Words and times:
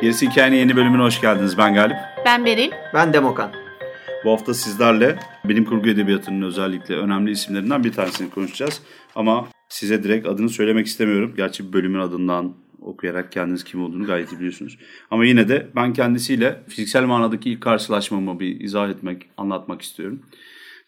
Gerisi 0.00 0.30
Hikayenin 0.30 0.56
yeni 0.56 0.76
bölümüne 0.76 1.02
hoş 1.02 1.20
geldiniz. 1.20 1.58
Ben 1.58 1.74
Galip. 1.74 1.96
Ben 2.24 2.44
Beril. 2.44 2.70
Ben 2.94 3.12
Demokan. 3.12 3.67
Bu 4.24 4.30
hafta 4.30 4.54
sizlerle 4.54 5.18
bilim 5.44 5.64
kurgu 5.64 5.88
edebiyatının 5.88 6.42
özellikle 6.42 6.96
önemli 6.96 7.30
isimlerinden 7.30 7.84
bir 7.84 7.92
tanesini 7.92 8.30
konuşacağız. 8.30 8.82
Ama 9.14 9.48
size 9.68 10.02
direkt 10.02 10.26
adını 10.26 10.48
söylemek 10.48 10.86
istemiyorum. 10.86 11.34
Gerçi 11.36 11.72
bölümün 11.72 11.98
adından 11.98 12.54
okuyarak 12.82 13.32
kendiniz 13.32 13.64
kim 13.64 13.82
olduğunu 13.82 14.06
gayet 14.06 14.32
iyi 14.32 14.36
biliyorsunuz. 14.36 14.78
Ama 15.10 15.24
yine 15.24 15.48
de 15.48 15.68
ben 15.76 15.92
kendisiyle 15.92 16.62
fiziksel 16.68 17.04
manadaki 17.04 17.50
ilk 17.50 17.60
karşılaşmamı 17.60 18.40
bir 18.40 18.60
izah 18.60 18.90
etmek, 18.90 19.26
anlatmak 19.36 19.82
istiyorum. 19.82 20.22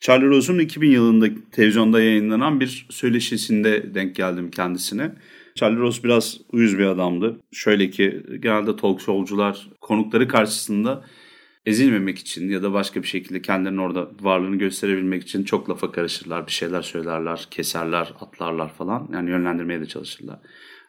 Charlie 0.00 0.26
Rose'un 0.26 0.58
2000 0.58 0.90
yılında 0.90 1.26
televizyonda 1.52 2.00
yayınlanan 2.00 2.60
bir 2.60 2.86
söyleşisinde 2.90 3.94
denk 3.94 4.16
geldim 4.16 4.50
kendisine. 4.50 5.12
Charlie 5.54 5.78
Rose 5.78 6.04
biraz 6.04 6.38
uyuz 6.52 6.78
bir 6.78 6.84
adamdı. 6.84 7.40
Şöyle 7.52 7.90
ki 7.90 8.22
genelde 8.40 8.76
talk 8.76 9.00
show'cular 9.00 9.68
konukları 9.80 10.28
karşısında 10.28 11.04
ezilmemek 11.70 12.18
için 12.18 12.48
ya 12.48 12.62
da 12.62 12.72
başka 12.72 13.02
bir 13.02 13.06
şekilde 13.06 13.42
kendilerinin 13.42 13.78
orada 13.78 14.10
varlığını 14.20 14.56
gösterebilmek 14.56 15.22
için 15.22 15.44
çok 15.44 15.70
lafa 15.70 15.92
karışırlar. 15.92 16.46
Bir 16.46 16.52
şeyler 16.52 16.82
söylerler, 16.82 17.48
keserler, 17.50 18.12
atlarlar 18.20 18.74
falan. 18.74 19.08
Yani 19.12 19.30
yönlendirmeye 19.30 19.80
de 19.80 19.86
çalışırlar. 19.86 20.38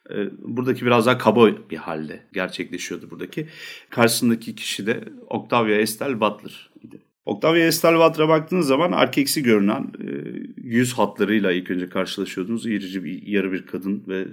Ee, 0.10 0.30
buradaki 0.40 0.86
biraz 0.86 1.06
daha 1.06 1.18
kaba 1.18 1.50
bir 1.70 1.78
halde 1.78 2.26
gerçekleşiyordu 2.34 3.12
buradaki. 3.12 3.48
Karşısındaki 3.90 4.56
kişi 4.56 4.88
de 4.88 5.04
Octavia 5.30 5.76
Estelle 5.76 6.20
Butler 6.20 6.70
idi. 6.84 7.02
Octavia 7.26 7.66
Estelle 7.66 8.00
Butler'a 8.00 8.30
baktığınız 8.30 8.68
zaman 8.68 8.92
erkeksi 8.92 9.44
görünen 9.44 9.82
e, 9.82 10.10
yüz 10.58 10.94
hatlarıyla 10.94 11.52
ilk 11.52 11.72
önce 11.72 11.90
karşılaşıyordunuz. 11.90 12.66
İrici 12.66 13.04
bir 13.04 13.28
yarı 13.28 13.52
bir 13.52 13.66
kadın 13.66 14.04
ve 14.08 14.20
e, 14.20 14.28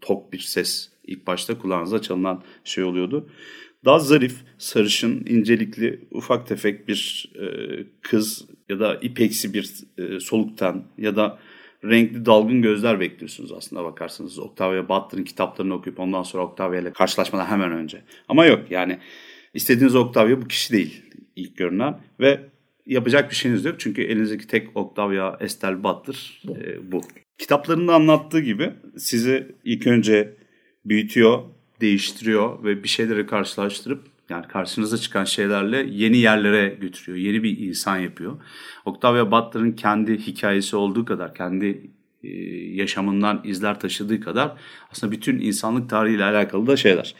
tok 0.00 0.32
bir 0.32 0.38
ses 0.38 0.90
ilk 1.04 1.26
başta 1.26 1.58
kulağınıza 1.58 2.02
çalınan 2.02 2.42
şey 2.64 2.84
oluyordu. 2.84 3.28
Daha 3.84 3.98
zarif, 3.98 4.36
sarışın, 4.58 5.26
incelikli, 5.26 6.08
ufak 6.10 6.46
tefek 6.46 6.88
bir 6.88 7.32
e, 7.34 7.46
kız 8.02 8.48
ya 8.68 8.80
da 8.80 8.94
ipeksi 8.94 9.54
bir 9.54 9.70
e, 9.98 10.20
soluktan 10.20 10.84
ya 10.98 11.16
da 11.16 11.38
renkli 11.84 12.26
dalgın 12.26 12.62
gözler 12.62 13.00
bekliyorsunuz 13.00 13.52
aslında 13.52 13.84
bakarsanız. 13.84 14.38
Octavia 14.38 14.88
Butler'ın 14.88 15.24
kitaplarını 15.24 15.74
okuyup 15.74 16.00
ondan 16.00 16.22
sonra 16.22 16.46
Octavia 16.46 16.80
ile 16.80 16.92
karşılaşmadan 16.92 17.46
hemen 17.46 17.72
önce. 17.72 18.02
Ama 18.28 18.46
yok 18.46 18.70
yani 18.70 18.98
istediğiniz 19.54 19.94
Octavia 19.94 20.42
bu 20.42 20.48
kişi 20.48 20.72
değil 20.72 21.02
ilk 21.36 21.56
görünen 21.56 22.00
ve 22.20 22.40
yapacak 22.86 23.30
bir 23.30 23.36
şeyiniz 23.36 23.64
yok. 23.64 23.74
Çünkü 23.78 24.02
elinizdeki 24.02 24.46
tek 24.46 24.76
Octavia 24.76 25.36
Estelle 25.40 25.84
Butler 25.84 26.40
bu. 26.44 26.56
E, 26.56 26.92
bu. 26.92 27.00
Kitaplarında 27.38 27.94
anlattığı 27.94 28.40
gibi 28.40 28.72
sizi 28.96 29.56
ilk 29.64 29.86
önce 29.86 30.36
büyütüyor, 30.84 31.42
değiştiriyor 31.80 32.64
ve 32.64 32.82
bir 32.82 32.88
şeyleri 32.88 33.26
karşılaştırıp 33.26 34.02
yani 34.28 34.48
karşınıza 34.48 34.98
çıkan 34.98 35.24
şeylerle 35.24 35.86
yeni 35.90 36.16
yerlere 36.16 36.68
götürüyor. 36.80 37.18
Yeni 37.18 37.42
bir 37.42 37.58
insan 37.58 37.98
yapıyor. 37.98 38.36
Octavia 38.84 39.30
Butler'ın 39.30 39.72
kendi 39.72 40.18
hikayesi 40.18 40.76
olduğu 40.76 41.04
kadar, 41.04 41.34
kendi 41.34 41.90
e, 42.24 42.28
yaşamından 42.74 43.40
izler 43.44 43.80
taşıdığı 43.80 44.20
kadar 44.20 44.52
aslında 44.90 45.12
bütün 45.12 45.40
insanlık 45.40 45.90
tarihiyle 45.90 46.24
alakalı 46.24 46.66
da 46.66 46.76
şeyler. 46.76 47.14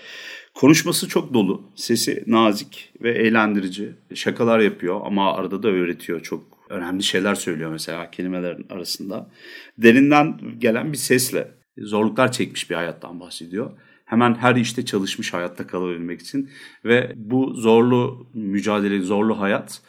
Konuşması 0.54 1.08
çok 1.08 1.34
dolu, 1.34 1.72
sesi 1.74 2.24
nazik 2.26 2.92
ve 3.02 3.10
eğlendirici. 3.10 3.92
Şakalar 4.14 4.58
yapıyor 4.58 5.00
ama 5.04 5.34
arada 5.34 5.62
da 5.62 5.68
öğretiyor 5.68 6.20
çok 6.20 6.44
önemli 6.70 7.02
şeyler 7.02 7.34
söylüyor 7.34 7.70
mesela 7.70 8.10
kelimelerin 8.10 8.66
arasında. 8.70 9.30
Derinden 9.78 10.40
gelen 10.58 10.92
bir 10.92 10.98
sesle 10.98 11.48
zorluklar 11.78 12.32
çekmiş 12.32 12.70
bir 12.70 12.74
hayattan 12.74 13.20
bahsediyor. 13.20 13.70
Hemen 14.06 14.34
her 14.34 14.56
işte 14.56 14.84
çalışmış 14.84 15.32
hayatta 15.32 15.66
kalabilmek 15.66 16.20
için 16.20 16.50
ve 16.84 17.12
bu 17.16 17.54
zorlu 17.54 18.26
mücadele, 18.34 19.00
zorlu 19.00 19.40
hayat 19.40 19.82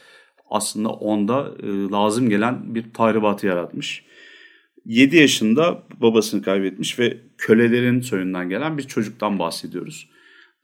aslında 0.50 0.90
onda 0.90 1.52
e, 1.64 1.68
lazım 1.92 2.30
gelen 2.30 2.76
bir 2.76 2.94
tahribatı 2.94 3.48
yaratmış. 3.48 4.06
7 4.86 5.18
yaşında 5.18 5.84
babasını 6.02 6.42
kaybetmiş 6.42 7.00
ve 7.00 7.18
kölelerin 7.38 8.02
soyundan 8.02 8.50
gelen 8.50 8.78
bir 8.78 8.84
çocuktan 8.84 9.40
bahsediyoruz. 9.40 10.10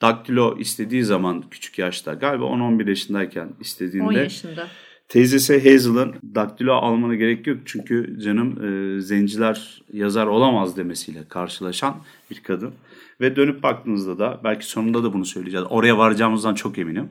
Daktilo 0.01 0.57
istediği 0.59 1.03
zaman 1.03 1.43
küçük 1.51 1.79
yaşta 1.79 2.13
galiba 2.13 2.43
10-11 2.45 2.89
yaşındayken 2.89 3.49
istediğinde 3.59 4.07
10 4.07 4.11
yaşında. 4.11 4.67
Teyzesi 5.13 5.71
Hazel'ın 5.71 6.15
daktilo 6.35 6.73
almana 6.73 7.15
gerek 7.15 7.47
yok 7.47 7.57
çünkü 7.65 8.19
canım 8.23 8.65
e, 8.65 9.01
zenciler 9.01 9.81
yazar 9.93 10.27
olamaz 10.27 10.77
demesiyle 10.77 11.19
karşılaşan 11.29 11.95
bir 12.31 12.43
kadın. 12.43 12.73
Ve 13.21 13.35
dönüp 13.35 13.63
baktığınızda 13.63 14.19
da 14.19 14.39
belki 14.43 14.65
sonunda 14.65 15.03
da 15.03 15.13
bunu 15.13 15.25
söyleyeceğiz. 15.25 15.65
Oraya 15.69 15.97
varacağımızdan 15.97 16.53
çok 16.53 16.77
eminim. 16.77 17.09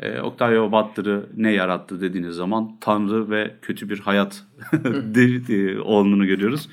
E, 0.00 0.20
Octavio 0.20 0.72
Butler'ı 0.72 1.26
ne 1.36 1.52
yarattı 1.52 2.00
dediğiniz 2.00 2.34
zaman 2.34 2.76
Tanrı 2.80 3.30
ve 3.30 3.54
kötü 3.62 3.88
bir 3.88 3.98
hayat 3.98 4.44
olduğunu 5.84 6.26
görüyoruz. 6.26 6.68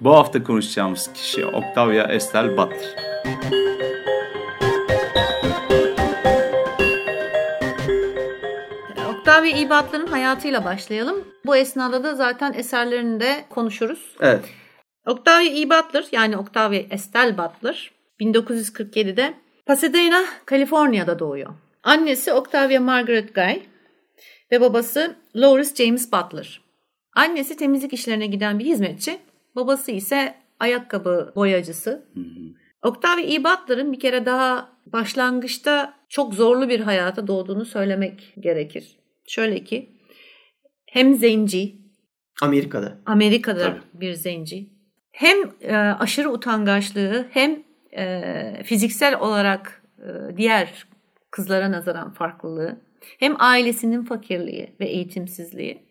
Bu 0.00 0.10
hafta 0.10 0.42
konuşacağımız 0.42 1.10
kişi 1.14 1.46
Octavia 1.46 2.04
Estelle 2.04 2.56
Butler. 2.56 2.96
Octavia 9.46 9.60
E. 9.60 9.70
Butler'ın 9.70 10.06
hayatıyla 10.06 10.64
başlayalım. 10.64 11.24
Bu 11.46 11.56
esnada 11.56 12.04
da 12.04 12.14
zaten 12.14 12.52
eserlerini 12.52 13.20
de 13.20 13.44
konuşuruz. 13.50 14.16
Evet. 14.20 14.44
Octavia 15.06 15.60
E. 15.60 15.70
Butler 15.70 16.04
yani 16.12 16.36
Octavia 16.36 16.80
Estelle 16.90 17.38
Butler 17.38 17.90
1947'de 18.20 19.34
Pasadena, 19.66 20.24
Kaliforniya'da 20.46 21.18
doğuyor. 21.18 21.54
Annesi 21.82 22.32
Octavia 22.32 22.80
Margaret 22.80 23.34
Guy 23.34 23.62
ve 24.52 24.60
babası 24.60 25.14
Lawrence 25.36 25.84
James 25.84 26.12
Butler. 26.12 26.60
Annesi 27.12 27.56
temizlik 27.56 27.92
işlerine 27.92 28.26
giden 28.26 28.58
bir 28.58 28.64
hizmetçi, 28.64 29.18
babası 29.56 29.90
ise 29.90 30.34
ayakkabı 30.60 31.32
boyacısı. 31.36 31.90
Hı 31.90 32.20
hı. 32.20 32.88
Octavia 32.88 33.24
E. 33.24 33.44
Butler'ın 33.44 33.92
bir 33.92 34.00
kere 34.00 34.26
daha 34.26 34.68
başlangıçta 34.86 35.94
çok 36.08 36.34
zorlu 36.34 36.68
bir 36.68 36.80
hayata 36.80 37.26
doğduğunu 37.26 37.64
söylemek 37.64 38.34
gerekir. 38.40 38.96
Şöyle 39.26 39.64
ki 39.64 39.90
hem 40.86 41.14
zenci, 41.14 41.76
Amerika'da. 42.42 42.98
Amerika'da 43.06 43.62
Tabii. 43.62 43.80
bir 43.94 44.12
zenci. 44.12 44.66
Hem 45.12 45.38
e, 45.60 45.76
aşırı 45.76 46.30
utangaçlığı 46.30 47.26
hem 47.30 47.62
e, 47.96 48.62
fiziksel 48.64 49.20
olarak 49.20 49.82
e, 49.98 50.36
diğer 50.36 50.86
kızlara 51.30 51.70
nazaran 51.70 52.12
farklılığı, 52.12 52.80
hem 53.18 53.34
ailesinin 53.38 54.04
fakirliği 54.04 54.72
ve 54.80 54.86
eğitimsizliği, 54.86 55.82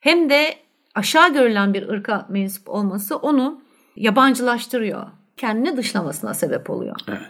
hem 0.00 0.30
de 0.30 0.54
aşağı 0.94 1.32
görülen 1.32 1.74
bir 1.74 1.88
ırka 1.88 2.26
mensup 2.30 2.68
olması 2.68 3.16
onu 3.16 3.62
yabancılaştırıyor. 3.96 5.06
Kendini 5.36 5.76
dışlamasına 5.76 6.34
sebep 6.34 6.70
oluyor. 6.70 6.96
Evet. 7.08 7.20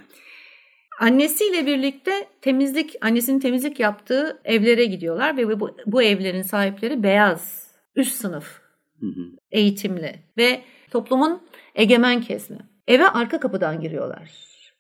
Annesiyle 1.02 1.66
birlikte 1.66 2.12
temizlik, 2.40 2.96
annesinin 3.00 3.40
temizlik 3.40 3.81
yaptığı 3.81 4.40
evlere 4.44 4.84
gidiyorlar 4.84 5.37
ve 5.37 5.60
bu, 5.60 5.76
bu 5.87 6.02
evlerin 6.02 6.43
sahipleri 6.43 7.02
beyaz, 7.02 7.70
üst 7.96 8.14
sınıf, 8.14 8.60
hı 9.00 9.06
hı. 9.06 9.22
eğitimli 9.50 10.14
ve 10.38 10.62
toplumun 10.90 11.43
egemen 11.75 12.20
kesimi. 12.20 12.58
Eve 12.88 13.08
arka 13.08 13.40
kapıdan 13.40 13.81
giriyorlar 13.81 14.31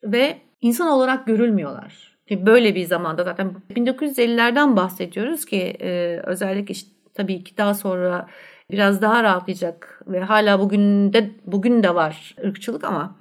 ve 0.04 0.38
insan 0.60 0.88
olarak 0.88 1.26
görülmüyorlar. 1.26 2.18
Böyle 2.30 2.74
bir 2.74 2.84
zamanda 2.84 3.24
zaten 3.24 3.54
1950'lerden 3.70 4.76
bahsediyoruz 4.76 5.44
ki 5.44 5.76
e, 5.80 6.20
özellikle 6.24 6.72
işte, 6.72 6.90
tabii 7.14 7.44
ki 7.44 7.56
daha 7.56 7.74
sonra 7.74 8.28
biraz 8.70 9.02
daha 9.02 9.22
rahatlayacak 9.22 10.02
ve 10.06 10.20
hala 10.20 10.60
bugün 10.60 11.12
de 11.12 11.30
bugün 11.46 11.82
de 11.82 11.94
var 11.94 12.34
ırkçılık 12.44 12.84
ama 12.84 13.16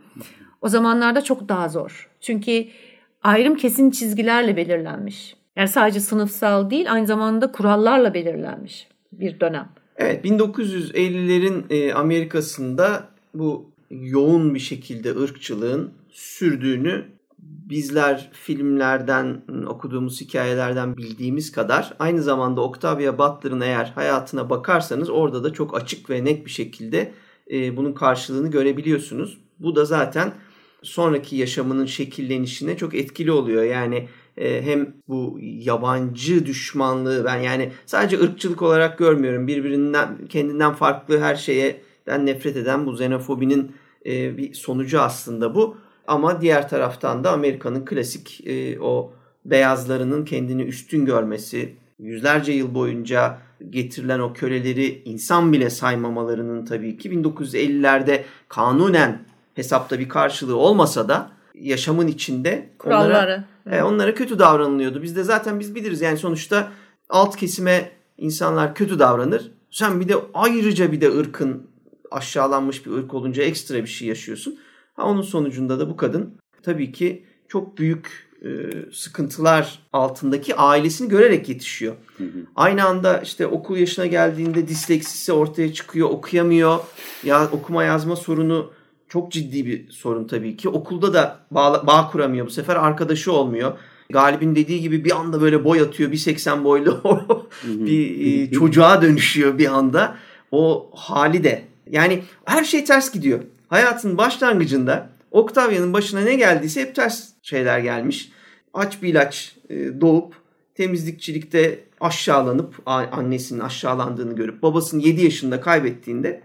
o 0.62 0.70
zamanlarda 0.70 1.22
çok 1.22 1.50
daha 1.50 1.70
zor. 1.70 2.10
Çünkü 2.22 2.68
ayrım 3.24 3.56
kesin 3.56 3.92
çizgilerle 3.92 4.58
belirlenmiş. 4.58 5.36
Yani 5.56 5.68
sadece 5.68 6.00
sınıfsal 6.00 6.70
değil 6.70 6.94
aynı 6.94 7.08
zamanda 7.08 7.52
kurallarla 7.52 8.14
belirlenmiş 8.14 8.88
bir 9.12 9.40
dönem. 9.40 9.70
Evet 9.98 10.26
1950'lerin 10.26 11.64
e, 11.70 11.94
Amerika'sında 11.94 13.08
bu 13.34 13.72
yoğun 13.90 14.56
bir 14.56 14.60
şekilde 14.60 15.16
ırkçılığın 15.16 15.92
sürdüğünü 16.12 17.06
bizler 17.42 18.30
filmlerden 18.34 19.42
okuduğumuz 19.68 20.22
hikayelerden 20.22 20.98
bildiğimiz 20.98 21.52
kadar 21.52 21.94
aynı 22.00 22.22
zamanda 22.22 22.62
Octavia 22.62 23.18
Butler'ın 23.18 23.62
eğer 23.62 23.92
hayatına 23.96 24.50
bakarsanız 24.50 25.10
orada 25.10 25.44
da 25.44 25.54
çok 25.54 25.82
açık 25.82 26.10
ve 26.10 26.26
net 26.26 26.46
bir 26.46 26.52
şekilde 26.52 27.12
e, 27.52 27.78
bunun 27.78 27.94
karşılığını 27.94 28.52
görebiliyorsunuz. 28.52 29.38
Bu 29.60 29.76
da 29.76 29.86
zaten 29.86 30.34
sonraki 30.84 31.36
yaşamının 31.36 31.86
şekillenişine 31.86 32.78
çok 32.78 32.96
etkili 32.96 33.32
oluyor. 33.32 33.64
Yani 33.64 34.08
e, 34.38 34.66
hem 34.66 34.94
bu 35.08 35.38
yabancı 35.42 36.46
düşmanlığı 36.46 37.26
ben 37.26 37.38
yani 37.38 37.72
sadece 37.86 38.20
ırkçılık 38.20 38.62
olarak 38.62 38.98
görmüyorum. 38.98 39.48
Birbirinden 39.48 40.28
kendinden 40.30 40.74
farklı 40.74 41.22
her 41.22 41.36
şeyden 41.36 42.26
nefret 42.26 42.58
eden 42.58 42.86
bu 42.86 42.94
xenofobinin 42.94 43.72
e, 44.06 44.38
bir 44.38 44.54
sonucu 44.54 45.02
aslında 45.02 45.56
bu. 45.56 45.78
Ama 46.08 46.42
diğer 46.42 46.70
taraftan 46.70 47.24
da 47.24 47.32
Amerika'nın 47.32 47.86
klasik 47.86 48.48
e, 48.48 48.80
o 48.80 49.14
beyazlarının 49.46 50.26
kendini 50.26 50.64
üstün 50.64 51.06
görmesi, 51.06 51.76
yüzlerce 52.00 52.52
yıl 52.52 52.74
boyunca 52.76 53.38
getirilen 53.70 54.20
o 54.20 54.34
köleleri 54.34 55.02
insan 55.06 55.54
bile 55.54 55.70
saymamalarının 55.70 56.66
tabii 56.66 56.98
ki 56.98 57.10
1950'lerde 57.10 58.22
kanunen 58.50 59.26
hesapta 59.56 60.00
bir 60.00 60.10
karşılığı 60.10 60.58
olmasa 60.58 61.10
da 61.10 61.32
yaşamın 61.56 62.08
içinde 62.08 62.70
Kuralları. 62.80 63.10
onlara, 63.12 63.44
e, 63.72 63.84
onlara 63.84 64.14
kötü 64.14 64.40
davranılıyordu. 64.40 65.04
Biz 65.04 65.16
de 65.16 65.24
zaten 65.24 65.60
biz 65.60 65.76
biliriz 65.76 66.02
yani 66.02 66.18
sonuçta 66.18 66.72
alt 67.10 67.38
kesime 67.38 67.92
insanlar 68.18 68.76
kötü 68.76 69.00
davranır. 69.00 69.52
Sen 69.72 70.00
bir 70.00 70.08
de 70.08 70.16
ayrıca 70.34 70.92
bir 70.92 71.02
de 71.02 71.18
ırkın 71.18 71.68
aşağılanmış 72.12 72.86
bir 72.86 72.92
ırk 72.92 73.14
olunca 73.14 73.44
ekstra 73.44 73.76
bir 73.76 73.88
şey 73.88 74.08
yaşıyorsun. 74.08 74.60
Ha, 74.94 75.04
onun 75.04 75.22
sonucunda 75.22 75.80
da 75.80 75.90
bu 75.90 75.98
kadın 75.98 76.34
tabii 76.64 76.92
ki 76.92 77.26
çok 77.48 77.78
büyük 77.78 78.32
e, 78.46 78.50
sıkıntılar 78.94 79.80
altındaki 79.94 80.56
ailesini 80.56 81.10
görerek 81.10 81.50
yetişiyor. 81.50 81.96
Hı 82.18 82.24
hı. 82.24 82.46
Aynı 82.56 82.86
anda 82.86 83.22
işte 83.22 83.48
okul 83.48 83.78
yaşına 83.78 84.06
geldiğinde 84.06 84.68
disleksisi 84.68 85.34
ortaya 85.34 85.74
çıkıyor, 85.74 86.10
okuyamıyor. 86.10 86.80
Ya 87.24 87.50
okuma 87.52 87.84
yazma 87.84 88.16
sorunu 88.16 88.72
çok 89.12 89.32
ciddi 89.32 89.66
bir 89.66 89.90
sorun 89.90 90.28
tabii 90.28 90.58
ki. 90.58 90.70
Okulda 90.70 91.14
da 91.14 91.40
bağ, 91.52 91.88
bağ 91.88 92.10
kuramıyor 92.12 92.46
bu 92.46 92.50
sefer 92.50 92.76
arkadaşı 92.76 93.34
olmuyor. 93.34 93.78
Galip'in 94.10 94.56
dediği 94.56 94.82
gibi 94.82 95.06
bir 95.06 95.20
anda 95.20 95.42
böyle 95.42 95.64
boy 95.64 95.82
atıyor. 95.82 96.12
1.80 96.12 96.64
boylu 96.64 97.02
bir 97.64 98.26
e, 98.26 98.52
çocuğa 98.52 99.02
dönüşüyor 99.02 99.58
bir 99.58 99.74
anda. 99.74 100.18
O 100.52 100.92
hali 100.96 101.44
de. 101.44 101.64
Yani 101.90 102.24
her 102.46 102.64
şey 102.64 102.86
ters 102.86 103.12
gidiyor. 103.12 103.40
Hayatın 103.68 104.18
başlangıcında 104.18 105.10
Octavia'nın 105.32 105.94
başına 105.94 106.20
ne 106.20 106.36
geldiyse 106.36 106.82
hep 106.82 106.96
ters 106.96 107.30
şeyler 107.42 107.80
gelmiş. 107.80 108.32
Aç 108.74 109.02
bir 109.02 109.08
ilaç 109.08 109.56
e, 109.70 110.02
doğup 110.02 110.34
temizlikçilikte 110.76 111.80
aşağılanıp 112.00 112.76
annesinin 112.86 113.60
aşağılandığını 113.60 114.36
görüp 114.36 114.62
babasını 114.62 115.02
7 115.02 115.24
yaşında 115.24 115.62
kaybettiğinde 115.62 116.42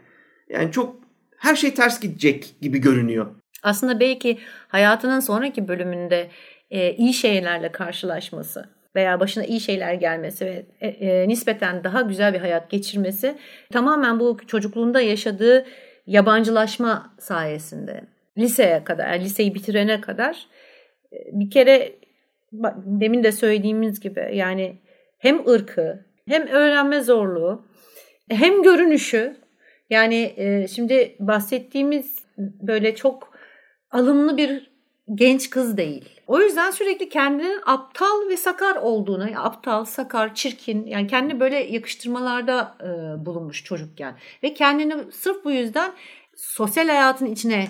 yani 0.49 0.73
çok 0.73 1.06
her 1.47 1.57
şey 1.57 1.75
ters 1.75 2.01
gidecek 2.01 2.55
gibi 2.63 2.79
görünüyor. 2.79 3.27
Aslında 3.63 4.01
belki 4.01 4.39
hayatının 4.69 5.21
sonraki 5.21 5.69
bölümünde 5.69 6.29
e, 6.71 6.93
iyi 6.93 7.15
şeylerle 7.15 7.73
karşılaşması 7.73 8.69
veya 8.97 9.21
başına 9.21 9.45
iyi 9.45 9.61
şeyler 9.61 9.95
gelmesi 9.95 10.47
ve 10.47 10.67
e, 10.81 10.89
e, 10.89 11.29
nispeten 11.29 11.85
daha 11.85 12.01
güzel 12.01 12.35
bir 12.35 12.39
hayat 12.39 12.71
geçirmesi 12.71 13.39
tamamen 13.73 14.21
bu 14.21 14.39
çocukluğunda 14.47 15.01
yaşadığı 15.01 15.67
yabancılaşma 16.07 17.15
sayesinde 17.19 18.01
liseye 18.39 18.85
kadar, 18.85 19.13
yani 19.13 19.25
liseyi 19.25 19.55
bitirene 19.55 20.01
kadar 20.01 20.47
e, 21.13 21.17
bir 21.33 21.51
kere 21.51 21.93
demin 22.85 23.25
de 23.25 23.33
söylediğimiz 23.33 24.01
gibi 24.01 24.31
yani 24.33 24.79
hem 25.19 25.49
ırkı 25.49 26.05
hem 26.29 26.47
öğrenme 26.47 27.01
zorluğu 27.01 27.67
hem 28.31 28.63
görünüşü 28.63 29.46
yani 29.91 30.35
e, 30.37 30.69
şimdi 30.69 31.17
bahsettiğimiz 31.21 32.19
böyle 32.39 32.95
çok 32.95 33.33
alımlı 33.91 34.37
bir 34.37 34.71
genç 35.15 35.51
kız 35.51 35.77
değil. 35.77 36.09
O 36.27 36.41
yüzden 36.41 36.71
sürekli 36.71 37.09
kendinin 37.09 37.61
aptal 37.67 38.29
ve 38.29 38.37
sakar 38.37 38.77
olduğunu, 38.77 39.23
yani 39.23 39.39
aptal, 39.39 39.85
sakar, 39.85 40.35
çirkin 40.35 40.87
yani 40.87 41.07
kendini 41.07 41.41
böyle 41.41 41.57
yakıştırmalarda 41.59 42.75
e, 42.81 42.87
bulunmuş 43.27 43.65
çocukken 43.65 44.15
ve 44.43 44.55
kendini 44.55 45.13
sırf 45.13 45.45
bu 45.45 45.51
yüzden 45.51 45.93
sosyal 46.37 46.89
hayatın 46.89 47.27
içine 47.27 47.69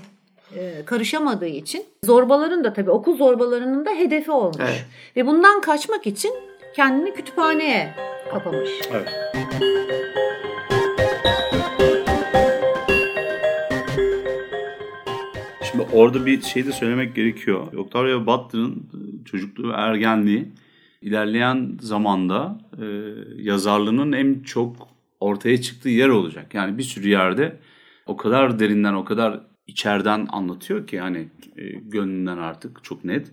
e, 0.56 0.84
karışamadığı 0.84 1.46
için 1.46 1.84
zorbaların 2.04 2.64
da 2.64 2.72
tabii 2.72 2.90
okul 2.90 3.16
zorbalarının 3.16 3.86
da 3.86 3.90
hedefi 3.90 4.30
olmuş. 4.30 4.56
Evet. 4.60 4.84
Ve 5.16 5.26
bundan 5.26 5.60
kaçmak 5.60 6.06
için 6.06 6.32
kendini 6.76 7.14
kütüphaneye 7.14 7.94
kapamış. 8.30 8.70
Evet. 8.92 9.08
Orada 15.96 16.26
bir 16.26 16.42
şey 16.42 16.66
de 16.66 16.72
söylemek 16.72 17.14
gerekiyor. 17.14 17.72
Octavia 17.72 18.26
Butler'ın 18.26 18.88
çocukluğu 19.24 19.72
ergenliği 19.74 20.48
ilerleyen 21.02 21.78
zamanda 21.80 22.58
e, 22.82 22.86
yazarlığının 23.42 24.12
en 24.12 24.42
çok 24.42 24.88
ortaya 25.20 25.60
çıktığı 25.60 25.88
yer 25.88 26.08
olacak. 26.08 26.54
Yani 26.54 26.78
bir 26.78 26.82
sürü 26.82 27.08
yerde 27.08 27.60
o 28.06 28.16
kadar 28.16 28.58
derinden, 28.58 28.94
o 28.94 29.04
kadar 29.04 29.40
içeriden 29.66 30.26
anlatıyor 30.30 30.86
ki 30.86 31.00
hani 31.00 31.28
e, 31.56 31.68
gönlünden 31.68 32.38
artık 32.38 32.84
çok 32.84 33.04
net. 33.04 33.32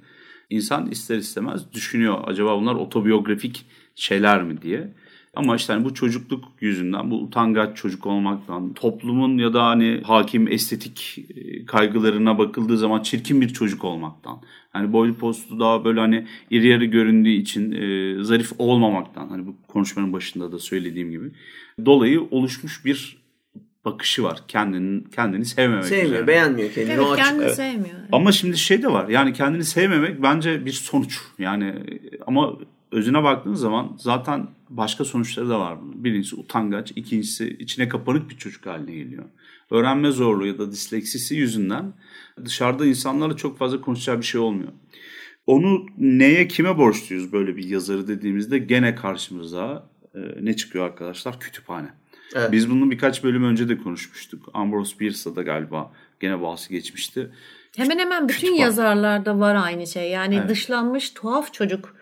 İnsan 0.49 0.91
ister 0.91 1.17
istemez 1.17 1.73
düşünüyor 1.73 2.17
acaba 2.25 2.57
bunlar 2.57 2.75
otobiyografik 2.75 3.65
şeyler 3.95 4.43
mi 4.43 4.61
diye. 4.61 4.93
Ama 5.35 5.55
işte 5.55 5.73
hani 5.73 5.85
bu 5.85 5.93
çocukluk 5.93 6.45
yüzünden, 6.61 7.11
bu 7.11 7.15
utangaç 7.15 7.77
çocuk 7.77 8.05
olmaktan, 8.05 8.73
toplumun 8.73 9.37
ya 9.37 9.53
da 9.53 9.65
hani 9.65 10.01
hakim 10.03 10.47
estetik 10.47 11.25
e, 11.35 11.65
kaygılarına 11.65 12.37
bakıldığı 12.37 12.77
zaman 12.77 13.01
çirkin 13.01 13.41
bir 13.41 13.49
çocuk 13.49 13.83
olmaktan. 13.83 14.41
Hani 14.71 14.93
boylu 14.93 15.13
postu 15.13 15.59
daha 15.59 15.85
böyle 15.85 15.99
hani 15.99 16.27
iri 16.49 16.67
yarı 16.67 16.85
göründüğü 16.85 17.29
için 17.29 17.71
e, 17.71 18.23
zarif 18.23 18.51
olmamaktan. 18.57 19.27
Hani 19.27 19.47
bu 19.47 19.55
konuşmanın 19.67 20.13
başında 20.13 20.51
da 20.51 20.59
söylediğim 20.59 21.11
gibi. 21.11 21.31
Dolayı 21.85 22.21
oluşmuş 22.31 22.85
bir 22.85 23.23
bakışı 23.85 24.23
var. 24.23 24.39
Kendini 24.47 25.09
kendini 25.09 25.45
sevmemek 25.45 25.85
Sevmiyor, 25.85 26.09
üzerine. 26.09 26.27
beğenmiyor 26.27 26.71
kendini. 26.71 26.93
Evet, 26.93 27.15
kendini 27.15 27.43
evet. 27.43 27.55
sevmiyor. 27.55 27.95
Ama 28.11 28.31
şimdi 28.31 28.57
şey 28.57 28.83
de 28.83 28.87
var. 28.87 29.07
Yani 29.09 29.33
kendini 29.33 29.63
sevmemek 29.63 30.23
bence 30.23 30.65
bir 30.65 30.71
sonuç. 30.71 31.19
Yani 31.39 31.75
ama 32.27 32.57
özüne 32.93 33.23
baktığın 33.23 33.53
zaman 33.53 33.95
zaten 33.99 34.47
başka 34.69 35.05
sonuçları 35.05 35.49
da 35.49 35.59
var 35.59 35.81
bunun. 35.81 36.03
Birincisi 36.03 36.35
utangaç, 36.35 36.91
ikincisi 36.95 37.57
içine 37.59 37.89
kapanık 37.89 38.29
bir 38.29 38.37
çocuk 38.37 38.65
haline 38.65 38.95
geliyor. 38.95 39.23
Öğrenme 39.71 40.11
zorluğu 40.11 40.47
ya 40.47 40.57
da 40.57 40.71
disleksisi 40.71 41.35
yüzünden 41.35 41.93
dışarıda 42.45 42.85
insanlarla 42.85 43.35
çok 43.35 43.57
fazla 43.57 43.81
konuşacağı 43.81 44.17
bir 44.17 44.25
şey 44.25 44.41
olmuyor. 44.41 44.71
Onu 45.47 45.85
neye 45.97 46.47
kime 46.47 46.77
borçluyuz 46.77 47.33
böyle 47.33 47.55
bir 47.55 47.63
yazarı 47.63 48.07
dediğimizde 48.07 48.57
gene 48.57 48.95
karşımıza 48.95 49.89
e, 50.15 50.19
ne 50.41 50.55
çıkıyor 50.55 50.85
arkadaşlar? 50.85 51.39
Kütüphane. 51.39 51.89
Evet. 52.35 52.51
Biz 52.51 52.69
bunu 52.69 52.91
birkaç 52.91 53.23
bölüm 53.23 53.43
önce 53.43 53.69
de 53.69 53.77
konuşmuştuk. 53.77 54.49
Ambrose 54.53 54.99
Bierce'a 54.99 55.35
da 55.35 55.41
galiba 55.41 55.91
gene 56.19 56.41
bahsi 56.41 56.69
geçmişti. 56.69 57.31
Hemen 57.77 57.99
hemen 57.99 58.27
bütün 58.27 58.39
Kütüphane. 58.39 58.61
yazarlarda 58.61 59.39
var 59.39 59.55
aynı 59.55 59.87
şey. 59.87 60.09
Yani 60.09 60.35
evet. 60.35 60.49
dışlanmış 60.49 61.09
tuhaf 61.09 61.53
çocuk 61.53 61.92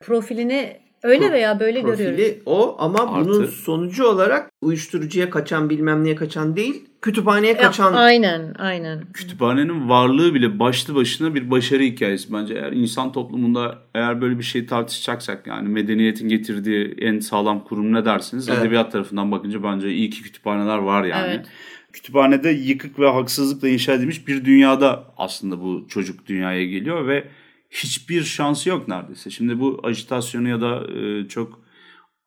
profilini 0.00 0.76
öyle 1.02 1.32
veya 1.32 1.60
böyle 1.60 1.82
Profili 1.82 2.06
görüyoruz. 2.16 2.36
o 2.46 2.76
ama 2.78 2.98
Artı. 2.98 3.28
bunun 3.30 3.46
sonucu 3.46 4.04
olarak 4.06 4.50
uyuşturucuya 4.62 5.30
kaçan 5.30 5.70
bilmem 5.70 6.04
neye 6.04 6.14
kaçan 6.14 6.56
değil 6.56 6.84
kütüphaneye 7.02 7.56
kaçan. 7.56 7.92
Ya, 7.92 7.98
aynen 7.98 8.54
aynen. 8.58 9.02
Kütüphanenin 9.14 9.88
varlığı 9.88 10.34
bile 10.34 10.58
başlı 10.58 10.94
başına 10.94 11.34
bir 11.34 11.50
başarı 11.50 11.82
hikayesi 11.82 12.32
bence. 12.32 12.54
Eğer 12.54 12.72
insan 12.72 13.12
toplumunda 13.12 13.78
eğer 13.94 14.20
böyle 14.20 14.38
bir 14.38 14.44
şey 14.44 14.66
tartışacaksak 14.66 15.46
yani 15.46 15.68
medeniyetin 15.68 16.28
getirdiği 16.28 16.94
en 17.00 17.20
sağlam 17.20 17.64
kurum 17.64 17.92
ne 17.92 18.04
dersiniz? 18.04 18.48
Evet. 18.48 18.58
Edebiyat 18.60 18.92
tarafından 18.92 19.32
bakınca 19.32 19.62
bence 19.62 19.90
iyi 19.92 20.10
ki 20.10 20.22
kütüphaneler 20.22 20.78
var 20.78 21.04
yani. 21.04 21.26
Evet. 21.34 21.46
Kütüphanede 21.92 22.50
yıkık 22.50 22.98
ve 22.98 23.08
haksızlıkla 23.10 23.68
inşa 23.68 23.92
edilmiş 23.92 24.28
bir 24.28 24.44
dünyada 24.44 25.04
aslında 25.16 25.60
bu 25.60 25.86
çocuk 25.88 26.26
dünyaya 26.26 26.64
geliyor 26.64 27.06
ve 27.06 27.24
hiçbir 27.70 28.22
şansı 28.22 28.68
yok 28.68 28.88
neredeyse. 28.88 29.30
Şimdi 29.30 29.60
bu 29.60 29.80
ajitasyonu 29.82 30.48
ya 30.48 30.60
da 30.60 30.86
e, 30.92 31.28
çok 31.28 31.60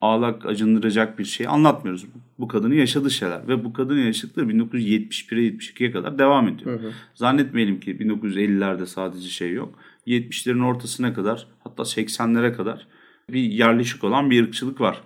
ağlak 0.02 0.46
acındıracak 0.46 1.20
bir 1.20 1.26
şey 1.26 1.48
anlatmıyoruz. 1.48 2.06
Bu 2.40 2.48
kadının 2.48 2.76
yaşadığı 2.76 3.12
şeyler 3.12 3.48
ve 3.48 3.66
bu 3.66 3.74
kadının 3.74 4.06
yaşadıkları 4.06 4.46
1971'e 4.46 5.48
72'ye 5.48 5.92
kadar 5.92 6.20
devam 6.20 6.48
ediyor. 6.48 6.80
Hı 6.80 6.88
hı. 6.88 6.92
Zannetmeyelim 7.16 7.80
ki 7.80 7.98
1950'lerde 7.98 8.86
sadece 8.86 9.30
şey 9.30 9.54
yok. 9.54 9.76
70'lerin 10.08 10.66
ortasına 10.66 11.14
kadar 11.14 11.48
hatta 11.64 11.84
80'lere 11.84 12.56
kadar 12.56 12.88
bir 13.30 13.42
yerleşik 13.42 14.04
olan 14.04 14.30
bir 14.30 14.44
ırkçılık 14.44 14.82
var. 14.82 15.02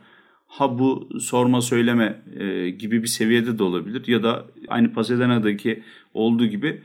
Ha 0.47 0.79
bu 0.79 1.09
sorma 1.19 1.61
söyleme 1.61 2.23
e, 2.39 2.69
gibi 2.69 3.03
bir 3.03 3.07
seviyede 3.07 3.57
de 3.59 3.63
olabilir 3.63 4.07
ya 4.07 4.23
da 4.23 4.45
aynı 4.67 4.93
Pasadena'daki 4.93 5.83
olduğu 6.13 6.45
gibi 6.45 6.81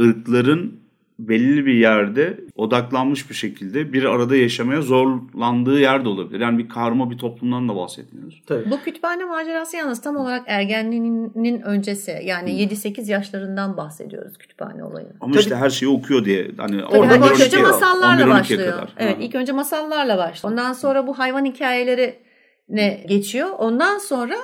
ırkların 0.00 0.80
belli 1.18 1.66
bir 1.66 1.74
yerde 1.74 2.40
odaklanmış 2.56 3.30
bir 3.30 3.34
şekilde 3.34 3.92
bir 3.92 4.04
arada 4.04 4.36
yaşamaya 4.36 4.82
zorlandığı 4.82 5.80
yerde 5.80 6.08
olabilir. 6.08 6.40
Yani 6.40 6.58
bir 6.58 6.68
karma 6.68 7.10
bir 7.10 7.18
toplumdan 7.18 7.68
da 7.68 7.76
bahsetmiyoruz. 7.76 8.42
Tabii. 8.46 8.70
Bu 8.70 8.80
kütüphane 8.80 9.24
macerası 9.24 9.76
yalnız 9.76 10.02
tam 10.02 10.16
olarak 10.16 10.42
ergenliğinin 10.46 11.60
öncesi. 11.60 12.20
Yani 12.24 12.52
hmm. 12.52 12.76
7-8 12.76 13.10
yaşlarından 13.10 13.76
bahsediyoruz 13.76 14.38
kütüphane 14.38 14.84
olayı. 14.84 15.06
Ama 15.20 15.32
Tabii. 15.32 15.42
işte 15.42 15.56
her 15.56 15.70
şeyi 15.70 15.92
okuyor 15.92 16.24
diye. 16.24 16.50
Hani 16.56 16.80
Tabii 16.80 16.98
orada 16.98 17.16
ilk 17.16 17.40
önce 17.40 17.62
masallarla 17.62 18.28
başlıyor. 18.28 18.72
Kadar. 18.72 18.94
Evet, 18.96 19.16
ha. 19.16 19.22
ilk 19.22 19.34
önce 19.34 19.52
masallarla 19.52 20.18
başlıyor. 20.18 20.52
Ondan 20.52 20.72
sonra 20.72 21.06
bu 21.06 21.18
hayvan 21.18 21.44
hikayeleri 21.44 22.18
ne 22.68 23.04
geçiyor. 23.08 23.48
Ondan 23.58 23.98
sonra 23.98 24.36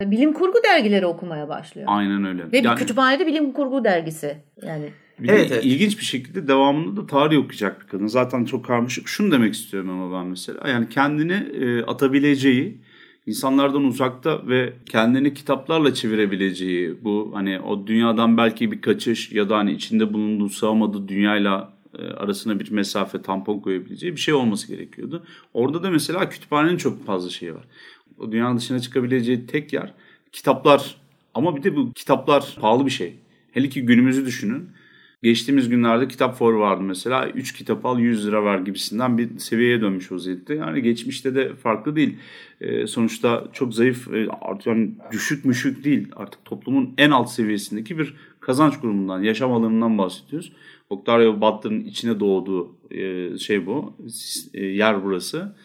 bilim 0.00 0.32
kurgu 0.32 0.58
dergileri 0.64 1.06
okumaya 1.06 1.48
başlıyor. 1.48 1.86
Aynen 1.90 2.24
öyle. 2.24 2.52
Ve 2.52 2.56
yani, 2.56 2.70
bir 2.70 2.76
kütüphanede 2.76 3.26
bilim 3.26 3.52
kurgu 3.52 3.84
dergisi 3.84 4.36
yani. 4.62 4.92
Bir 5.22 5.28
evet, 5.28 5.52
evet. 5.52 5.64
ilginç 5.64 5.98
bir 5.98 6.04
şekilde 6.04 6.48
devamında 6.48 7.02
da 7.02 7.06
tarih 7.06 7.38
okuyacak 7.38 7.80
bir 7.80 7.86
kadın. 7.86 8.06
Zaten 8.06 8.44
çok 8.44 8.64
karmaşık. 8.64 9.08
Şunu 9.08 9.32
demek 9.32 9.54
istiyorum 9.54 9.90
ama 9.90 10.20
ben 10.20 10.26
mesela. 10.26 10.68
Yani 10.68 10.88
kendini 10.88 11.32
e, 11.32 11.82
atabileceği, 11.82 12.78
insanlardan 13.26 13.84
uzakta 13.84 14.48
ve 14.48 14.72
kendini 14.86 15.34
kitaplarla 15.34 15.94
çevirebileceği 15.94 17.04
bu 17.04 17.30
hani 17.34 17.60
o 17.60 17.86
dünyadan 17.86 18.36
belki 18.36 18.72
bir 18.72 18.80
kaçış 18.80 19.32
ya 19.32 19.48
da 19.48 19.56
hani 19.56 19.72
içinde 19.72 20.12
bulunduğu 20.12 20.48
sığamadığı 20.48 21.08
dünyayla 21.08 21.72
e, 21.98 22.02
arasına 22.02 22.60
bir 22.60 22.70
mesafe 22.70 23.22
tampon 23.22 23.58
koyabileceği 23.58 24.12
bir 24.12 24.20
şey 24.20 24.34
olması 24.34 24.68
gerekiyordu. 24.68 25.24
Orada 25.54 25.82
da 25.82 25.90
mesela 25.90 26.28
kütüphanenin 26.28 26.76
çok 26.76 27.06
fazla 27.06 27.30
şeyi 27.30 27.54
var. 27.54 27.64
O 28.18 28.32
dünyanın 28.32 28.58
dışına 28.58 28.80
çıkabileceği 28.80 29.46
tek 29.46 29.72
yer 29.72 29.92
kitaplar 30.32 30.96
ama 31.34 31.56
bir 31.56 31.62
de 31.62 31.76
bu 31.76 31.92
kitaplar 31.92 32.56
pahalı 32.60 32.86
bir 32.86 32.90
şey. 32.90 33.14
Hele 33.52 33.68
ki 33.68 33.82
günümüzü 33.82 34.26
düşünün. 34.26 34.68
Geçtiğimiz 35.22 35.68
günlerde 35.68 36.08
kitap 36.08 36.38
for 36.38 36.54
vardı 36.54 36.82
mesela. 36.82 37.28
3 37.28 37.52
kitap 37.52 37.86
al 37.86 37.98
100 37.98 38.26
lira 38.26 38.44
ver 38.44 38.58
gibisinden 38.58 39.18
bir 39.18 39.38
seviyeye 39.38 39.80
dönmüş 39.80 40.12
vaziyette. 40.12 40.54
Yani 40.54 40.82
geçmişte 40.82 41.34
de 41.34 41.54
farklı 41.56 41.96
değil. 41.96 42.16
Ee, 42.60 42.86
sonuçta 42.86 43.48
çok 43.52 43.74
zayıf, 43.74 44.08
e, 44.14 44.28
yani 44.66 44.90
düşük 45.12 45.44
müşük 45.44 45.84
değil. 45.84 46.08
Artık 46.16 46.44
toplumun 46.44 46.94
en 46.98 47.10
alt 47.10 47.30
seviyesindeki 47.30 47.98
bir 47.98 48.14
kazanç 48.40 48.80
kurumundan, 48.80 49.22
yaşam 49.22 49.52
alanından 49.52 49.98
bahsediyoruz. 49.98 50.52
Octavio 50.90 51.40
Butler'ın 51.40 51.80
içine 51.80 52.20
doğduğu 52.20 52.76
e, 52.90 53.38
şey 53.38 53.66
bu, 53.66 53.96
e, 54.54 54.64
yer 54.64 55.04
burası. 55.04 55.56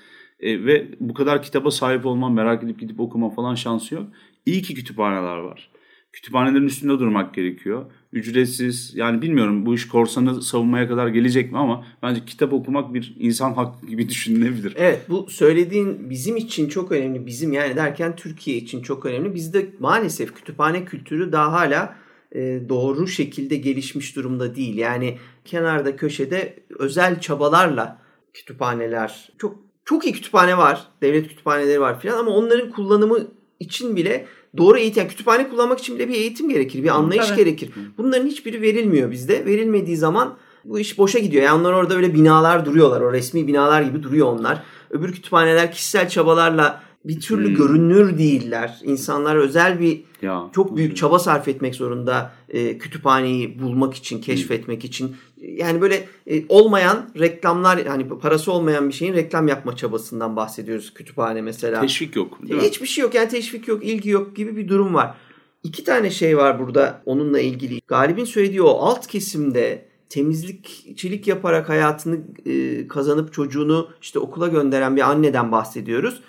Ve 0.41 0.87
bu 0.99 1.13
kadar 1.13 1.43
kitaba 1.43 1.71
sahip 1.71 2.05
olman, 2.05 2.31
merak 2.31 2.63
edip 2.63 2.79
gidip 2.79 2.99
okuma 2.99 3.29
falan 3.29 3.55
şansı 3.55 3.95
yok. 3.95 4.07
İyi 4.45 4.61
ki 4.61 4.73
kütüphaneler 4.73 5.37
var. 5.37 5.69
Kütüphanelerin 6.13 6.65
üstünde 6.65 6.99
durmak 6.99 7.33
gerekiyor. 7.33 7.85
Ücretsiz 8.13 8.91
yani 8.95 9.21
bilmiyorum 9.21 9.65
bu 9.65 9.75
iş 9.75 9.87
korsanı 9.87 10.41
savunmaya 10.41 10.87
kadar 10.87 11.07
gelecek 11.07 11.51
mi 11.51 11.57
ama 11.57 11.85
bence 12.03 12.25
kitap 12.25 12.53
okumak 12.53 12.93
bir 12.93 13.15
insan 13.19 13.53
hakkı 13.53 13.87
gibi 13.87 14.09
düşünülebilir. 14.09 14.73
Evet 14.77 15.01
bu 15.09 15.29
söylediğin 15.29 16.09
bizim 16.09 16.37
için 16.37 16.69
çok 16.69 16.91
önemli. 16.91 17.25
Bizim 17.25 17.53
yani 17.53 17.75
derken 17.75 18.15
Türkiye 18.15 18.57
için 18.57 18.81
çok 18.81 19.05
önemli. 19.05 19.35
Bizde 19.35 19.69
maalesef 19.79 20.35
kütüphane 20.35 20.85
kültürü 20.85 21.31
daha 21.31 21.51
hala 21.51 21.95
e, 22.31 22.61
doğru 22.69 23.07
şekilde 23.07 23.55
gelişmiş 23.55 24.15
durumda 24.15 24.55
değil. 24.55 24.77
Yani 24.77 25.17
kenarda 25.45 25.95
köşede 25.95 26.59
özel 26.79 27.19
çabalarla 27.19 28.01
kütüphaneler 28.33 29.29
çok 29.37 29.59
çok 29.85 30.05
iyi 30.05 30.13
kütüphane 30.13 30.57
var. 30.57 30.87
Devlet 31.01 31.27
kütüphaneleri 31.27 31.81
var 31.81 31.99
filan 31.99 32.17
ama 32.17 32.31
onların 32.31 32.71
kullanımı 32.71 33.27
için 33.59 33.95
bile 33.95 34.25
doğru 34.57 34.77
eğitim, 34.77 35.01
yani 35.01 35.09
kütüphane 35.09 35.49
kullanmak 35.49 35.79
için 35.79 35.95
bile 35.95 36.09
bir 36.09 36.13
eğitim 36.13 36.49
gerekir, 36.49 36.83
bir 36.83 36.95
anlayış 36.95 37.27
Tabii. 37.27 37.37
gerekir. 37.37 37.69
Bunların 37.97 38.27
hiçbiri 38.27 38.61
verilmiyor 38.61 39.11
bizde. 39.11 39.45
Verilmediği 39.45 39.97
zaman 39.97 40.37
bu 40.65 40.79
iş 40.79 40.97
boşa 40.97 41.19
gidiyor. 41.19 41.43
Yani 41.43 41.59
onlar 41.59 41.73
orada 41.73 41.95
öyle 41.95 42.13
binalar 42.13 42.65
duruyorlar. 42.65 43.01
O 43.01 43.13
resmi 43.13 43.47
binalar 43.47 43.81
gibi 43.81 44.03
duruyor 44.03 44.27
onlar. 44.27 44.63
Öbür 44.89 45.13
kütüphaneler 45.13 45.71
kişisel 45.71 46.09
çabalarla 46.09 46.83
bir 47.05 47.19
türlü 47.19 47.47
hmm. 47.47 47.55
görünür 47.55 48.17
değiller. 48.17 48.79
İnsanlar 48.83 49.35
özel 49.35 49.79
bir 49.79 50.01
ya, 50.21 50.49
çok 50.55 50.75
büyük 50.75 50.97
çaba 50.97 51.19
sarf 51.19 51.47
etmek 51.47 51.75
zorunda 51.75 52.31
e, 52.49 52.77
kütüphaneyi 52.77 53.61
bulmak 53.61 53.93
için, 53.93 54.21
keşfetmek 54.21 54.83
hmm. 54.83 54.87
için. 54.87 55.15
Yani 55.41 55.81
böyle 55.81 56.07
e, 56.27 56.43
olmayan 56.49 57.09
reklamlar 57.19 57.85
hani 57.85 58.07
parası 58.07 58.51
olmayan 58.51 58.89
bir 58.89 58.93
şeyin 58.93 59.13
reklam 59.13 59.47
yapma 59.47 59.75
çabasından 59.75 60.35
bahsediyoruz 60.35 60.93
kütüphane 60.93 61.41
mesela. 61.41 61.81
Teşvik 61.81 62.15
yok. 62.15 62.39
Değil 62.49 62.61
Hiçbir 62.61 62.81
mi? 62.81 62.87
şey 62.87 63.01
yok 63.01 63.15
yani 63.15 63.29
teşvik 63.29 63.67
yok, 63.67 63.85
ilgi 63.85 64.09
yok 64.09 64.35
gibi 64.35 64.57
bir 64.57 64.67
durum 64.67 64.93
var. 64.93 65.17
İki 65.63 65.83
tane 65.83 66.11
şey 66.11 66.37
var 66.37 66.59
burada 66.59 67.01
onunla 67.05 67.39
ilgili. 67.39 67.81
Galip'in 67.87 68.25
söylediği 68.25 68.61
o 68.61 68.69
alt 68.69 69.07
kesimde 69.07 69.87
temizlikçilik 70.09 71.27
yaparak 71.27 71.69
hayatını 71.69 72.19
e, 72.45 72.87
kazanıp 72.87 73.33
çocuğunu 73.33 73.89
işte 74.01 74.19
okula 74.19 74.47
gönderen 74.47 74.95
bir 74.95 75.01
anneden 75.01 75.51
bahsediyoruz. 75.51 76.21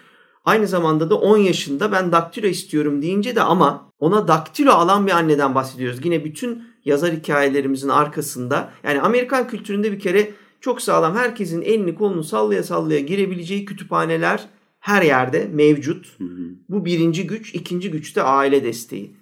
Aynı 0.44 0.66
zamanda 0.66 1.10
da 1.10 1.14
10 1.14 1.38
yaşında 1.38 1.92
ben 1.92 2.12
daktilo 2.12 2.46
istiyorum 2.46 3.02
deyince 3.02 3.36
de 3.36 3.42
ama 3.42 3.92
ona 3.98 4.28
daktilo 4.28 4.70
alan 4.72 5.06
bir 5.06 5.12
anneden 5.12 5.54
bahsediyoruz. 5.54 6.04
Yine 6.04 6.24
bütün 6.24 6.62
yazar 6.88 7.12
hikayelerimizin 7.12 7.88
arkasında 7.88 8.70
yani 8.84 9.00
Amerikan 9.00 9.48
kültüründe 9.48 9.92
bir 9.92 9.98
kere 9.98 10.30
çok 10.60 10.82
sağlam 10.82 11.16
herkesin 11.16 11.62
elini 11.62 11.94
kolunu 11.94 12.24
sallaya 12.24 12.62
sallaya 12.62 13.00
girebileceği 13.00 13.64
kütüphaneler 13.64 14.44
her 14.80 15.02
yerde 15.02 15.48
mevcut. 15.52 16.18
Hı 16.18 16.24
hı. 16.24 16.48
Bu 16.68 16.84
birinci 16.84 17.26
güç. 17.26 17.54
ikinci 17.54 17.90
güç 17.90 18.16
de 18.16 18.22
aile 18.22 18.64
desteği. 18.64 19.16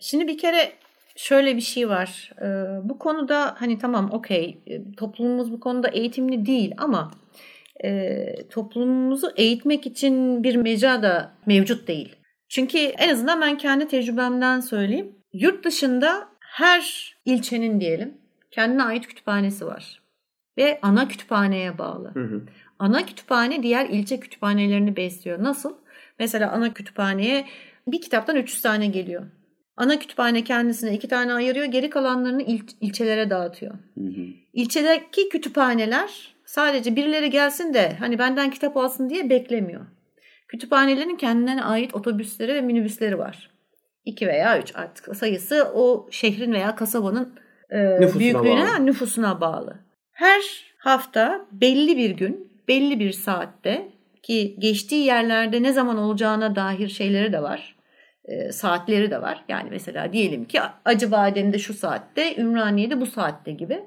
Şimdi 0.00 0.28
bir 0.28 0.38
kere 0.38 0.72
şöyle 1.16 1.56
bir 1.56 1.60
şey 1.60 1.88
var. 1.88 2.32
Ee, 2.42 2.88
bu 2.88 2.98
konuda 2.98 3.54
hani 3.58 3.78
tamam 3.78 4.10
okey 4.12 4.58
toplumumuz 4.96 5.52
bu 5.52 5.60
konuda 5.60 5.88
eğitimli 5.88 6.46
değil 6.46 6.72
ama 6.78 7.10
e, 7.84 8.26
toplumumuzu 8.50 9.30
eğitmek 9.36 9.86
için 9.86 10.42
bir 10.42 10.56
mecra 10.56 11.02
da 11.02 11.32
mevcut 11.46 11.88
değil. 11.88 12.16
Çünkü 12.48 12.78
en 12.78 13.08
azından 13.08 13.40
ben 13.40 13.58
kendi 13.58 13.88
tecrübemden 13.88 14.60
söyleyeyim. 14.60 15.12
Yurt 15.32 15.64
dışında 15.64 16.28
her 16.54 17.14
ilçenin 17.24 17.80
diyelim 17.80 18.14
kendine 18.50 18.82
ait 18.82 19.06
kütüphanesi 19.06 19.66
var. 19.66 20.02
Ve 20.58 20.78
ana 20.82 21.08
kütüphaneye 21.08 21.78
bağlı. 21.78 22.10
Hı 22.14 22.20
hı. 22.20 22.42
Ana 22.78 23.06
kütüphane 23.06 23.62
diğer 23.62 23.88
ilçe 23.88 24.20
kütüphanelerini 24.20 24.96
besliyor. 24.96 25.42
Nasıl? 25.42 25.74
Mesela 26.18 26.52
ana 26.52 26.74
kütüphaneye 26.74 27.46
bir 27.86 28.00
kitaptan 28.00 28.36
300 28.36 28.62
tane 28.62 28.86
geliyor. 28.86 29.22
Ana 29.76 29.98
kütüphane 29.98 30.44
kendisine 30.44 30.94
iki 30.94 31.08
tane 31.08 31.32
ayırıyor. 31.32 31.66
Geri 31.66 31.90
kalanlarını 31.90 32.42
il, 32.42 32.60
ilçelere 32.80 33.30
dağıtıyor. 33.30 33.74
Hı 33.98 34.04
hı. 34.04 34.26
İlçedeki 34.52 35.28
kütüphaneler 35.28 36.34
Sadece 36.44 36.96
birileri 36.96 37.30
gelsin 37.30 37.74
de 37.74 37.96
hani 37.98 38.18
benden 38.18 38.50
kitap 38.50 38.76
alsın 38.76 39.10
diye 39.10 39.30
beklemiyor. 39.30 39.86
Kütüphanelerin 40.48 41.16
kendine 41.16 41.64
ait 41.64 41.94
otobüsleri 41.94 42.54
ve 42.54 42.60
minibüsleri 42.60 43.18
var. 43.18 43.50
İki 44.04 44.26
veya 44.26 44.58
üç 44.58 44.76
artık 44.76 45.16
sayısı 45.16 45.70
o 45.74 46.08
şehrin 46.10 46.52
veya 46.52 46.74
kasabanın 46.74 47.34
e, 47.70 48.00
nüfusuna 48.00 48.20
büyüklüğüne 48.20 48.66
bağlı. 48.66 48.86
nüfusuna 48.86 49.40
bağlı. 49.40 49.78
Her 50.12 50.42
hafta 50.78 51.46
belli 51.52 51.96
bir 51.96 52.10
gün, 52.10 52.52
belli 52.68 53.00
bir 53.00 53.12
saatte 53.12 53.88
ki 54.22 54.56
geçtiği 54.58 55.04
yerlerde 55.04 55.62
ne 55.62 55.72
zaman 55.72 55.98
olacağına 55.98 56.56
dair 56.56 56.88
şeyleri 56.88 57.32
de 57.32 57.42
var. 57.42 57.76
E, 58.24 58.52
saatleri 58.52 59.10
de 59.10 59.22
var. 59.22 59.44
Yani 59.48 59.68
mesela 59.70 60.12
diyelim 60.12 60.44
ki 60.44 60.60
Acıbadem'de 60.84 61.58
şu 61.58 61.74
saatte, 61.74 62.36
Ümraniye'de 62.36 63.00
bu 63.00 63.06
saatte 63.06 63.52
gibi. 63.52 63.80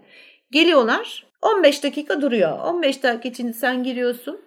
Geliyorlar 0.51 1.25
15 1.41 1.83
dakika 1.83 2.21
duruyor. 2.21 2.59
15 2.59 3.03
dakika 3.03 3.29
içinde 3.29 3.53
sen 3.53 3.83
giriyorsun 3.83 4.46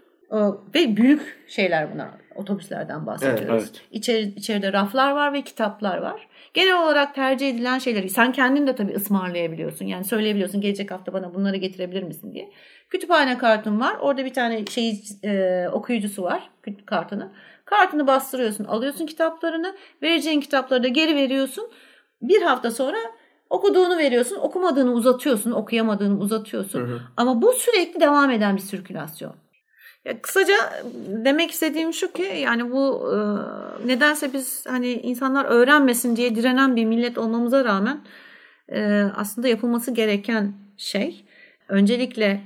ve 0.74 0.96
büyük 0.96 1.44
şeyler 1.48 1.94
bunlar. 1.94 2.08
Otobüslerden 2.34 3.06
bahsediyoruz. 3.06 3.44
Evet, 3.48 3.62
evet. 3.62 3.82
İçeri, 3.90 4.22
içeride 4.22 4.72
raflar 4.72 5.12
var 5.12 5.32
ve 5.32 5.42
kitaplar 5.42 5.98
var. 5.98 6.28
Genel 6.54 6.82
olarak 6.82 7.14
tercih 7.14 7.48
edilen 7.48 7.78
şeyleri 7.78 8.08
sen 8.08 8.32
kendin 8.32 8.66
de 8.66 8.74
tabii 8.74 8.94
ısmarlayabiliyorsun. 8.94 9.86
Yani 9.86 10.04
söyleyebiliyorsun 10.04 10.60
gelecek 10.60 10.90
hafta 10.90 11.12
bana 11.12 11.34
bunları 11.34 11.56
getirebilir 11.56 12.02
misin 12.02 12.32
diye. 12.32 12.50
Kütüphane 12.88 13.38
kartın 13.38 13.80
var. 13.80 13.96
Orada 14.00 14.24
bir 14.24 14.34
tane 14.34 14.66
şey 14.66 15.02
e, 15.24 15.64
okuyucusu 15.72 16.22
var 16.22 16.50
kartını. 16.86 17.32
Kartını 17.64 18.06
bastırıyorsun, 18.06 18.64
alıyorsun 18.64 19.06
kitaplarını. 19.06 19.76
Vereceğin 20.02 20.40
kitapları 20.40 20.82
da 20.82 20.88
geri 20.88 21.16
veriyorsun. 21.16 21.70
Bir 22.22 22.42
hafta 22.42 22.70
sonra 22.70 22.98
Okuduğunu 23.50 23.98
veriyorsun, 23.98 24.36
okumadığını 24.36 24.92
uzatıyorsun, 24.92 25.50
okuyamadığını 25.50 26.18
uzatıyorsun. 26.18 26.80
Hı 26.80 26.84
hı. 26.84 27.00
Ama 27.16 27.42
bu 27.42 27.52
sürekli 27.52 28.00
devam 28.00 28.30
eden 28.30 28.56
bir 28.56 28.60
sirkülasyon. 28.60 29.34
Ya 30.04 30.22
kısaca 30.22 30.82
demek 31.08 31.50
istediğim 31.50 31.92
şu 31.92 32.12
ki 32.12 32.22
yani 32.22 32.70
bu 32.72 33.12
e, 33.14 33.18
nedense 33.88 34.32
biz 34.32 34.66
hani 34.68 34.92
insanlar 34.92 35.44
öğrenmesin 35.44 36.16
diye 36.16 36.34
direnen 36.34 36.76
bir 36.76 36.84
millet 36.84 37.18
olmamıza 37.18 37.64
rağmen 37.64 38.00
e, 38.68 39.02
aslında 39.16 39.48
yapılması 39.48 39.90
gereken 39.90 40.52
şey 40.76 41.24
öncelikle 41.68 42.40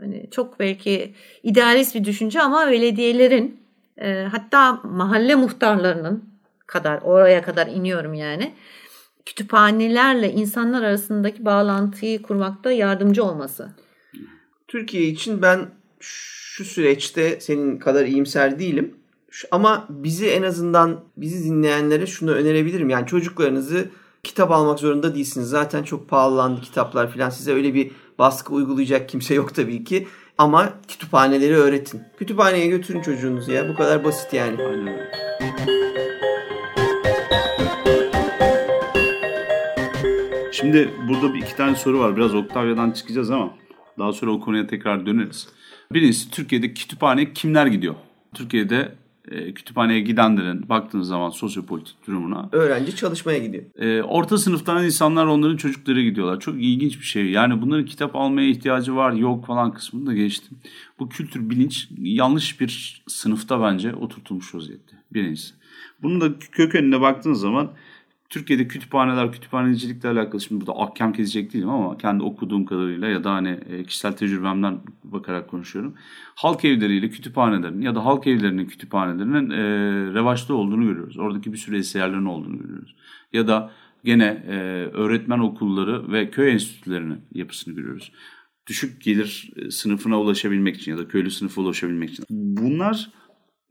hani 0.00 0.28
çok 0.30 0.60
belki 0.60 1.14
idealist 1.42 1.94
bir 1.94 2.04
düşünce 2.04 2.42
ama 2.42 2.70
belediyelerin 2.70 3.60
e, 3.96 4.28
hatta 4.32 4.72
mahalle 4.72 5.34
muhtarlarının 5.34 6.24
kadar 6.66 7.02
oraya 7.02 7.42
kadar 7.42 7.66
iniyorum 7.66 8.14
yani 8.14 8.54
kütüphanelerle 9.26 10.32
insanlar 10.32 10.82
arasındaki 10.82 11.44
bağlantıyı 11.44 12.22
kurmakta 12.22 12.72
yardımcı 12.72 13.24
olması. 13.24 13.68
Türkiye 14.68 15.02
için 15.02 15.42
ben 15.42 15.77
şu 16.00 16.64
süreçte 16.64 17.40
senin 17.40 17.78
kadar 17.78 18.04
iyimser 18.04 18.58
değilim. 18.58 18.94
Ama 19.50 19.86
bizi 19.90 20.26
en 20.26 20.42
azından 20.42 21.00
bizi 21.16 21.44
dinleyenlere 21.44 22.06
şunu 22.06 22.30
önerebilirim. 22.30 22.90
Yani 22.90 23.06
çocuklarınızı 23.06 23.88
kitap 24.22 24.50
almak 24.50 24.78
zorunda 24.78 25.14
değilsiniz. 25.14 25.48
Zaten 25.48 25.82
çok 25.82 26.08
pahalandı 26.08 26.60
kitaplar 26.60 27.12
falan. 27.12 27.30
Size 27.30 27.52
öyle 27.52 27.74
bir 27.74 27.90
baskı 28.18 28.54
uygulayacak 28.54 29.08
kimse 29.08 29.34
yok 29.34 29.54
tabii 29.54 29.84
ki. 29.84 30.06
Ama 30.38 30.72
kütüphaneleri 30.88 31.56
öğretin. 31.56 32.02
Kütüphaneye 32.18 32.66
götürün 32.66 33.02
çocuğunuzu 33.02 33.52
ya. 33.52 33.68
Bu 33.68 33.74
kadar 33.74 34.04
basit 34.04 34.32
yani. 34.32 34.56
Şimdi 40.52 40.90
burada 41.08 41.34
bir 41.34 41.38
iki 41.38 41.56
tane 41.56 41.76
soru 41.76 41.98
var. 41.98 42.16
Biraz 42.16 42.34
Octavia'dan 42.34 42.90
çıkacağız 42.90 43.30
ama 43.30 43.54
daha 43.98 44.12
sonra 44.12 44.30
o 44.30 44.40
konuya 44.40 44.66
tekrar 44.66 45.06
döneriz. 45.06 45.48
Birincisi 45.92 46.30
Türkiye'de 46.30 46.74
kütüphane 46.74 47.32
kimler 47.32 47.66
gidiyor? 47.66 47.94
Türkiye'de 48.34 48.94
e, 49.30 49.54
kütüphaneye 49.54 50.00
gidenlerin 50.00 50.68
baktığınız 50.68 51.08
zaman 51.08 51.30
sosyopolitik 51.30 52.06
durumuna. 52.06 52.48
Öğrenci 52.52 52.96
çalışmaya 52.96 53.38
gidiyor. 53.38 53.64
E, 53.78 54.02
orta 54.02 54.38
sınıftan 54.38 54.84
insanlar 54.84 55.26
onların 55.26 55.56
çocukları 55.56 56.02
gidiyorlar. 56.02 56.40
Çok 56.40 56.54
ilginç 56.54 57.00
bir 57.00 57.04
şey. 57.04 57.30
Yani 57.30 57.62
bunların 57.62 57.84
kitap 57.84 58.16
almaya 58.16 58.48
ihtiyacı 58.48 58.96
var 58.96 59.12
yok 59.12 59.46
falan 59.46 59.72
kısmını 59.72 60.06
da 60.06 60.14
geçtim. 60.14 60.58
Bu 60.98 61.08
kültür 61.08 61.50
bilinç 61.50 61.88
yanlış 61.98 62.60
bir 62.60 63.02
sınıfta 63.06 63.62
bence 63.62 63.94
oturtulmuş 63.94 64.54
vaziyette. 64.54 64.96
Birincisi. 65.12 65.54
Bunun 66.02 66.20
da 66.20 66.38
kökenine 66.38 67.00
baktığınız 67.00 67.40
zaman 67.40 67.70
Türkiye'de 68.28 68.68
kütüphaneler, 68.68 69.32
kütüphanecilikle 69.32 70.08
alakalı 70.08 70.40
şimdi 70.40 70.60
burada 70.60 70.80
ahkam 70.80 71.12
kesecek 71.12 71.52
değilim 71.52 71.68
ama 71.68 71.98
kendi 71.98 72.22
okuduğum 72.22 72.64
kadarıyla 72.64 73.08
ya 73.08 73.24
da 73.24 73.32
hani 73.32 73.48
e, 73.48 73.84
kişisel 73.84 74.12
tecrübemden 74.12 74.80
bakarak 75.04 75.50
konuşuyorum. 75.50 75.94
Halk 76.34 76.64
evleriyle 76.64 77.10
kütüphanelerin 77.10 77.80
ya 77.80 77.94
da 77.94 78.04
halk 78.04 78.26
evlerinin 78.26 78.66
kütüphanelerinin 78.66 79.50
e, 79.50 79.62
revaçta 80.14 80.54
olduğunu 80.54 80.84
görüyoruz. 80.84 81.18
Oradaki 81.18 81.52
bir 81.52 81.58
sürü 81.58 81.78
eserlerin 81.78 82.24
olduğunu 82.24 82.58
görüyoruz. 82.58 82.96
Ya 83.32 83.48
da 83.48 83.72
gene 84.04 84.44
e, 84.48 84.54
öğretmen 84.92 85.38
okulları 85.38 86.12
ve 86.12 86.30
köy 86.30 86.52
enstitülerinin 86.52 87.20
yapısını 87.32 87.74
görüyoruz. 87.74 88.12
Düşük 88.66 89.02
gelir 89.02 89.50
e, 89.56 89.70
sınıfına 89.70 90.20
ulaşabilmek 90.20 90.76
için 90.76 90.92
ya 90.92 90.98
da 90.98 91.08
köylü 91.08 91.30
sınıfa 91.30 91.60
ulaşabilmek 91.60 92.10
için. 92.10 92.24
Bunlar 92.30 93.10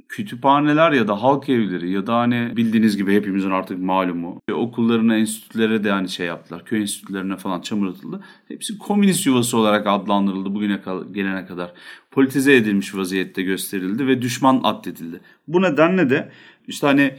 kütüphaneler 0.10 0.92
ya 0.92 1.08
da 1.08 1.24
halk 1.24 1.50
evleri 1.50 1.92
ya 1.92 2.08
da 2.08 2.16
hani 2.16 2.54
bildiğiniz 2.58 2.98
gibi 2.98 3.16
hepimizin 3.16 3.52
artık 3.52 3.80
malumu 3.80 4.42
okullarına, 4.52 5.18
enstitülere 5.18 5.84
de 5.84 5.92
hani 5.92 6.10
şey 6.10 6.28
yaptılar. 6.28 6.66
Köy 6.66 6.82
enstitülerine 6.82 7.38
falan 7.38 7.62
çamur 7.62 7.88
atıldı. 7.88 8.24
Hepsi 8.48 8.78
komünist 8.78 9.26
yuvası 9.26 9.58
olarak 9.58 9.88
adlandırıldı 9.88 10.56
bugüne 10.56 10.80
gelene 11.12 11.46
kadar. 11.46 11.74
Politize 12.12 12.56
edilmiş 12.56 12.96
vaziyette 12.96 13.42
gösterildi 13.44 14.08
ve 14.08 14.22
düşman 14.22 14.62
addedildi. 14.64 15.20
Bu 15.48 15.62
nedenle 15.62 16.10
de 16.10 16.32
işte 16.68 16.88
hani 16.88 17.14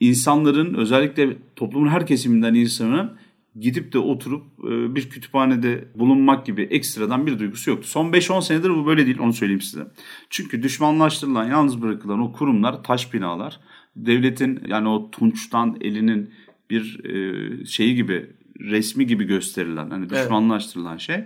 insanların 0.00 0.74
özellikle 0.74 1.36
toplumun 1.56 1.88
her 1.88 2.06
kesiminden 2.06 2.54
insanın 2.54 3.16
gidip 3.60 3.92
de 3.92 3.98
oturup 3.98 4.44
e, 4.64 4.94
bir 4.94 5.10
kütüphanede 5.10 5.88
bulunmak 5.94 6.46
gibi 6.46 6.62
ekstradan 6.62 7.26
bir 7.26 7.38
duygusu 7.38 7.70
yoktu. 7.70 7.88
Son 7.88 8.12
5-10 8.12 8.42
senedir 8.42 8.70
bu 8.70 8.86
böyle 8.86 9.06
değil 9.06 9.18
onu 9.18 9.32
söyleyeyim 9.32 9.60
size. 9.60 9.86
Çünkü 10.30 10.62
düşmanlaştırılan, 10.62 11.44
yalnız 11.44 11.82
bırakılan 11.82 12.20
o 12.20 12.32
kurumlar 12.32 12.82
taş 12.82 13.14
binalar. 13.14 13.60
Devletin 13.96 14.62
yani 14.66 14.88
o 14.88 15.10
tunçtan 15.10 15.76
elinin 15.80 16.30
bir 16.70 17.04
e, 17.04 17.66
şeyi 17.66 17.94
gibi 17.94 18.30
resmi 18.60 19.06
gibi 19.06 19.24
gösterilen 19.24 19.90
hani 19.90 20.10
düşmanlaştırılan 20.10 20.92
evet. 20.92 21.00
şey 21.00 21.24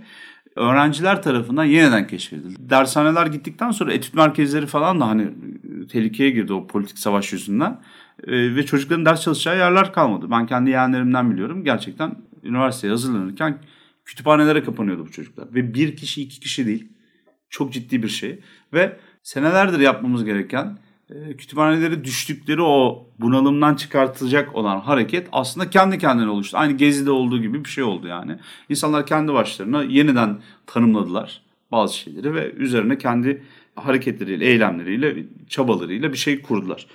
öğrenciler 0.56 1.22
tarafından 1.22 1.64
yeniden 1.64 2.06
keşfedildi. 2.06 2.70
Dershaneler 2.70 3.26
gittikten 3.26 3.70
sonra 3.70 3.92
etüt 3.92 4.14
merkezleri 4.14 4.66
falan 4.66 5.00
da 5.00 5.08
hani 5.08 5.28
tehlikeye 5.92 6.30
girdi 6.30 6.52
o 6.52 6.66
politik 6.66 6.98
savaş 6.98 7.32
yüzünden. 7.32 7.80
E, 8.24 8.56
ve 8.56 8.66
çocukların 8.66 9.04
ders 9.04 9.20
çalışacağı 9.20 9.58
yerler 9.58 9.92
kalmadı. 9.92 10.30
Ben 10.30 10.46
kendi 10.46 10.70
yeğenlerimden 10.70 11.30
biliyorum. 11.30 11.64
Gerçekten 11.64 12.14
üniversiteye 12.42 12.90
hazırlanırken 12.90 13.58
kütüphanelere 14.04 14.64
kapanıyordu 14.64 15.06
bu 15.06 15.10
çocuklar. 15.10 15.54
Ve 15.54 15.74
bir 15.74 15.96
kişi 15.96 16.22
iki 16.22 16.40
kişi 16.40 16.66
değil. 16.66 16.88
Çok 17.50 17.72
ciddi 17.72 18.02
bir 18.02 18.08
şey. 18.08 18.40
Ve 18.72 18.96
senelerdir 19.22 19.80
yapmamız 19.80 20.24
gereken 20.24 20.78
e, 21.10 21.36
kütüphaneleri 21.36 22.04
düştükleri 22.04 22.62
o 22.62 23.06
bunalımdan 23.18 23.74
çıkartılacak 23.74 24.54
olan 24.54 24.80
hareket 24.80 25.28
aslında 25.32 25.70
kendi 25.70 25.98
kendine 25.98 26.28
oluştu. 26.28 26.58
Aynı 26.58 26.72
Gezi'de 26.72 27.10
olduğu 27.10 27.42
gibi 27.42 27.64
bir 27.64 27.68
şey 27.68 27.84
oldu 27.84 28.06
yani. 28.06 28.38
İnsanlar 28.68 29.06
kendi 29.06 29.32
başlarına 29.32 29.82
yeniden 29.82 30.38
tanımladılar 30.66 31.42
bazı 31.72 31.96
şeyleri 31.96 32.34
ve 32.34 32.52
üzerine 32.52 32.98
kendi 32.98 33.42
hareketleriyle, 33.76 34.44
eylemleriyle, 34.44 35.24
çabalarıyla 35.48 36.12
bir 36.12 36.16
şey 36.16 36.42
kurdular. 36.42 36.86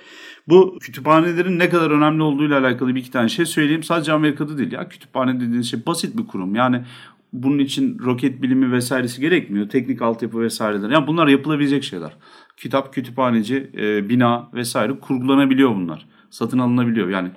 Bu 0.48 0.78
kütüphanelerin 0.80 1.58
ne 1.58 1.68
kadar 1.68 1.90
önemli 1.90 2.22
olduğuyla 2.22 2.60
alakalı 2.60 2.94
bir 2.94 3.00
iki 3.00 3.10
tane 3.10 3.28
şey 3.28 3.46
söyleyeyim. 3.46 3.82
Sadece 3.82 4.12
Amerika'da 4.12 4.58
değil 4.58 4.72
ya. 4.72 4.88
Kütüphane 4.88 5.36
dediğiniz 5.36 5.70
şey 5.70 5.86
basit 5.86 6.18
bir 6.18 6.26
kurum. 6.26 6.54
Yani 6.54 6.84
bunun 7.32 7.58
için 7.58 7.98
roket 7.98 8.42
bilimi 8.42 8.72
vesairesi 8.72 9.20
gerekmiyor. 9.20 9.68
Teknik 9.68 10.02
altyapı 10.02 10.40
vesaireler. 10.40 10.90
Yani 10.90 11.06
bunlar 11.06 11.28
yapılabilecek 11.28 11.84
şeyler. 11.84 12.16
Kitap, 12.56 12.94
kütüphaneci, 12.94 13.70
e, 13.78 14.08
bina 14.08 14.48
vesaire 14.54 15.00
kurgulanabiliyor 15.00 15.70
bunlar. 15.74 16.06
Satın 16.30 16.58
alınabiliyor. 16.58 17.08
Yani 17.08 17.30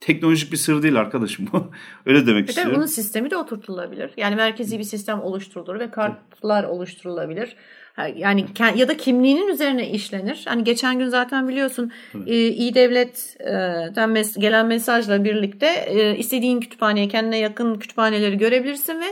teknolojik 0.00 0.52
bir 0.52 0.56
sır 0.56 0.82
değil 0.82 1.00
arkadaşım 1.00 1.48
bu. 1.52 1.70
Öyle 2.06 2.26
demek 2.26 2.44
bir 2.44 2.48
istiyorum. 2.48 2.74
bunun 2.76 2.86
sistemi 2.86 3.30
de 3.30 3.36
oturtulabilir. 3.36 4.10
Yani 4.16 4.36
merkezi 4.36 4.78
bir 4.78 4.84
sistem 4.84 5.20
oluşturulur 5.20 5.78
ve 5.78 5.90
kartlar 5.90 6.64
oluşturulabilir. 6.64 7.56
Yani 8.16 8.44
ya 8.76 8.88
da 8.88 8.96
kimliğinin 8.96 9.48
üzerine 9.48 9.90
işlenir. 9.90 10.44
Hani 10.48 10.64
geçen 10.64 10.98
gün 10.98 11.08
zaten 11.08 11.48
biliyorsun 11.48 11.92
e, 12.26 12.48
iyi 12.48 12.74
devletten 12.74 14.10
mes- 14.10 14.40
gelen 14.40 14.66
mesajla 14.66 15.24
birlikte 15.24 15.66
e, 15.66 16.16
istediğin 16.16 16.60
kütüphaneye 16.60 17.08
kendine 17.08 17.38
yakın 17.38 17.74
kütüphaneleri 17.74 18.38
görebilirsin 18.38 19.00
ve 19.00 19.06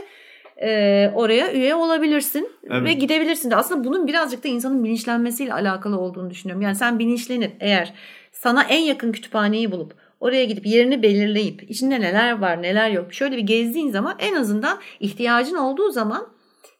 e, 0.67 1.11
oraya 1.15 1.53
üye 1.53 1.75
olabilirsin 1.75 2.49
evet. 2.69 2.83
ve 2.83 2.93
gidebilirsin 2.93 3.51
de. 3.51 3.55
Aslında 3.55 3.83
bunun 3.83 4.07
birazcık 4.07 4.43
da 4.43 4.47
insanın 4.47 4.83
bilinçlenmesiyle 4.83 5.53
alakalı 5.53 5.99
olduğunu 5.99 6.29
düşünüyorum. 6.29 6.61
Yani 6.61 6.75
sen 6.75 6.99
bilinçlenip 6.99 7.55
eğer 7.59 7.93
sana 8.31 8.63
en 8.63 8.81
yakın 8.81 9.11
kütüphaneyi 9.11 9.71
bulup 9.71 9.93
oraya 10.19 10.45
gidip 10.45 10.65
yerini 10.65 11.03
belirleyip 11.03 11.71
içinde 11.71 12.01
neler 12.01 12.39
var 12.39 12.61
neler 12.61 12.89
yok 12.89 13.13
şöyle 13.13 13.37
bir 13.37 13.41
gezdiğin 13.41 13.89
zaman 13.89 14.15
en 14.19 14.35
azından 14.35 14.79
ihtiyacın 14.99 15.55
olduğu 15.55 15.91
zaman 15.91 16.27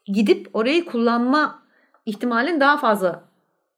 gidip 0.07 0.47
orayı 0.53 0.85
kullanma 0.85 1.63
ihtimalin 2.05 2.59
daha 2.59 2.77
fazla 2.77 3.23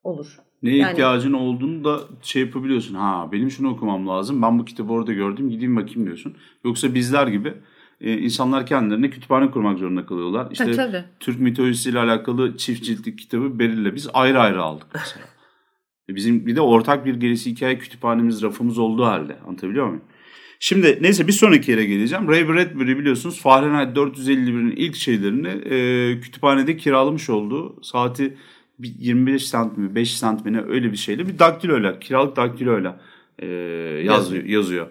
olur. 0.04 0.40
Neye 0.64 0.78
yani, 0.78 0.92
ihtiyacın 0.92 1.34
olduğunu 1.34 1.84
da 1.84 2.00
şey 2.22 2.42
yapabiliyorsun. 2.42 2.96
Ha 2.96 3.30
benim 3.32 3.52
şunu 3.52 3.70
okumam 3.70 4.08
lazım. 4.08 4.42
Ben 4.42 4.60
bu 4.60 4.66
kitabı 4.66 4.94
orada 4.94 5.14
gördüm. 5.14 5.50
Gideyim 5.50 5.76
bakayım 5.76 6.06
diyorsun. 6.06 6.36
Yoksa 6.66 6.94
bizler 6.94 7.28
gibi 7.28 7.54
e, 8.02 8.18
insanlar 8.18 8.66
kendilerine 8.66 9.10
kütüphane 9.10 9.52
kurmak 9.52 9.80
zorunda 9.80 10.06
kalıyorlar. 10.06 10.48
İşte 10.52 10.66
ha, 10.66 10.72
tabii. 10.72 11.04
Türk 11.20 11.40
mitolojisiyle 11.40 12.00
alakalı 12.00 12.58
çift 12.58 12.84
ciltlik 12.84 13.20
kitabı 13.20 13.60
Beril'le 13.60 13.96
biz 13.96 14.10
ayrı 14.14 14.40
ayrı 14.40 14.64
aldık 14.64 14.88
mesela. 14.94 15.26
E, 16.10 16.16
bizim 16.16 16.46
bir 16.46 16.56
de 16.56 16.62
ortak 16.62 17.06
bir 17.06 17.16
gerisi 17.16 17.52
hikaye 17.52 17.78
kütüphanemiz, 17.78 18.44
rafımız 18.44 18.78
olduğu 18.78 19.06
halde. 19.06 19.38
Anlatabiliyor 19.48 19.86
muyum? 19.88 20.04
Şimdi 20.64 20.98
neyse 21.02 21.28
bir 21.28 21.32
sonraki 21.32 21.72
yere 21.72 21.86
geleceğim. 21.86 22.28
Ray 22.28 22.48
Bradbury 22.48 22.98
biliyorsunuz 22.98 23.42
Fahrenheit 23.42 23.98
451'in 23.98 24.72
ilk 24.72 24.96
şeylerini 24.96 25.48
e, 25.48 26.20
kütüphanede 26.20 26.78
kiralamış 26.78 27.30
olduğu 27.30 27.84
saati 27.84 28.38
25 28.80 29.52
cent 29.52 29.78
mi 29.78 29.96
5 29.96 30.20
cent 30.20 30.46
mi 30.46 30.54
ne 30.54 30.62
öyle 30.62 30.92
bir 30.92 30.98
şeyle 30.98 31.28
bir 31.28 31.40
daktiloyla 31.40 32.00
kiralık 32.00 32.36
daktiloyla 32.36 33.02
e, 33.40 33.48
yazıyor, 34.06 34.44
yazıyor. 34.44 34.88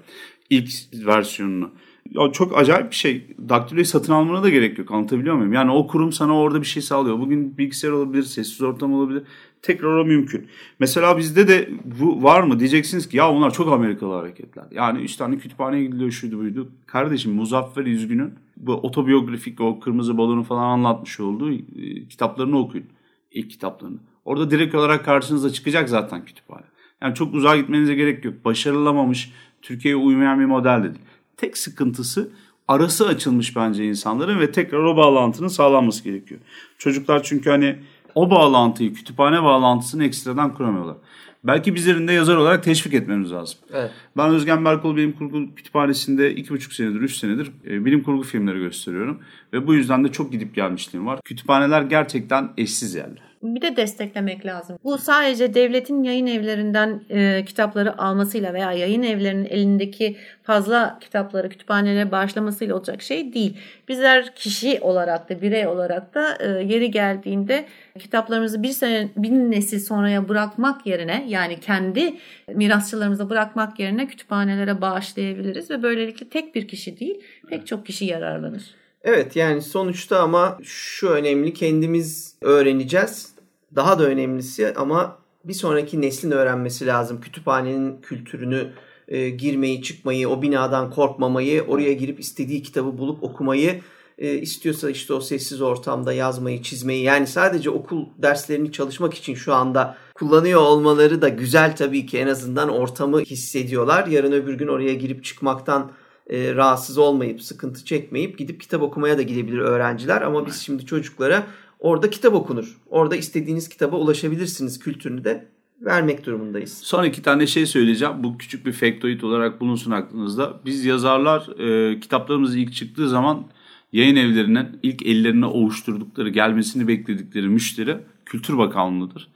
İlk 0.50 0.70
versiyonunu. 1.06 1.70
Ya 2.10 2.32
çok 2.32 2.58
acayip 2.58 2.90
bir 2.90 2.96
şey. 2.96 3.36
Daktiloyu 3.48 3.84
satın 3.86 4.12
almana 4.12 4.42
da 4.42 4.48
gerek 4.48 4.78
yok. 4.78 4.90
Anlatabiliyor 4.90 5.34
muyum? 5.34 5.52
Yani 5.52 5.70
o 5.70 5.86
kurum 5.86 6.12
sana 6.12 6.38
orada 6.38 6.60
bir 6.60 6.66
şey 6.66 6.82
sağlıyor. 6.82 7.18
Bugün 7.18 7.58
bilgisayar 7.58 7.90
olabilir, 7.90 8.22
sessiz 8.22 8.62
ortam 8.62 8.92
olabilir 8.94 9.22
tekrar 9.62 9.88
o 9.88 10.04
mümkün. 10.04 10.46
Mesela 10.78 11.18
bizde 11.18 11.48
de 11.48 11.70
bu 11.84 12.22
var 12.22 12.42
mı? 12.42 12.60
Diyeceksiniz 12.60 13.08
ki 13.08 13.16
ya 13.16 13.30
onlar 13.30 13.52
çok 13.52 13.72
Amerikalı 13.72 14.14
hareketler. 14.14 14.64
Yani 14.70 15.02
işte 15.02 15.24
hani 15.24 15.38
kütüphaneye 15.38 15.84
gidiliyor 15.84 16.10
şuydu 16.10 16.38
buydu. 16.38 16.72
Kardeşim 16.86 17.32
Muzaffer 17.32 17.86
İzgün'ün 17.86 18.34
bu 18.56 18.72
otobiyografik 18.72 19.60
o 19.60 19.80
kırmızı 19.80 20.18
balonu 20.18 20.42
falan 20.42 20.62
anlatmış 20.62 21.20
olduğu 21.20 21.52
e, 21.52 21.60
kitaplarını 22.08 22.58
okuyun. 22.58 22.86
İlk 23.32 23.50
kitaplarını. 23.50 23.98
Orada 24.24 24.50
direkt 24.50 24.74
olarak 24.74 25.04
karşınıza 25.04 25.50
çıkacak 25.50 25.88
zaten 25.88 26.24
kütüphane. 26.24 26.66
Yani 27.02 27.14
çok 27.14 27.34
uzağa 27.34 27.56
gitmenize 27.56 27.94
gerek 27.94 28.24
yok. 28.24 28.44
Başarılamamış, 28.44 29.32
Türkiye'ye 29.62 29.96
uymayan 29.96 30.40
bir 30.40 30.44
model 30.44 30.82
değil. 30.82 30.94
Tek 31.40 31.58
sıkıntısı 31.58 32.30
arası 32.68 33.06
açılmış 33.06 33.56
bence 33.56 33.84
insanların 33.84 34.40
ve 34.40 34.52
tekrar 34.52 34.78
o 34.78 34.96
bağlantının 34.96 35.48
sağlanması 35.48 36.04
gerekiyor. 36.04 36.40
Çocuklar 36.78 37.22
çünkü 37.22 37.50
hani 37.50 37.76
o 38.14 38.30
bağlantıyı, 38.30 38.94
kütüphane 38.94 39.42
bağlantısını 39.42 40.04
ekstradan 40.04 40.54
kuramıyorlar. 40.54 40.96
belki 41.44 41.74
bizlerin 41.74 42.08
de 42.08 42.12
yazar 42.12 42.36
olarak 42.36 42.64
teşvik 42.64 42.94
etmemiz 42.94 43.32
lazım. 43.32 43.58
Evet. 43.72 43.90
Ben 44.16 44.30
Özgen 44.30 44.64
Berkol 44.64 44.96
Bilim 44.96 45.12
Kurgu 45.12 45.54
Kütüphanesi'nde 45.54 46.34
iki 46.34 46.50
buçuk 46.50 46.72
senedir, 46.72 47.00
üç 47.00 47.16
senedir 47.16 47.52
e, 47.66 47.84
bilim 47.84 48.02
kurgu 48.02 48.22
filmleri 48.22 48.58
gösteriyorum. 48.58 49.20
Ve 49.52 49.66
bu 49.66 49.74
yüzden 49.74 50.04
de 50.04 50.12
çok 50.12 50.32
gidip 50.32 50.54
gelmişliğim 50.54 51.06
var. 51.06 51.20
Kütüphaneler 51.24 51.82
gerçekten 51.82 52.48
eşsiz 52.56 52.94
yerler. 52.94 53.30
Bir 53.42 53.62
de 53.62 53.76
desteklemek 53.76 54.46
lazım. 54.46 54.78
Bu 54.84 54.98
sadece 54.98 55.54
devletin 55.54 56.02
yayın 56.02 56.26
evlerinden 56.26 57.02
e, 57.10 57.44
kitapları 57.44 58.02
almasıyla 58.02 58.54
veya 58.54 58.72
yayın 58.72 59.02
evlerinin 59.02 59.44
elindeki 59.44 60.16
fazla 60.42 60.98
kitapları 61.00 61.48
kütüphanelere 61.48 62.10
bağışlamasıyla 62.10 62.76
olacak 62.76 63.02
şey 63.02 63.32
değil. 63.34 63.56
Bizler 63.88 64.34
kişi 64.34 64.78
olarak 64.80 65.30
da 65.30 65.42
birey 65.42 65.66
olarak 65.66 66.14
da 66.14 66.38
e, 66.40 66.48
yeri 66.48 66.90
geldiğinde 66.90 67.66
kitaplarımızı 67.98 68.62
bir 68.62 68.72
sene 68.72 69.08
bir 69.16 69.30
nesil 69.30 69.80
sonraya 69.80 70.28
bırakmak 70.28 70.86
yerine 70.86 71.24
yani 71.28 71.60
kendi 71.60 72.14
mirasçılarımıza 72.54 73.30
bırakmak 73.30 73.78
yerine 73.78 74.06
kütüphanelere 74.10 74.80
bağışlayabiliriz 74.80 75.70
ve 75.70 75.82
böylelikle 75.82 76.28
tek 76.28 76.54
bir 76.54 76.68
kişi 76.68 77.00
değil 77.00 77.20
pek 77.48 77.66
çok 77.66 77.86
kişi 77.86 78.04
yararlanır. 78.04 78.62
Evet 79.04 79.36
yani 79.36 79.62
sonuçta 79.62 80.22
ama 80.22 80.58
şu 80.62 81.08
önemli 81.08 81.54
kendimiz 81.54 82.36
öğreneceğiz. 82.40 83.34
Daha 83.76 83.98
da 83.98 84.04
önemlisi 84.04 84.74
ama 84.76 85.18
bir 85.44 85.54
sonraki 85.54 86.00
neslin 86.00 86.30
öğrenmesi 86.30 86.86
lazım. 86.86 87.20
Kütüphanenin 87.20 88.00
kültürünü 88.00 88.72
e, 89.08 89.30
girmeyi, 89.30 89.82
çıkmayı, 89.82 90.28
o 90.28 90.42
binadan 90.42 90.90
korkmamayı, 90.90 91.62
oraya 91.62 91.92
girip 91.92 92.20
istediği 92.20 92.62
kitabı 92.62 92.98
bulup 92.98 93.22
okumayı 93.24 93.80
e, 94.18 94.34
istiyorsa 94.34 94.90
işte 94.90 95.14
o 95.14 95.20
sessiz 95.20 95.62
ortamda 95.62 96.12
yazmayı, 96.12 96.62
çizmeyi 96.62 97.02
yani 97.02 97.26
sadece 97.26 97.70
okul 97.70 98.06
derslerini 98.18 98.72
çalışmak 98.72 99.14
için 99.14 99.34
şu 99.34 99.54
anda 99.54 99.96
kullanıyor 100.20 100.60
olmaları 100.60 101.22
da 101.22 101.28
güzel 101.28 101.76
tabii 101.76 102.06
ki 102.06 102.18
en 102.18 102.26
azından 102.26 102.68
ortamı 102.68 103.20
hissediyorlar. 103.20 104.06
Yarın 104.06 104.32
öbür 104.32 104.54
gün 104.54 104.66
oraya 104.66 104.94
girip 104.94 105.24
çıkmaktan 105.24 105.90
e, 106.30 106.54
rahatsız 106.54 106.98
olmayıp, 106.98 107.42
sıkıntı 107.42 107.84
çekmeyip 107.84 108.38
gidip 108.38 108.60
kitap 108.60 108.82
okumaya 108.82 109.18
da 109.18 109.22
gidebilir 109.22 109.58
öğrenciler. 109.58 110.22
Ama 110.22 110.46
biz 110.46 110.56
şimdi 110.56 110.86
çocuklara 110.86 111.46
orada 111.78 112.10
kitap 112.10 112.34
okunur. 112.34 112.76
Orada 112.86 113.16
istediğiniz 113.16 113.68
kitaba 113.68 113.96
ulaşabilirsiniz 113.96 114.78
kültürünü 114.78 115.24
de 115.24 115.48
vermek 115.80 116.26
durumundayız. 116.26 116.80
Son 116.82 117.04
iki 117.04 117.22
tane 117.22 117.46
şey 117.46 117.66
söyleyeceğim. 117.66 118.14
Bu 118.18 118.38
küçük 118.38 118.66
bir 118.66 118.72
faktoid 118.72 119.20
olarak 119.20 119.60
bulunsun 119.60 119.90
aklınızda. 119.90 120.60
Biz 120.64 120.84
yazarlar 120.84 121.58
e, 121.58 122.00
kitaplarımız 122.00 122.56
ilk 122.56 122.74
çıktığı 122.74 123.08
zaman 123.08 123.44
yayın 123.92 124.16
evlerinin 124.16 124.66
ilk 124.82 125.06
ellerine 125.06 125.46
ovuşturdukları, 125.46 126.28
gelmesini 126.28 126.88
bekledikleri 126.88 127.48
müşteri 127.48 127.96
Kültür 128.26 128.58
Bakanlığı'dır. 128.58 129.28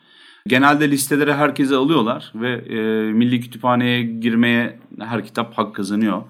Genelde 0.48 0.90
listelere 0.90 1.34
herkese 1.34 1.74
alıyorlar 1.76 2.32
ve 2.34 2.50
e, 2.50 3.12
Milli 3.12 3.40
Kütüphane'ye 3.40 4.02
girmeye 4.02 4.78
her 4.98 5.24
kitap 5.24 5.58
hak 5.58 5.74
kazanıyor. 5.74 6.22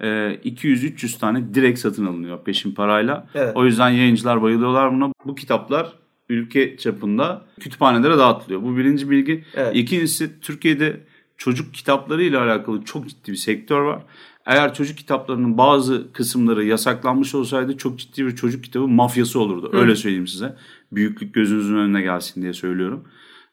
E, 0.00 0.06
200-300 0.06 1.18
tane 1.18 1.54
direkt 1.54 1.78
satın 1.78 2.06
alınıyor 2.06 2.44
peşin 2.44 2.72
parayla. 2.72 3.26
Evet. 3.34 3.56
O 3.56 3.64
yüzden 3.64 3.88
yayıncılar 3.88 4.42
bayılıyorlar 4.42 4.92
buna. 4.94 5.12
Bu 5.24 5.34
kitaplar 5.34 5.92
ülke 6.28 6.76
çapında 6.76 7.44
kütüphanelere 7.60 8.18
dağıtılıyor. 8.18 8.62
Bu 8.62 8.76
birinci 8.76 9.10
bilgi. 9.10 9.44
Evet. 9.54 9.76
İkincisi 9.76 10.40
Türkiye'de 10.40 11.00
çocuk 11.36 11.74
kitapları 11.74 12.22
ile 12.22 12.38
alakalı 12.38 12.84
çok 12.84 13.08
ciddi 13.08 13.32
bir 13.32 13.36
sektör 13.36 13.80
var. 13.80 14.02
Eğer 14.46 14.74
çocuk 14.74 14.98
kitaplarının 14.98 15.58
bazı 15.58 16.12
kısımları 16.12 16.64
yasaklanmış 16.64 17.34
olsaydı 17.34 17.76
çok 17.76 17.98
ciddi 17.98 18.26
bir 18.26 18.36
çocuk 18.36 18.64
kitabı 18.64 18.88
mafyası 18.88 19.40
olurdu. 19.40 19.70
Öyle 19.72 19.96
söyleyeyim 19.96 20.26
size. 20.26 20.56
Büyüklük 20.92 21.34
gözünüzün 21.34 21.76
önüne 21.76 22.02
gelsin 22.02 22.42
diye 22.42 22.52
söylüyorum. 22.52 23.04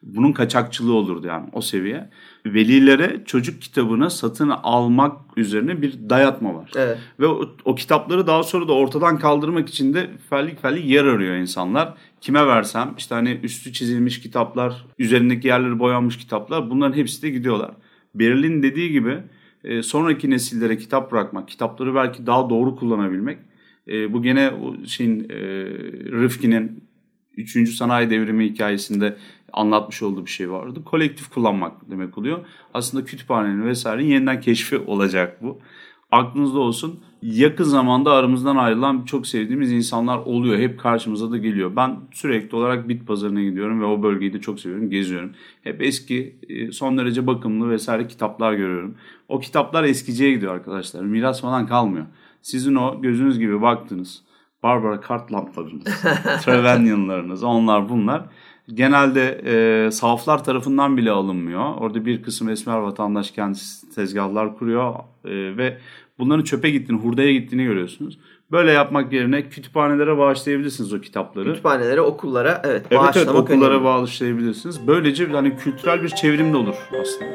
Bunun 0.02 0.32
kaçakçılığı 0.32 0.94
olurdu 0.94 1.26
yani 1.26 1.48
o 1.52 1.60
seviye. 1.60 2.10
Velilere 2.46 3.22
çocuk 3.24 3.62
kitabını 3.62 4.10
satın 4.10 4.48
almak 4.48 5.16
üzerine 5.36 5.82
bir 5.82 6.10
dayatma 6.10 6.54
var. 6.54 6.70
Evet. 6.76 6.98
Ve 7.20 7.26
o, 7.26 7.48
o 7.64 7.74
kitapları 7.74 8.26
daha 8.26 8.42
sonra 8.42 8.68
da 8.68 8.72
ortadan 8.72 9.18
kaldırmak 9.18 9.68
için 9.68 9.94
de 9.94 10.10
fellik 10.30 10.62
fellik 10.62 10.84
yer 10.84 11.04
arıyor 11.04 11.34
insanlar. 11.34 11.94
Kime 12.20 12.46
versem 12.46 12.94
işte 12.98 13.14
hani 13.14 13.40
üstü 13.42 13.72
çizilmiş 13.72 14.20
kitaplar, 14.20 14.86
üzerindeki 14.98 15.48
yerleri 15.48 15.78
boyanmış 15.78 16.18
kitaplar 16.18 16.70
bunların 16.70 16.96
hepsi 16.96 17.22
de 17.22 17.30
gidiyorlar. 17.30 17.70
Berlin 18.14 18.62
dediği 18.62 18.90
gibi 18.92 19.18
e, 19.64 19.82
sonraki 19.82 20.30
nesillere 20.30 20.78
kitap 20.78 21.12
bırakmak, 21.12 21.48
kitapları 21.48 21.94
belki 21.94 22.26
daha 22.26 22.50
doğru 22.50 22.76
kullanabilmek. 22.76 23.38
E, 23.88 24.12
bu 24.12 24.22
gene 24.22 24.50
o 24.50 24.86
şeyin 24.86 25.20
e, 25.30 25.36
Rifkin'in 26.22 26.90
3. 27.36 27.74
sanayi 27.74 28.10
devrimi 28.10 28.44
hikayesinde 28.44 29.16
anlatmış 29.52 30.02
olduğu 30.02 30.26
bir 30.26 30.30
şey 30.30 30.50
vardı. 30.50 30.84
Kolektif 30.84 31.30
kullanmak 31.30 31.90
demek 31.90 32.18
oluyor. 32.18 32.38
Aslında 32.74 33.04
kütüphanenin 33.04 33.66
vesaire 33.66 34.04
yeniden 34.04 34.40
keşfi 34.40 34.78
olacak 34.78 35.42
bu. 35.42 35.58
Aklınızda 36.12 36.58
olsun. 36.58 37.00
Yakın 37.22 37.64
zamanda 37.64 38.12
aramızdan 38.12 38.56
ayrılan 38.56 39.04
çok 39.04 39.26
sevdiğimiz 39.26 39.72
insanlar 39.72 40.18
oluyor. 40.18 40.58
Hep 40.58 40.80
karşımıza 40.80 41.30
da 41.30 41.36
geliyor. 41.36 41.76
Ben 41.76 41.96
sürekli 42.12 42.56
olarak 42.56 42.88
bit 42.88 43.06
pazarına 43.06 43.42
gidiyorum 43.42 43.80
ve 43.80 43.84
o 43.84 44.02
bölgeyi 44.02 44.32
de 44.32 44.40
çok 44.40 44.60
seviyorum. 44.60 44.90
Geziyorum. 44.90 45.32
Hep 45.62 45.82
eski, 45.82 46.36
e, 46.48 46.72
son 46.72 46.98
derece 46.98 47.26
bakımlı 47.26 47.70
vesaire 47.70 48.08
kitaplar 48.08 48.52
görüyorum. 48.52 48.94
O 49.28 49.40
kitaplar 49.40 49.84
eskiciye 49.84 50.32
gidiyor 50.32 50.54
arkadaşlar. 50.54 51.02
Miras 51.02 51.40
falan 51.40 51.66
kalmıyor. 51.66 52.06
Sizin 52.42 52.74
o 52.74 53.02
gözünüz 53.02 53.38
gibi 53.38 53.62
baktınız. 53.62 54.22
Barbara 54.62 55.00
Cartland'larınız, 55.08 55.84
Trevelyan'larınız, 56.44 57.42
onlar 57.42 57.88
bunlar 57.88 58.22
genelde 58.74 59.40
e, 59.46 59.90
sahaflar 59.90 60.44
tarafından 60.44 60.96
bile 60.96 61.10
alınmıyor. 61.10 61.74
Orada 61.74 62.04
bir 62.04 62.22
kısım 62.22 62.48
esmer 62.48 62.76
vatandaş 62.76 63.30
kendisi 63.30 63.94
tezgahlar 63.94 64.58
kuruyor 64.58 64.94
e, 65.24 65.56
ve 65.56 65.78
bunların 66.18 66.44
çöpe 66.44 66.70
gittiğini, 66.70 67.00
hurdaya 67.00 67.32
gittiğini 67.32 67.64
görüyorsunuz. 67.64 68.18
Böyle 68.50 68.72
yapmak 68.72 69.12
yerine 69.12 69.48
kütüphanelere 69.48 70.18
bağışlayabilirsiniz 70.18 70.92
o 70.92 71.00
kitapları. 71.00 71.44
Kütüphanelere, 71.44 72.00
okullara 72.00 72.62
evet, 72.64 72.64
Evet 72.64 72.86
evet 72.90 73.00
bağışlamak 73.00 73.42
okullara 73.42 73.70
önemli. 73.70 73.84
bağışlayabilirsiniz. 73.84 74.86
Böylece 74.86 75.26
hani 75.26 75.56
kültürel 75.56 76.02
bir 76.02 76.08
çevrim 76.08 76.52
de 76.52 76.56
olur 76.56 76.74
aslında. 77.02 77.30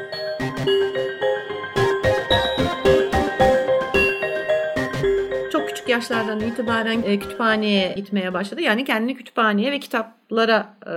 Yaşlardan 5.96 6.40
itibaren 6.40 7.04
e, 7.06 7.20
kütüphaneye 7.20 7.94
gitmeye 7.94 8.34
başladı. 8.34 8.62
Yani 8.62 8.86
kendini 8.86 9.16
kütüphaneye 9.16 9.72
ve 9.72 9.80
kitaplara 9.80 10.78
e, 10.86 10.92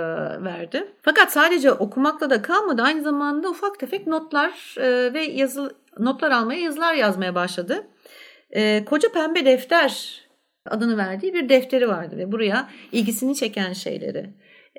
verdi. 0.44 0.84
Fakat 1.02 1.32
sadece 1.32 1.72
okumakla 1.72 2.30
da 2.30 2.42
kalmadı. 2.42 2.82
Aynı 2.82 3.02
zamanda 3.02 3.50
ufak 3.50 3.78
tefek 3.78 4.06
notlar 4.06 4.74
e, 4.78 5.14
ve 5.14 5.24
yazı 5.24 5.76
notlar 5.98 6.30
almaya, 6.30 6.60
yazılar 6.60 6.94
yazmaya 6.94 7.34
başladı. 7.34 7.86
E, 8.50 8.84
Koca 8.84 9.12
Pembe 9.12 9.44
Defter 9.44 10.20
adını 10.66 10.96
verdiği 10.96 11.34
bir 11.34 11.48
defteri 11.48 11.88
vardı 11.88 12.16
ve 12.16 12.32
buraya 12.32 12.68
ilgisini 12.92 13.34
çeken 13.34 13.72
şeyleri, 13.72 14.30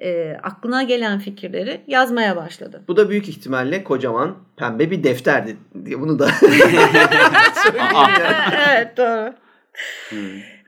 e, 0.02 0.34
aklına 0.44 0.84
gelen 0.84 1.20
fikirleri 1.20 1.82
yazmaya 1.88 2.36
başladı. 2.36 2.84
Bu 2.88 2.98
da 2.98 3.10
büyük 3.10 3.30
ihtimalle 3.30 3.84
kocaman 3.84 4.38
pembe 4.58 4.92
bir 4.92 5.04
defterdi 5.04 5.58
diye 5.86 6.00
bunu 6.00 6.20
da 6.20 6.26
evet 8.70 8.98
doğru. 8.98 9.34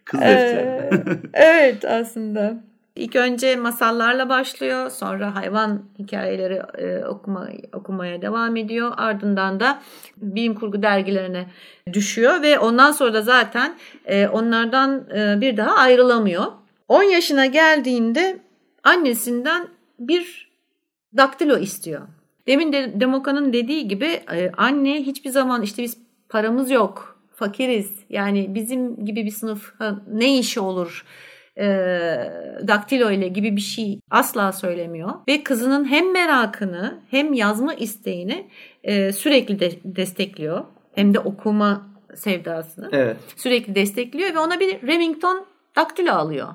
Kız 0.06 0.22
defteri. 0.22 0.68
Ee, 0.68 1.18
evet 1.34 1.86
aslında. 1.86 2.64
İlk 2.96 3.16
önce 3.16 3.56
masallarla 3.56 4.30
başlıyor. 4.30 4.90
Sonra 4.90 5.36
hayvan 5.36 5.84
hikayeleri 6.00 6.62
e, 6.78 7.06
okuma, 7.06 7.50
okumaya 7.74 8.22
devam 8.22 8.56
ediyor. 8.56 8.92
Ardından 8.98 9.60
da 9.60 9.82
bilim 10.18 10.56
kurgu 10.56 10.82
dergilerine 10.82 11.46
düşüyor 11.94 12.42
ve 12.42 12.60
ondan 12.60 12.92
sonra 12.92 13.14
da 13.14 13.22
zaten 13.22 13.76
e, 14.06 14.28
onlardan 14.28 15.10
e, 15.16 15.42
bir 15.42 15.58
daha 15.58 15.76
ayrılamıyor. 15.76 16.46
10 16.88 17.04
yaşına 17.04 17.46
geldiğinde 17.46 18.40
annesinden 18.84 19.68
bir 20.00 20.52
daktilo 21.18 21.58
istiyor. 21.58 22.02
Demin 22.48 22.74
de 22.74 23.00
Demoka'nın 23.00 23.54
dediği 23.54 23.88
gibi 23.88 24.06
e, 24.34 24.52
anne 24.58 25.02
hiçbir 25.02 25.30
zaman 25.30 25.62
işte 25.62 25.84
biz 25.84 25.98
paramız 26.30 26.72
yok, 26.72 27.11
fakiriz. 27.42 28.00
Yani 28.10 28.56
bizim 28.56 29.06
gibi 29.06 29.26
bir 29.26 29.32
sınıf 29.32 29.74
ne 30.12 30.40
işi 30.40 30.60
olur 30.60 31.06
e, 31.58 31.66
daktilo 32.68 33.12
ile 33.12 33.28
gibi 33.28 33.56
bir 33.56 33.62
şey 33.62 34.00
asla 34.12 34.52
söylemiyor. 34.52 35.14
Ve 35.28 35.44
kızının 35.44 35.86
hem 35.86 36.14
merakını 36.14 37.00
hem 37.10 37.34
yazma 37.34 37.74
isteğini 37.74 38.48
e, 38.84 39.12
sürekli 39.12 39.60
de 39.60 39.72
destekliyor. 39.86 40.64
Hem 40.96 41.14
de 41.14 41.20
okuma 41.20 41.88
sevdasını 42.16 42.90
evet. 42.92 43.18
sürekli 43.36 43.76
destekliyor 43.76 44.34
ve 44.34 44.40
ona 44.40 44.60
bir 44.60 44.88
Remington 44.88 45.46
daktilo 45.76 46.12
alıyor. 46.12 46.48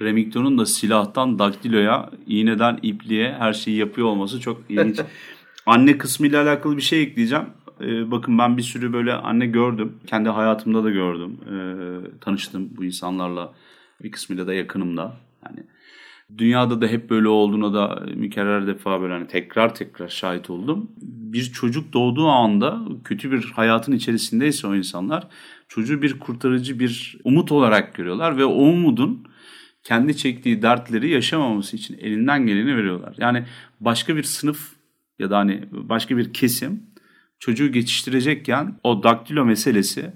Remington'un 0.00 0.58
da 0.58 0.66
silahtan 0.66 1.38
daktiloya, 1.38 2.10
iğneden 2.26 2.78
ipliğe 2.82 3.32
her 3.32 3.52
şeyi 3.52 3.76
yapıyor 3.76 4.06
olması 4.06 4.40
çok 4.40 4.60
ilginç. 4.68 5.00
anne 5.66 5.98
kısmıyla 5.98 6.42
alakalı 6.42 6.76
bir 6.76 6.82
şey 6.82 7.02
ekleyeceğim. 7.02 7.44
Ee, 7.80 8.10
bakın 8.10 8.38
ben 8.38 8.56
bir 8.56 8.62
sürü 8.62 8.92
böyle 8.92 9.12
anne 9.12 9.46
gördüm. 9.46 9.98
Kendi 10.06 10.28
hayatımda 10.28 10.84
da 10.84 10.90
gördüm. 10.90 11.40
Ee, 11.46 12.20
tanıştım 12.20 12.70
bu 12.76 12.84
insanlarla. 12.84 13.54
Bir 14.02 14.10
kısmıyla 14.10 14.46
da 14.46 14.54
yakınımda. 14.54 15.16
Yani 15.46 15.66
dünyada 16.38 16.80
da 16.80 16.86
hep 16.86 17.10
böyle 17.10 17.28
olduğuna 17.28 17.74
da 17.74 18.06
mükerrer 18.14 18.66
defa 18.66 19.00
böyle 19.00 19.12
hani 19.12 19.26
tekrar 19.26 19.74
tekrar 19.74 20.08
şahit 20.08 20.50
oldum. 20.50 20.90
Bir 21.02 21.42
çocuk 21.42 21.92
doğduğu 21.92 22.26
anda 22.26 22.80
kötü 23.04 23.32
bir 23.32 23.44
hayatın 23.44 23.92
içerisindeyse 23.92 24.66
o 24.66 24.74
insanlar 24.74 25.28
çocuğu 25.68 26.02
bir 26.02 26.18
kurtarıcı 26.18 26.78
bir 26.78 27.18
umut 27.24 27.52
olarak 27.52 27.94
görüyorlar 27.94 28.36
ve 28.36 28.44
o 28.44 28.52
umudun 28.52 29.26
kendi 29.82 30.16
çektiği 30.16 30.62
dertleri 30.62 31.10
yaşamaması 31.10 31.76
için 31.76 31.98
elinden 31.98 32.46
geleni 32.46 32.76
veriyorlar. 32.76 33.14
Yani 33.18 33.44
başka 33.80 34.16
bir 34.16 34.22
sınıf 34.22 34.72
ya 35.18 35.30
da 35.30 35.38
hani 35.38 35.64
başka 35.72 36.16
bir 36.16 36.32
kesim 36.32 36.82
çocuğu 37.38 37.72
geçiştirecekken 37.72 38.74
o 38.84 39.02
daktilo 39.02 39.44
meselesi 39.44 40.12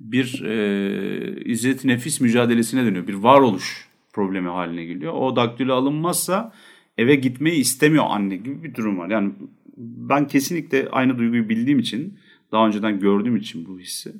bir 0.00 0.42
e, 0.44 1.44
izzet 1.44 1.84
nefis 1.84 2.20
mücadelesine 2.20 2.84
dönüyor. 2.84 3.06
Bir 3.06 3.14
varoluş 3.14 3.88
problemi 4.12 4.48
haline 4.48 4.84
geliyor. 4.84 5.12
O 5.12 5.36
daktilo 5.36 5.74
alınmazsa 5.74 6.52
eve 6.98 7.14
gitmeyi 7.14 7.60
istemiyor 7.60 8.04
anne 8.08 8.36
gibi 8.36 8.62
bir 8.62 8.74
durum 8.74 8.98
var. 8.98 9.10
Yani 9.10 9.32
ben 9.76 10.26
kesinlikle 10.26 10.88
aynı 10.92 11.18
duyguyu 11.18 11.48
bildiğim 11.48 11.78
için, 11.78 12.18
daha 12.52 12.66
önceden 12.66 13.00
gördüğüm 13.00 13.36
için 13.36 13.66
bu 13.66 13.80
hissi 13.80 14.12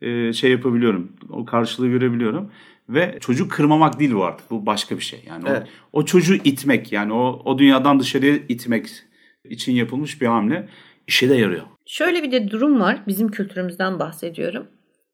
e, 0.00 0.32
şey 0.32 0.50
yapabiliyorum. 0.50 1.12
O 1.28 1.44
karşılığı 1.44 1.88
görebiliyorum. 1.88 2.50
Ve 2.88 3.18
çocuk 3.20 3.50
kırmamak 3.50 4.00
değil 4.00 4.14
bu 4.14 4.24
artık. 4.24 4.50
Bu 4.50 4.66
başka 4.66 4.96
bir 4.96 5.02
şey. 5.02 5.24
Yani 5.26 5.44
evet. 5.46 5.66
o, 5.92 6.00
o 6.00 6.04
çocuğu 6.04 6.34
itmek 6.34 6.92
yani 6.92 7.12
o, 7.12 7.42
o 7.44 7.58
dünyadan 7.58 8.00
dışarıya 8.00 8.38
itmek 8.48 8.86
için 9.44 9.72
yapılmış 9.72 10.20
bir 10.20 10.26
hamle 10.26 10.68
işe 11.08 11.28
de 11.28 11.34
yarıyor. 11.34 11.66
Şöyle 11.86 12.22
bir 12.22 12.32
de 12.32 12.50
durum 12.50 12.80
var. 12.80 13.02
Bizim 13.06 13.28
kültürümüzden 13.28 13.98
bahsediyorum. 13.98 14.66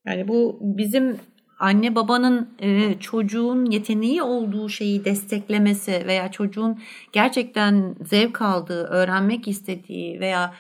Yani 0.07 0.29
bu 0.29 0.59
bizim 0.61 1.17
anne 1.59 1.95
babanın 1.95 2.49
e, 2.59 2.99
çocuğun 3.01 3.65
yeteneği 3.65 4.23
olduğu 4.23 4.69
şeyi 4.69 5.05
desteklemesi 5.05 6.03
veya 6.07 6.31
çocuğun 6.31 6.79
gerçekten 7.13 7.95
zevk 8.01 8.43
aldığı, 8.43 8.85
öğrenmek 8.85 9.49
istediği 9.49 10.21
veya 10.21 10.55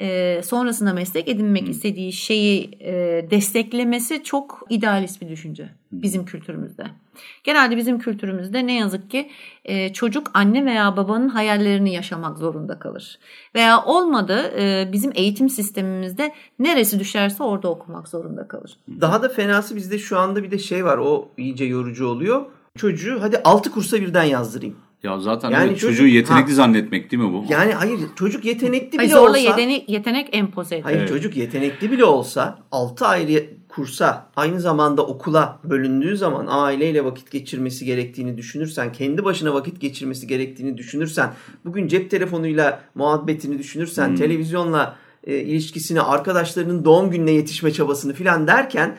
e, 0.00 0.40
sonrasında 0.44 0.92
meslek 0.92 1.28
edinmek 1.28 1.68
istediği 1.68 2.12
şeyi 2.12 2.70
e, 2.80 2.92
desteklemesi 3.30 4.22
çok 4.22 4.66
idealist 4.70 5.22
bir 5.22 5.28
düşünce 5.28 5.68
bizim 5.92 6.24
kültürümüzde. 6.24 6.86
Genelde 7.44 7.76
bizim 7.76 7.98
kültürümüzde 7.98 8.66
ne 8.66 8.74
yazık 8.74 9.10
ki 9.10 9.30
e, 9.64 9.92
çocuk 9.92 10.30
anne 10.34 10.64
veya 10.64 10.96
babanın 10.96 11.28
hayallerini 11.28 11.94
yaşamak 11.94 12.38
zorunda 12.38 12.78
kalır. 12.78 13.18
Veya 13.54 13.84
olmadı 13.84 14.52
e, 14.58 14.88
bizim 14.92 15.12
eğitim 15.14 15.48
sistemimizde 15.48 16.34
neresi 16.58 17.00
düşerse 17.00 17.42
orada 17.42 17.68
okumak 17.68 18.08
zorunda 18.08 18.48
kalır. 18.48 18.76
Daha 19.00 19.22
da 19.22 19.28
fenası 19.28 19.76
bizde 19.76 19.98
şu 19.98 20.18
anda 20.18 20.42
bir 20.42 20.50
de 20.50 20.58
şey 20.58 20.84
var 20.84 20.98
o 20.98 21.28
iyice 21.36 21.64
yorucu 21.64 22.06
oluyor. 22.06 22.46
Çocuğu 22.76 23.18
hadi 23.20 23.38
6 23.44 23.70
kursa 23.70 24.00
birden 24.00 24.24
yazdırayım. 24.24 24.76
Ya 25.06 25.20
zaten 25.20 25.50
yani 25.50 25.68
evet, 25.68 25.78
çocuğu 25.78 26.06
yetenekli 26.06 26.48
ha, 26.48 26.54
zannetmek 26.54 27.10
değil 27.10 27.22
mi 27.22 27.32
bu? 27.32 27.44
Yani 27.48 27.72
hayır 27.72 27.98
çocuk 28.16 28.44
yetenekli 28.44 28.98
bile 28.98 29.12
hayır, 29.12 29.28
olsa. 29.28 29.38
yetenek, 29.38 29.88
yetenek 29.88 30.28
empoze 30.32 30.74
ediyor. 30.74 30.84
Hayır 30.84 30.98
evet. 30.98 31.08
çocuk 31.08 31.36
yetenekli 31.36 31.90
bile 31.90 32.04
olsa 32.04 32.58
6 32.72 33.06
ayrı 33.06 33.44
kursa 33.68 34.30
aynı 34.36 34.60
zamanda 34.60 35.06
okula 35.06 35.58
bölündüğü 35.64 36.16
zaman 36.16 36.46
aileyle 36.48 37.04
vakit 37.04 37.30
geçirmesi 37.30 37.84
gerektiğini 37.84 38.36
düşünürsen, 38.36 38.92
kendi 38.92 39.24
başına 39.24 39.54
vakit 39.54 39.80
geçirmesi 39.80 40.26
gerektiğini 40.26 40.78
düşünürsen, 40.78 41.32
bugün 41.64 41.88
cep 41.88 42.10
telefonuyla 42.10 42.80
muhabbetini 42.94 43.58
düşünürsen, 43.58 44.08
hmm. 44.08 44.16
televizyonla 44.16 44.96
e, 45.26 45.36
ilişkisini, 45.38 46.00
arkadaşlarının 46.00 46.84
doğum 46.84 47.10
gününe 47.10 47.30
yetişme 47.30 47.72
çabasını 47.72 48.12
filan 48.12 48.46
derken 48.46 48.96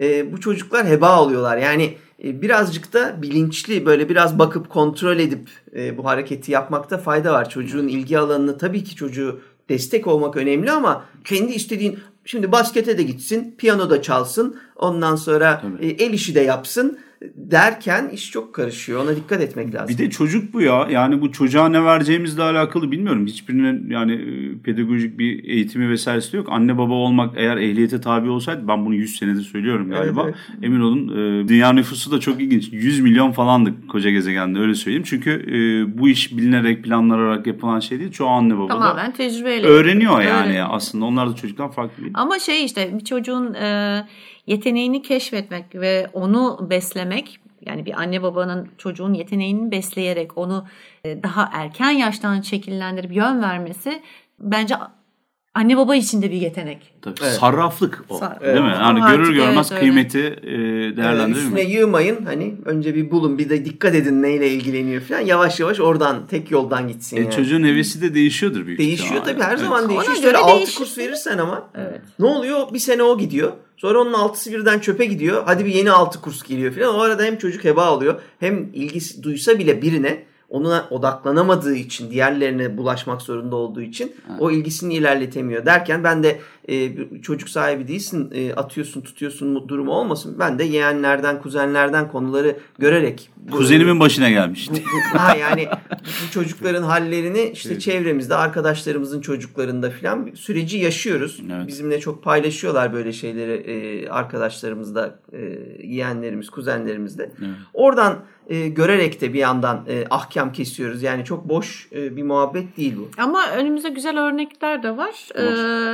e, 0.00 0.32
bu 0.32 0.40
çocuklar 0.40 0.86
heba 0.86 1.22
oluyorlar. 1.22 1.56
Yani 1.56 1.94
birazcık 2.22 2.92
da 2.92 3.22
bilinçli 3.22 3.86
böyle 3.86 4.08
biraz 4.08 4.38
bakıp 4.38 4.70
kontrol 4.70 5.18
edip 5.18 5.48
e, 5.76 5.98
bu 5.98 6.04
hareketi 6.04 6.52
yapmakta 6.52 6.98
fayda 6.98 7.32
var. 7.32 7.50
Çocuğun 7.50 7.88
ilgi 7.88 8.18
alanını 8.18 8.58
tabii 8.58 8.84
ki 8.84 8.96
çocuğu 8.96 9.40
destek 9.68 10.06
olmak 10.06 10.36
önemli 10.36 10.70
ama 10.70 11.04
kendi 11.24 11.52
istediğin 11.52 11.98
şimdi 12.24 12.52
baskete 12.52 12.98
de 12.98 13.02
gitsin, 13.02 13.54
piyano 13.58 13.90
da 13.90 14.02
çalsın, 14.02 14.56
ondan 14.76 15.16
sonra 15.16 15.62
e, 15.80 15.86
el 15.86 16.12
işi 16.12 16.34
de 16.34 16.40
yapsın 16.40 16.98
derken 17.34 18.08
iş 18.08 18.30
çok 18.30 18.54
karışıyor. 18.54 19.04
Ona 19.04 19.16
dikkat 19.16 19.40
etmek 19.40 19.74
lazım. 19.74 19.88
Bir 19.88 19.98
de 19.98 20.10
çocuk 20.10 20.52
bu 20.54 20.60
ya. 20.60 20.88
Yani 20.90 21.20
bu 21.20 21.32
çocuğa 21.32 21.68
ne 21.68 21.84
vereceğimizle 21.84 22.42
alakalı 22.42 22.90
bilmiyorum. 22.90 23.26
Hiçbirinin 23.26 23.90
yani 23.90 24.12
e, 24.12 24.62
pedagojik 24.62 25.18
bir 25.18 25.44
eğitimi 25.44 25.90
vesairesi 25.90 26.36
yok. 26.36 26.46
Anne 26.50 26.78
baba 26.78 26.94
olmak 26.94 27.34
eğer 27.36 27.56
ehliyete 27.56 28.00
tabi 28.00 28.30
olsaydı 28.30 28.68
ben 28.68 28.86
bunu 28.86 28.94
100 28.94 29.16
senedir 29.16 29.42
söylüyorum 29.42 29.90
galiba. 29.90 30.22
Evet, 30.24 30.34
evet. 30.52 30.64
Emin 30.64 30.80
olun 30.80 31.08
e, 31.08 31.48
dünya 31.48 31.72
nüfusu 31.72 32.10
da 32.10 32.20
çok 32.20 32.40
ilginç. 32.40 32.72
100 32.72 33.00
milyon 33.00 33.32
falandık 33.32 33.90
koca 33.90 34.10
gezegende 34.10 34.58
öyle 34.58 34.74
söyleyeyim. 34.74 35.04
Çünkü 35.06 35.30
e, 35.30 35.98
bu 35.98 36.08
iş 36.08 36.36
bilinerek 36.36 36.84
planlanarak 36.84 37.46
yapılan 37.46 37.80
şey 37.80 38.00
değil. 38.00 38.12
Çoğu 38.12 38.28
anne 38.28 38.58
baba 38.58 38.68
Tamamen 38.68 39.10
da 39.10 39.12
tecrübeyle. 39.12 39.66
Öğreniyor 39.66 40.20
yani 40.20 40.46
Öğreniyor. 40.46 40.66
aslında. 40.70 41.04
Onlar 41.04 41.30
da 41.30 41.34
çocuktan 41.36 41.70
farklı 41.70 42.02
değil. 42.02 42.12
Ama 42.14 42.38
şey 42.38 42.64
işte 42.64 42.98
bir 42.98 43.04
çocuğun 43.04 43.54
yeteneğini 44.46 45.02
keşfetmek 45.02 45.74
ve 45.74 46.10
onu 46.12 46.66
beslemek 46.70 47.40
yani 47.66 47.86
bir 47.86 48.00
anne 48.00 48.22
babanın 48.22 48.68
çocuğun 48.78 49.14
yeteneğini 49.14 49.70
besleyerek 49.70 50.38
onu 50.38 50.66
e, 51.04 51.22
daha 51.22 51.50
erken 51.52 51.90
yaştan 51.90 52.40
şekillendirip 52.40 53.16
yön 53.16 53.42
vermesi 53.42 54.02
bence 54.38 54.74
anne 55.54 55.76
baba 55.76 55.96
için 55.96 56.22
de 56.22 56.30
bir 56.30 56.36
yetenek. 56.36 56.78
Tabii. 57.02 57.14
Evet. 57.22 57.32
Sarraflık 57.32 58.04
o. 58.08 58.18
Sar- 58.18 58.40
değil 58.40 58.52
evet. 58.52 58.62
mi? 58.62 58.68
Yani 58.68 59.00
görür 59.16 59.34
görmez 59.34 59.68
evet, 59.72 59.80
kıymeti 59.80 60.18
e, 60.18 60.50
değerlendirir 60.96 61.42
evet, 61.42 61.44
Üstüne 61.44 61.62
yığmayın. 61.62 62.24
Hani 62.24 62.54
önce 62.64 62.94
bir 62.94 63.10
bulun 63.10 63.38
bir 63.38 63.50
de 63.50 63.64
dikkat 63.64 63.94
edin 63.94 64.22
neyle 64.22 64.48
ilgileniyor 64.48 65.02
falan. 65.02 65.20
Yavaş 65.20 65.60
yavaş 65.60 65.80
oradan 65.80 66.26
tek 66.26 66.50
yoldan 66.50 66.88
gitsin. 66.88 67.16
E, 67.16 67.20
yani. 67.20 67.34
Çocuğun 67.34 67.64
hevesi 67.64 68.02
de 68.02 68.14
değişiyordur 68.14 68.66
büyük 68.66 68.78
Değişiyor 68.78 69.24
tabii 69.24 69.42
her 69.42 69.50
evet. 69.50 69.60
zaman 69.60 69.88
değişiyor. 69.88 70.14
İşte 70.14 70.26
öyle 70.26 70.38
6 70.38 70.74
kurs 70.74 70.98
verirsen 70.98 71.38
ama 71.38 71.70
evet. 71.74 72.00
ne 72.18 72.26
oluyor? 72.26 72.74
Bir 72.74 72.78
sene 72.78 73.02
o 73.02 73.18
gidiyor. 73.18 73.52
Sonra 73.76 74.00
onun 74.00 74.12
altısı 74.12 74.52
birden 74.52 74.78
çöpe 74.78 75.04
gidiyor. 75.04 75.42
Hadi 75.46 75.64
bir 75.64 75.74
yeni 75.74 75.90
altı 75.90 76.20
kurs 76.20 76.42
geliyor 76.42 76.72
falan. 76.74 76.94
O 76.94 77.00
arada 77.00 77.22
hem 77.22 77.38
çocuk 77.38 77.64
heba 77.64 77.96
oluyor 77.96 78.20
hem 78.40 78.68
ilgisi 78.72 79.22
duysa 79.22 79.58
bile 79.58 79.82
birine 79.82 80.22
ona 80.52 80.86
odaklanamadığı 80.90 81.74
için, 81.74 82.10
diğerlerine 82.10 82.76
bulaşmak 82.76 83.22
zorunda 83.22 83.56
olduğu 83.56 83.80
için 83.82 84.12
evet. 84.30 84.40
o 84.40 84.50
ilgisini 84.50 84.94
ilerletemiyor 84.94 85.66
derken 85.66 86.04
ben 86.04 86.22
de 86.22 86.40
e, 86.68 86.92
çocuk 87.22 87.48
sahibi 87.48 87.88
değilsin, 87.88 88.30
e, 88.34 88.52
atıyorsun, 88.54 89.00
tutuyorsun 89.00 89.68
durumu 89.68 89.92
olmasın. 89.92 90.36
Ben 90.38 90.58
de 90.58 90.64
yeğenlerden, 90.64 91.42
kuzenlerden 91.42 92.08
konuları 92.08 92.56
görerek 92.78 93.30
kuzenimin 93.50 94.00
başına 94.00 94.30
gelmişti. 94.30 94.82
Bu, 94.92 95.14
bu, 95.14 95.20
ha 95.20 95.36
yani 95.36 95.68
bu 96.26 96.30
çocukların 96.30 96.82
hallerini 96.82 97.50
işte 97.52 97.72
evet. 97.72 97.82
çevremizde, 97.82 98.34
arkadaşlarımızın 98.34 99.20
çocuklarında 99.20 99.90
filan 99.90 100.30
süreci 100.34 100.78
yaşıyoruz. 100.78 101.40
Evet. 101.52 101.66
Bizimle 101.66 102.00
çok 102.00 102.24
paylaşıyorlar 102.24 102.92
böyle 102.92 103.12
şeyleri 103.12 103.52
e, 103.52 104.08
arkadaşlarımız 104.08 104.94
da, 104.94 105.18
e, 105.32 105.38
yeğenlerimiz, 105.86 106.50
kuzenlerimiz 106.50 107.18
de. 107.18 107.32
Evet. 107.38 107.56
Oradan 107.74 108.18
e, 108.52 108.68
görerek 108.68 109.20
de 109.20 109.32
bir 109.32 109.38
yandan 109.38 109.84
e, 109.88 110.04
ahkam 110.10 110.52
kesiyoruz. 110.52 111.02
Yani 111.02 111.24
çok 111.24 111.48
boş 111.48 111.88
e, 111.92 112.16
bir 112.16 112.22
muhabbet 112.22 112.76
değil 112.76 112.94
bu. 112.96 113.22
Ama 113.22 113.50
önümüzde 113.56 113.88
güzel 113.88 114.18
örnekler 114.18 114.82
de 114.82 114.96
var. 114.96 115.28
Ee, 115.34 115.42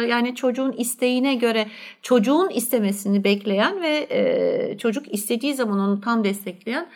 yani 0.06 0.34
çocuğun 0.34 0.72
isteğine 0.72 1.34
göre 1.34 1.66
çocuğun 2.02 2.48
istemesini 2.48 3.24
bekleyen 3.24 3.82
ve 3.82 4.06
e, 4.10 4.78
çocuk 4.78 5.14
istediği 5.14 5.54
zaman 5.54 5.78
onu 5.78 6.00
tam 6.00 6.24
destekleyen 6.24 6.86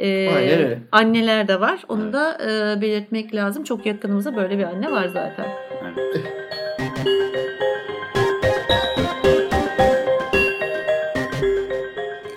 e, 0.00 0.78
anneler 0.92 1.48
de 1.48 1.60
var. 1.60 1.84
Onu 1.88 2.02
evet. 2.02 2.12
da 2.12 2.38
e, 2.42 2.80
belirtmek 2.80 3.34
lazım. 3.34 3.64
Çok 3.64 3.86
yakınımızda 3.86 4.36
böyle 4.36 4.58
bir 4.58 4.64
anne 4.64 4.92
var 4.92 5.08
zaten. 5.08 5.46
Evet. 5.82 6.45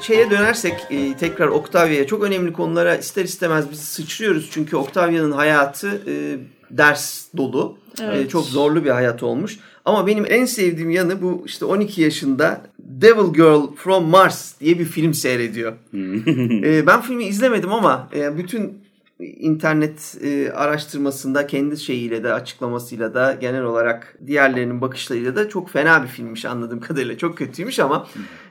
Şeye 0.09 0.31
dönersek 0.31 0.73
e, 0.89 1.17
tekrar 1.17 1.47
Octavia'ya 1.47 2.07
çok 2.07 2.23
önemli 2.23 2.53
konulara 2.53 2.95
ister 2.95 3.23
istemez 3.23 3.65
biz 3.71 3.79
sıçrıyoruz. 3.79 4.49
Çünkü 4.51 4.77
Octavia'nın 4.77 5.31
hayatı 5.31 6.01
e, 6.07 6.37
ders 6.71 7.25
dolu. 7.37 7.77
E, 8.01 8.03
evet. 8.03 8.25
E, 8.25 8.29
çok 8.29 8.45
zorlu 8.45 8.85
bir 8.85 8.89
hayat 8.89 9.23
olmuş. 9.23 9.59
Ama 9.85 10.07
benim 10.07 10.25
en 10.29 10.45
sevdiğim 10.45 10.89
yanı 10.89 11.21
bu 11.21 11.43
işte 11.45 11.65
12 11.65 12.01
yaşında 12.01 12.61
Devil 12.79 13.33
Girl 13.33 13.75
from 13.75 14.03
Mars 14.05 14.59
diye 14.59 14.79
bir 14.79 14.85
film 14.85 15.13
seyrediyor. 15.13 15.73
e, 16.63 16.87
ben 16.87 17.01
filmi 17.01 17.23
izlemedim 17.23 17.73
ama 17.73 18.09
e, 18.15 18.37
bütün 18.37 18.81
internet 19.19 20.17
e, 20.23 20.51
araştırmasında 20.51 21.47
kendi 21.47 21.77
şeyiyle 21.77 22.23
de 22.23 22.33
açıklamasıyla 22.33 23.13
da 23.13 23.37
genel 23.41 23.63
olarak 23.63 24.17
diğerlerinin 24.27 24.81
bakışlarıyla 24.81 25.35
da 25.35 25.49
çok 25.49 25.69
fena 25.69 26.03
bir 26.03 26.07
filmmiş 26.07 26.45
anladığım 26.45 26.79
kadarıyla. 26.79 27.17
Çok 27.17 27.37
kötüymüş 27.37 27.79
ama 27.79 28.07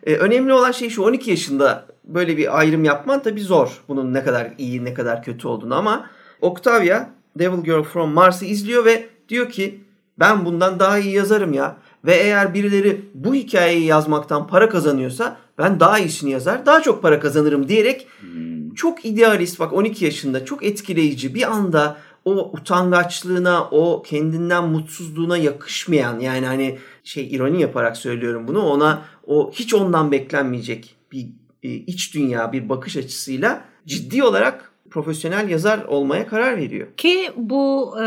e, 0.08 0.16
önemli 0.16 0.52
olan 0.52 0.72
şey 0.72 0.90
şu 0.90 1.02
12 1.02 1.30
yaşında 1.30 1.86
böyle 2.04 2.36
bir 2.36 2.58
ayrım 2.58 2.84
yapman 2.84 3.22
tabii 3.22 3.40
zor. 3.40 3.80
Bunun 3.88 4.14
ne 4.14 4.24
kadar 4.24 4.50
iyi 4.58 4.84
ne 4.84 4.94
kadar 4.94 5.22
kötü 5.22 5.48
olduğunu 5.48 5.74
ama 5.74 6.10
Octavia 6.40 7.08
Devil 7.38 7.64
Girl 7.64 7.82
from 7.82 8.10
Mars'ı 8.10 8.44
izliyor 8.44 8.84
ve 8.84 9.08
diyor 9.28 9.50
ki 9.50 9.80
ben 10.18 10.44
bundan 10.44 10.80
daha 10.80 10.98
iyi 10.98 11.14
yazarım 11.14 11.52
ya. 11.52 11.76
Ve 12.04 12.14
eğer 12.14 12.54
birileri 12.54 13.00
bu 13.14 13.34
hikayeyi 13.34 13.84
yazmaktan 13.84 14.46
para 14.46 14.68
kazanıyorsa 14.68 15.36
ben 15.58 15.80
daha 15.80 15.98
iyisini 15.98 16.30
yazar, 16.30 16.66
daha 16.66 16.82
çok 16.82 17.02
para 17.02 17.20
kazanırım 17.20 17.68
diyerek 17.68 18.06
hmm 18.20 18.74
Çok 18.74 19.04
idealist 19.04 19.60
bak 19.60 19.72
12 19.72 20.04
yaşında 20.04 20.44
çok 20.44 20.64
etkileyici 20.64 21.34
bir 21.34 21.52
anda 21.52 21.96
o 22.24 22.50
utangaçlığına, 22.52 23.68
o 23.70 24.02
kendinden 24.02 24.64
mutsuzluğuna 24.64 25.36
yakışmayan 25.36 26.18
yani 26.18 26.46
hani 26.46 26.78
şey 27.04 27.34
ironi 27.34 27.60
yaparak 27.60 27.96
söylüyorum 27.96 28.48
bunu 28.48 28.62
ona 28.66 29.02
o 29.28 29.50
hiç 29.52 29.74
ondan 29.74 30.12
beklenmeyecek 30.12 30.96
bir 31.12 31.26
e, 31.62 31.68
iç 31.68 32.14
dünya, 32.14 32.52
bir 32.52 32.68
bakış 32.68 32.96
açısıyla 32.96 33.64
ciddi 33.86 34.22
olarak 34.22 34.72
profesyonel 34.90 35.48
yazar 35.48 35.84
olmaya 35.84 36.26
karar 36.26 36.56
veriyor. 36.56 36.86
Ki 36.96 37.30
bu 37.36 37.94
e, 37.98 38.04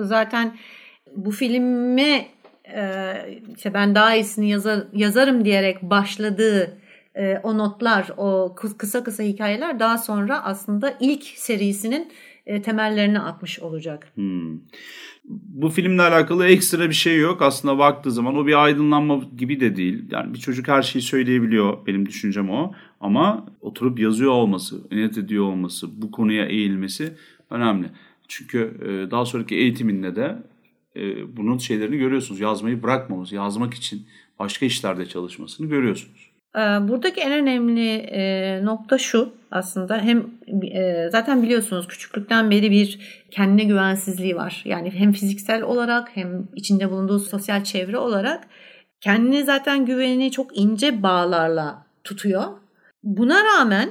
zaten 0.00 0.56
bu 1.16 1.30
filme 1.30 2.26
e, 2.74 3.14
işte 3.56 3.74
ben 3.74 3.94
daha 3.94 4.14
iyisini 4.14 4.50
yazar, 4.50 4.84
yazarım 4.92 5.44
diyerek 5.44 5.82
başladığı 5.82 6.80
o 7.42 7.58
notlar, 7.58 8.10
o 8.16 8.54
kısa 8.78 9.04
kısa 9.04 9.22
hikayeler 9.22 9.80
daha 9.80 9.98
sonra 9.98 10.44
aslında 10.44 10.94
ilk 11.00 11.24
serisinin 11.24 12.12
e, 12.50 12.62
temellerini 12.62 13.20
atmış 13.20 13.60
olacak. 13.60 14.12
Hmm. 14.14 14.58
Bu 15.28 15.68
filmle 15.68 16.02
alakalı 16.02 16.46
ekstra 16.46 16.88
bir 16.88 16.94
şey 16.94 17.18
yok. 17.18 17.42
Aslında 17.42 17.78
baktığı 17.78 18.10
zaman 18.10 18.36
o 18.36 18.46
bir 18.46 18.64
aydınlanma 18.64 19.20
gibi 19.36 19.60
de 19.60 19.76
değil. 19.76 20.04
Yani 20.10 20.34
bir 20.34 20.38
çocuk 20.38 20.68
her 20.68 20.82
şeyi 20.82 21.02
söyleyebiliyor. 21.02 21.86
Benim 21.86 22.06
düşüncem 22.06 22.50
o. 22.50 22.72
Ama 23.00 23.46
oturup 23.60 24.00
yazıyor 24.00 24.32
olması, 24.32 24.80
niyet 24.90 25.18
ediyor 25.18 25.44
olması, 25.44 26.02
bu 26.02 26.10
konuya 26.10 26.46
eğilmesi 26.46 27.12
önemli. 27.50 27.86
Çünkü 28.28 28.58
e, 28.82 29.10
daha 29.10 29.26
sonraki 29.26 29.54
eğitiminde 29.54 30.16
de 30.16 30.42
e, 30.96 31.36
bunun 31.36 31.58
şeylerini 31.58 31.98
görüyorsunuz. 31.98 32.40
Yazmayı 32.40 32.82
bırakmamız, 32.82 33.32
yazmak 33.32 33.74
için 33.74 34.06
başka 34.38 34.66
işlerde 34.66 35.06
çalışmasını 35.06 35.66
görüyorsunuz. 35.66 36.29
Ee, 36.56 36.60
buradaki 36.60 37.20
en 37.20 37.32
önemli 37.32 37.90
e, 37.90 38.60
nokta 38.64 38.98
şu 38.98 39.32
aslında 39.50 39.98
hem 39.98 40.26
e, 40.74 41.08
zaten 41.10 41.42
biliyorsunuz 41.42 41.88
küçüklükten 41.88 42.50
beri 42.50 42.70
bir 42.70 42.98
kendine 43.30 43.64
güvensizliği 43.64 44.36
var. 44.36 44.62
Yani 44.64 44.90
hem 44.90 45.12
fiziksel 45.12 45.62
olarak 45.62 46.16
hem 46.16 46.48
içinde 46.56 46.90
bulunduğu 46.90 47.18
sosyal 47.18 47.64
çevre 47.64 47.98
olarak 47.98 48.46
kendine 49.00 49.44
zaten 49.44 49.86
güvenini 49.86 50.30
çok 50.30 50.58
ince 50.58 51.02
bağlarla 51.02 51.86
tutuyor. 52.04 52.44
Buna 53.02 53.44
rağmen 53.44 53.90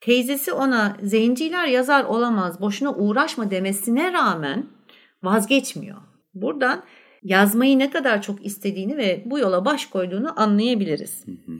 teyzesi 0.00 0.52
ona 0.52 0.96
zenciler 1.02 1.66
yazar 1.66 2.04
olamaz 2.04 2.60
boşuna 2.60 2.94
uğraşma 2.94 3.50
demesine 3.50 4.12
rağmen 4.12 4.66
vazgeçmiyor. 5.22 5.98
Buradan 6.34 6.82
yazmayı 7.24 7.78
ne 7.78 7.90
kadar 7.90 8.22
çok 8.22 8.46
istediğini 8.46 8.96
ve 8.96 9.22
bu 9.24 9.38
yola 9.38 9.64
baş 9.64 9.86
koyduğunu 9.86 10.40
anlayabiliriz. 10.40 11.26
Hı 11.26 11.30
hı. 11.30 11.56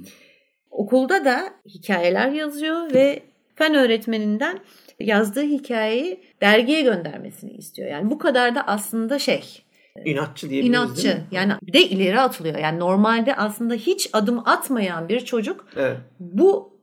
Okulda 0.71 1.25
da 1.25 1.55
hikayeler 1.69 2.29
yazıyor 2.29 2.95
ve 2.95 3.23
fen 3.55 3.75
öğretmeninden 3.75 4.59
yazdığı 5.01 5.43
hikayeyi 5.43 6.21
dergiye 6.41 6.83
göndermesini 6.83 7.53
istiyor. 7.53 7.91
Yani 7.91 8.11
bu 8.11 8.19
kadar 8.19 8.55
da 8.55 8.67
aslında 8.67 9.19
şey 9.19 9.65
İnatçı 10.05 10.51
diyebiliriz 10.51 10.79
İnatçı. 10.79 11.03
Değil 11.03 11.17
mi? 11.17 11.27
Yani 11.31 11.53
bir 11.63 11.73
de 11.73 11.89
ileri 11.89 12.21
atılıyor. 12.21 12.59
Yani 12.59 12.79
normalde 12.79 13.37
aslında 13.37 13.75
hiç 13.75 14.11
adım 14.13 14.49
atmayan 14.49 15.09
bir 15.09 15.21
çocuk 15.21 15.67
evet. 15.77 15.97
bu 16.21 16.79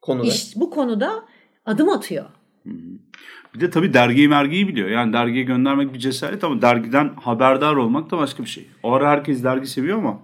konuda 0.00 0.26
iş, 0.26 0.56
bu 0.56 0.70
konuda 0.70 1.24
adım 1.66 1.88
atıyor. 1.88 2.24
Bir 3.54 3.60
de 3.60 3.70
tabii 3.70 3.94
dergiyi 3.94 4.28
mergiyi 4.28 4.68
biliyor. 4.68 4.88
Yani 4.88 5.12
dergiye 5.12 5.44
göndermek 5.44 5.94
bir 5.94 5.98
cesaret 5.98 6.44
ama 6.44 6.62
dergiden 6.62 7.10
haberdar 7.16 7.74
olmak 7.74 8.10
da 8.10 8.18
başka 8.18 8.42
bir 8.42 8.48
şey. 8.48 8.66
O 8.82 8.92
ara 8.92 9.10
herkes 9.10 9.44
dergi 9.44 9.66
seviyor 9.66 9.98
ama. 9.98 10.20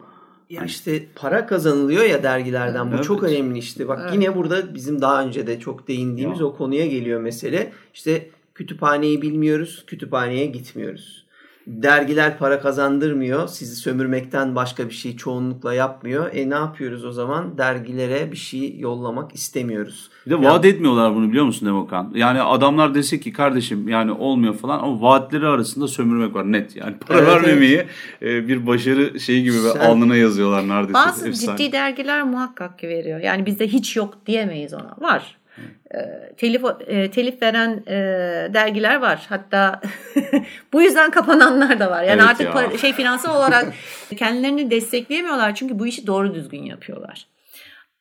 Ya 0.51 0.61
hani... 0.61 0.69
işte 0.69 1.07
para 1.15 1.47
kazanılıyor 1.47 2.05
ya 2.05 2.23
dergilerden. 2.23 2.91
Bu 2.91 2.95
evet. 2.95 3.05
çok 3.05 3.23
önemli 3.23 3.59
işte. 3.59 3.89
Bak 3.89 4.01
evet. 4.03 4.15
yine 4.15 4.35
burada 4.35 4.75
bizim 4.75 5.01
daha 5.01 5.25
önce 5.25 5.47
de 5.47 5.61
çok 5.61 5.89
değindiğimiz 5.89 6.41
ya. 6.41 6.47
o 6.47 6.57
konuya 6.57 6.87
geliyor 6.87 7.21
mesele. 7.21 7.73
İşte 7.95 8.29
kütüphaneyi 8.55 9.23
bilmiyoruz, 9.23 9.85
kütüphaneye 9.87 10.47
gitmiyoruz 10.47 11.24
dergiler 11.67 12.39
para 12.39 12.61
kazandırmıyor. 12.61 13.49
Sizi 13.49 13.77
sömürmekten 13.77 14.55
başka 14.55 14.89
bir 14.89 14.95
şey 14.95 15.17
çoğunlukla 15.17 15.75
yapmıyor. 15.75 16.31
E 16.35 16.51
ne 16.51 16.55
yapıyoruz 16.55 17.05
o 17.05 17.13
zaman? 17.13 17.59
Dergilere 17.59 18.33
bir 18.33 18.37
şey 18.37 18.79
yollamak 18.79 19.35
istemiyoruz. 19.35 20.11
Bir 20.27 20.31
de 20.31 20.43
vaat 20.43 20.65
etmiyorlar 20.65 21.15
bunu 21.15 21.29
biliyor 21.29 21.45
musun 21.45 21.69
Demokan? 21.69 22.13
Yani 22.15 22.43
adamlar 22.43 22.95
dese 22.95 23.21
ki 23.21 23.33
kardeşim 23.33 23.89
yani 23.89 24.13
olmuyor 24.13 24.55
falan 24.55 24.79
ama 24.79 25.01
vaatleri 25.01 25.47
arasında 25.47 25.89
sömürmek 25.89 26.35
var 26.35 26.53
net. 26.53 26.77
Yani 26.77 26.97
para 26.99 27.19
evet, 27.19 27.29
vermemeyi 27.29 27.87
evet. 28.23 28.49
bir 28.49 28.67
başarı 28.67 29.21
şeyi 29.21 29.43
gibi 29.43 29.57
Sen, 29.57 29.81
alnına 29.81 30.17
yazıyorlar 30.17 30.69
neredeyse. 30.69 30.95
Bazı 30.95 31.29
Efsane. 31.29 31.59
ciddi 31.59 31.73
dergiler 31.73 32.23
muhakkak 32.23 32.79
ki 32.79 32.89
veriyor. 32.89 33.21
Yani 33.21 33.47
bizde 33.47 33.69
hiç 33.69 33.97
yok 33.97 34.15
diyemeyiz 34.27 34.75
ona. 34.75 34.97
Var. 34.99 35.37
E, 35.95 36.33
telif 36.37 36.63
e, 36.87 37.11
telif 37.11 37.43
veren 37.43 37.83
e, 37.87 37.95
dergiler 38.55 38.97
var. 38.97 39.27
Hatta 39.29 39.81
bu 40.73 40.83
yüzden 40.83 41.11
kapananlar 41.11 41.81
da 41.81 41.91
var. 41.91 42.03
Yani 42.03 42.21
evet 42.21 42.31
artık 42.31 42.53
para, 42.53 42.79
şey 42.79 42.93
finansal 42.93 43.37
olarak 43.37 43.75
kendilerini 44.17 44.71
destekleyemiyorlar 44.71 45.55
çünkü 45.55 45.79
bu 45.79 45.87
işi 45.87 46.07
doğru 46.07 46.35
düzgün 46.35 46.63
yapıyorlar. 46.63 47.27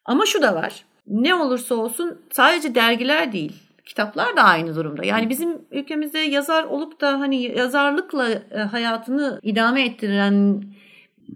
Ama 0.06 0.26
şu 0.26 0.42
da 0.42 0.56
var. 0.56 0.86
Ne 1.08 1.36
olursa 1.36 1.76
olsun 1.76 2.22
sadece 2.32 2.76
dergiler 2.76 3.32
değil, 3.32 3.54
kitaplar 3.86 4.36
da 4.36 4.44
aynı 4.44 4.76
durumda. 4.76 5.06
Yani 5.06 5.30
bizim 5.30 5.62
ülkemizde 5.72 6.20
yazar 6.20 6.64
olup 6.64 7.02
da 7.02 7.20
hani 7.20 7.58
yazarlıkla 7.58 8.28
hayatını 8.72 9.40
idame 9.44 9.86
ettiren, 9.86 10.64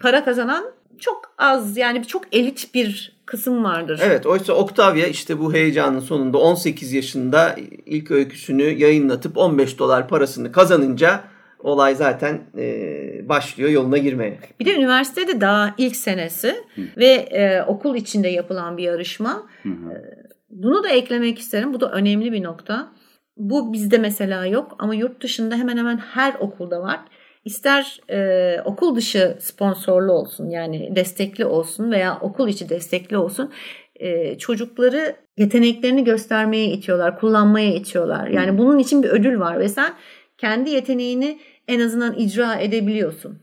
para 0.01 0.25
kazanan 0.25 0.65
çok 0.99 1.33
az 1.37 1.77
yani 1.77 2.07
çok 2.07 2.23
elit 2.31 2.73
bir 2.73 3.17
kısım 3.25 3.63
vardır. 3.63 3.99
Evet 4.03 4.25
oysa 4.25 4.53
Octavia 4.53 5.05
işte 5.05 5.39
bu 5.39 5.53
heyecanın 5.53 5.99
sonunda 5.99 6.37
18 6.37 6.93
yaşında 6.93 7.55
ilk 7.85 8.11
öyküsünü 8.11 8.63
yayınlatıp 8.63 9.37
15 9.37 9.79
dolar 9.79 10.07
parasını 10.07 10.51
kazanınca 10.51 11.23
olay 11.59 11.95
zaten 11.95 12.41
e, 12.57 13.29
başlıyor 13.29 13.69
yoluna 13.69 13.97
girmeye. 13.97 14.39
Bir 14.59 14.65
de 14.65 14.75
üniversitede 14.75 15.41
daha 15.41 15.75
ilk 15.77 15.95
senesi 15.95 16.55
Hı. 16.75 16.81
ve 16.97 17.07
e, 17.13 17.63
okul 17.63 17.95
içinde 17.95 18.27
yapılan 18.27 18.77
bir 18.77 18.83
yarışma. 18.83 19.43
Hı 19.63 19.69
hı. 19.69 19.91
E, 19.93 20.27
bunu 20.49 20.83
da 20.83 20.89
eklemek 20.89 21.39
isterim. 21.39 21.73
Bu 21.73 21.81
da 21.81 21.91
önemli 21.91 22.31
bir 22.31 22.43
nokta. 22.43 22.93
Bu 23.37 23.73
bizde 23.73 23.97
mesela 23.97 24.45
yok 24.45 24.75
ama 24.79 24.95
yurt 24.95 25.23
dışında 25.23 25.55
hemen 25.55 25.77
hemen 25.77 25.97
her 25.97 26.33
okulda 26.39 26.81
var. 26.81 26.99
İster 27.45 27.99
e, 28.09 28.61
okul 28.65 28.95
dışı 28.95 29.37
sponsorlu 29.39 30.11
olsun 30.11 30.49
yani 30.49 30.95
destekli 30.95 31.45
olsun 31.45 31.91
veya 31.91 32.19
okul 32.21 32.47
içi 32.47 32.69
destekli 32.69 33.17
olsun 33.17 33.51
e, 33.95 34.37
çocukları 34.37 35.15
yeteneklerini 35.37 36.03
göstermeye 36.03 36.67
itiyorlar, 36.67 37.19
kullanmaya 37.19 37.75
itiyorlar. 37.75 38.27
Yani 38.27 38.51
hmm. 38.51 38.57
bunun 38.57 38.79
için 38.79 39.03
bir 39.03 39.09
ödül 39.09 39.39
var 39.39 39.59
ve 39.59 39.69
sen 39.69 39.93
kendi 40.37 40.69
yeteneğini 40.69 41.39
en 41.67 41.79
azından 41.79 42.13
icra 42.13 42.55
edebiliyorsun. 42.55 43.39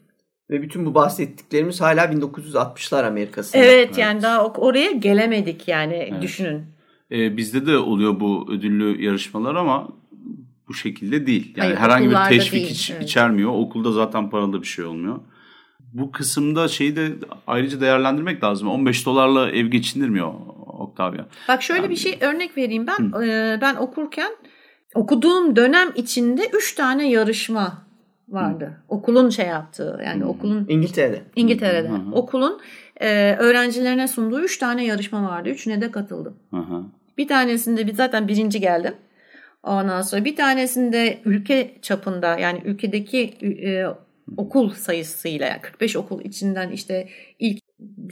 Ve 0.50 0.62
bütün 0.62 0.86
bu 0.86 0.94
bahsettiklerimiz 0.94 1.80
hala 1.80 2.04
1960'lar 2.04 3.06
Amerika'sında. 3.06 3.62
Evet, 3.62 3.86
evet. 3.86 3.98
yani 3.98 4.22
daha 4.22 4.46
oraya 4.46 4.90
gelemedik 4.90 5.68
yani 5.68 5.94
evet. 5.94 6.22
düşünün. 6.22 6.62
Ee, 7.10 7.36
bizde 7.36 7.66
de 7.66 7.78
oluyor 7.78 8.20
bu 8.20 8.46
ödüllü 8.52 9.02
yarışmalar 9.02 9.54
ama 9.54 9.88
bu 10.68 10.74
şekilde 10.74 11.26
değil. 11.26 11.54
Yani 11.56 11.66
Hayır, 11.66 11.76
herhangi 11.76 12.10
bir 12.10 12.38
teşvik 12.38 12.52
değil, 12.52 12.70
iç, 12.70 12.90
evet. 12.90 13.02
içermiyor. 13.02 13.50
Okulda 13.50 13.92
zaten 13.92 14.30
paralı 14.30 14.62
bir 14.62 14.66
şey 14.66 14.84
olmuyor. 14.84 15.20
Bu 15.92 16.12
kısımda 16.12 16.68
şeyi 16.68 16.96
de 16.96 17.12
ayrıca 17.46 17.80
değerlendirmek 17.80 18.44
lazım. 18.44 18.68
15 18.68 19.06
dolarla 19.06 19.50
ev 19.50 19.66
geçindirmiyor 19.66 20.34
Octavia. 20.66 21.24
Bak 21.48 21.62
şöyle 21.62 21.82
yani, 21.82 21.90
bir 21.90 21.96
şey 21.96 22.18
örnek 22.20 22.56
vereyim 22.56 22.86
ben. 22.86 23.22
E, 23.22 23.58
ben 23.60 23.74
okurken 23.74 24.30
okuduğum 24.94 25.56
dönem 25.56 25.88
içinde 25.94 26.48
3 26.52 26.74
tane 26.74 27.10
yarışma 27.10 27.84
vardı. 28.28 28.64
Hı. 28.64 28.94
Okulun 28.94 29.30
şey 29.30 29.46
yaptığı 29.46 30.00
yani 30.06 30.22
Hı. 30.22 30.28
okulun 30.28 30.66
İngiltere'de. 30.68 31.22
İngiltere'de. 31.36 31.88
Hı. 31.88 32.00
Okulun 32.12 32.60
e, 33.00 33.34
öğrencilerine 33.34 34.08
sunduğu 34.08 34.40
3 34.40 34.58
tane 34.58 34.84
yarışma 34.84 35.22
vardı. 35.22 35.48
Üçüne 35.48 35.80
de 35.80 35.90
katıldım. 35.90 36.36
Hı. 36.50 36.84
Bir 37.18 37.28
tanesinde 37.28 37.86
bir 37.86 37.94
zaten 37.94 38.28
birinci 38.28 38.60
geldim. 38.60 38.94
Ondan 39.64 40.02
sonra 40.02 40.24
bir 40.24 40.36
tanesinde 40.36 41.18
ülke 41.24 41.74
çapında 41.82 42.38
yani 42.38 42.62
ülkedeki 42.64 43.20
e, 43.42 43.86
okul 44.36 44.70
sayısıyla 44.70 45.46
yani 45.46 45.60
45 45.60 45.96
okul 45.96 46.24
içinden 46.24 46.70
işte 46.70 47.08
ilk 47.38 47.58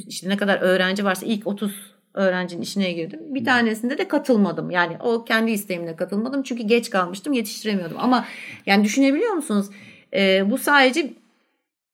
işte 0.08 0.28
ne 0.28 0.36
kadar 0.36 0.60
öğrenci 0.60 1.04
varsa 1.04 1.26
ilk 1.26 1.46
30 1.46 1.92
öğrencinin 2.14 2.62
içine 2.62 2.92
girdim. 2.92 3.20
Bir 3.28 3.44
tanesinde 3.44 3.98
de 3.98 4.08
katılmadım. 4.08 4.70
Yani 4.70 4.96
o 5.00 5.24
kendi 5.24 5.50
isteğimle 5.50 5.96
katılmadım. 5.96 6.42
Çünkü 6.42 6.62
geç 6.62 6.90
kalmıştım 6.90 7.32
yetiştiremiyordum. 7.32 7.96
Ama 8.00 8.26
yani 8.66 8.84
düşünebiliyor 8.84 9.32
musunuz? 9.32 9.66
E, 10.14 10.50
bu 10.50 10.58
sadece 10.58 11.12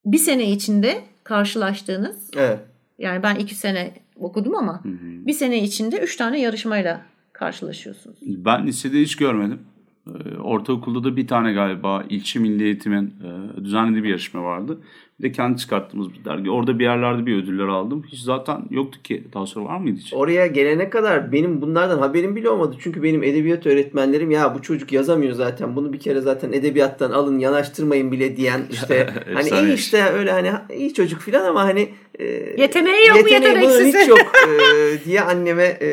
bir 0.04 0.18
sene 0.18 0.50
içinde 0.50 1.00
karşılaştığınız. 1.24 2.30
Evet. 2.36 2.58
Yani 2.98 3.22
ben 3.22 3.34
iki 3.34 3.54
sene 3.54 3.90
okudum 4.16 4.54
ama 4.54 4.84
hı 4.84 4.88
hı. 4.88 5.26
bir 5.26 5.32
sene 5.32 5.62
içinde 5.62 5.96
üç 5.96 6.16
tane 6.16 6.40
yarışmayla 6.40 7.00
karşılaşıyorsunuz? 7.38 8.18
Ben 8.22 8.66
lisede 8.66 9.00
hiç 9.00 9.16
görmedim. 9.16 9.60
Ee, 10.08 10.38
ortaokulda 10.38 11.04
da 11.04 11.16
bir 11.16 11.26
tane 11.26 11.52
galiba 11.52 12.04
ilçe 12.08 12.38
milli 12.38 12.64
eğitimin 12.64 13.04
e, 13.06 13.64
düzenlediği 13.64 14.02
bir 14.04 14.08
yarışma 14.08 14.42
vardı. 14.42 14.78
Bir 15.18 15.24
de 15.24 15.32
kendi 15.32 15.58
çıkarttığımız 15.58 16.12
bir 16.12 16.24
dergi. 16.24 16.50
Orada 16.50 16.78
bir 16.78 16.84
yerlerde 16.84 17.26
bir 17.26 17.42
ödüller 17.42 17.68
aldım. 17.68 18.02
Hiç 18.08 18.20
zaten 18.20 18.64
yoktu 18.70 19.02
ki. 19.02 19.24
Daha 19.34 19.46
sonra 19.46 19.64
var 19.64 19.78
mıydı 19.78 19.98
hiç? 20.00 20.14
Oraya 20.14 20.46
gelene 20.46 20.90
kadar 20.90 21.32
benim 21.32 21.62
bunlardan 21.62 21.98
haberim 21.98 22.36
bile 22.36 22.50
olmadı. 22.50 22.76
Çünkü 22.80 23.02
benim 23.02 23.22
edebiyat 23.22 23.66
öğretmenlerim 23.66 24.30
ya 24.30 24.54
bu 24.54 24.62
çocuk 24.62 24.92
yazamıyor 24.92 25.32
zaten. 25.32 25.76
Bunu 25.76 25.92
bir 25.92 25.98
kere 25.98 26.20
zaten 26.20 26.52
edebiyattan 26.52 27.10
alın 27.10 27.38
yanaştırmayın 27.38 28.12
bile 28.12 28.36
diyen 28.36 28.60
işte 28.70 29.08
hani 29.34 29.48
iyi 29.48 29.74
işte 29.74 30.04
öyle 30.04 30.32
hani 30.32 30.50
iyi 30.76 30.94
çocuk 30.94 31.20
filan 31.20 31.44
ama 31.44 31.64
hani 31.64 31.88
e, 32.18 32.24
yeteneği 32.58 33.08
yok 33.08 33.16
yeteneği 33.16 33.54
mu 33.54 33.60
yeteneksiz? 33.60 34.02
hiç 34.02 34.08
yok 34.08 34.18
e, 34.48 35.04
diye 35.04 35.20
anneme 35.20 35.78
e, 35.80 35.88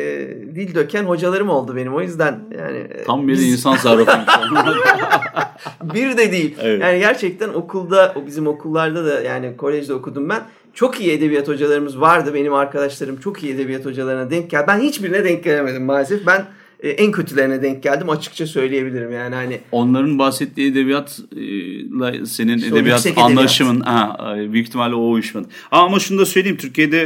dil 0.54 0.74
döken 0.74 1.04
hocalarım 1.04 1.48
oldu 1.48 1.76
benim. 1.76 1.94
O 1.94 2.00
yüzden 2.00 2.40
yani 2.58 2.78
e, 2.78 3.04
tam 3.04 3.28
bir 3.28 3.32
biz... 3.32 3.52
insan 3.52 3.76
sarrafı. 3.76 4.05
bir 5.94 6.16
de 6.16 6.32
değil. 6.32 6.54
Evet. 6.60 6.82
Yani 6.82 6.98
gerçekten 6.98 7.48
okulda 7.48 8.14
bizim 8.26 8.46
okullarda 8.46 9.04
da 9.04 9.20
yani 9.20 9.56
kolejde 9.56 9.94
okudum 9.94 10.28
ben. 10.28 10.42
Çok 10.74 11.00
iyi 11.00 11.12
edebiyat 11.12 11.48
hocalarımız 11.48 12.00
vardı. 12.00 12.34
Benim 12.34 12.54
arkadaşlarım 12.54 13.20
çok 13.20 13.42
iyi 13.42 13.54
edebiyat 13.54 13.84
hocalarına 13.84 14.30
denk 14.30 14.50
geldi. 14.50 14.64
Ben 14.68 14.80
hiçbirine 14.80 15.24
denk 15.24 15.44
gelemedim 15.44 15.84
maalesef. 15.84 16.26
Ben 16.26 16.46
e, 16.80 16.88
en 16.88 17.12
kötülerine 17.12 17.62
denk 17.62 17.82
geldim 17.82 18.10
açıkça 18.10 18.46
söyleyebilirim 18.46 19.12
yani 19.12 19.34
hani. 19.34 19.60
Onların 19.72 20.18
bahsettiği 20.18 20.70
edebiyatla 20.72 22.26
senin 22.26 22.56
işte 22.56 22.68
edebiyat 22.68 23.06
anlaşımın 23.16 23.80
edebiyat. 23.80 24.20
ha, 24.20 24.36
büyük 24.52 24.66
ihtimalle 24.66 24.94
o 24.94 25.10
uyuşmadı. 25.10 25.48
Ama 25.70 25.98
şunu 25.98 26.18
da 26.18 26.26
söyleyeyim 26.26 26.56
Türkiye'de 26.56 27.02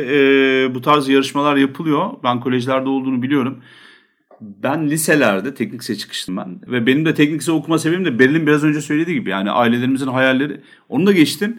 e, 0.65 0.75
bu 0.75 0.83
tarz 0.83 1.09
yarışmalar 1.09 1.57
yapılıyor. 1.57 2.11
Ben 2.25 2.41
kolejlerde 2.41 2.89
olduğunu 2.89 3.23
biliyorum. 3.23 3.59
Ben 4.41 4.91
liselerde 4.91 5.55
teknik 5.55 5.81
lise 5.81 5.97
çıkıştım 5.97 6.37
ben. 6.37 6.61
Ve 6.67 6.87
benim 6.87 7.05
de 7.05 7.15
teknik 7.15 7.41
lise 7.41 7.53
okuma 7.53 7.79
sebebim 7.79 8.05
de 8.05 8.19
Berlin 8.19 8.47
biraz 8.47 8.65
önce 8.65 8.81
söylediği 8.81 9.19
gibi. 9.19 9.31
Yani 9.31 9.51
ailelerimizin 9.51 10.07
hayalleri. 10.07 10.61
Onu 10.89 11.07
da 11.07 11.13
geçtim. 11.13 11.59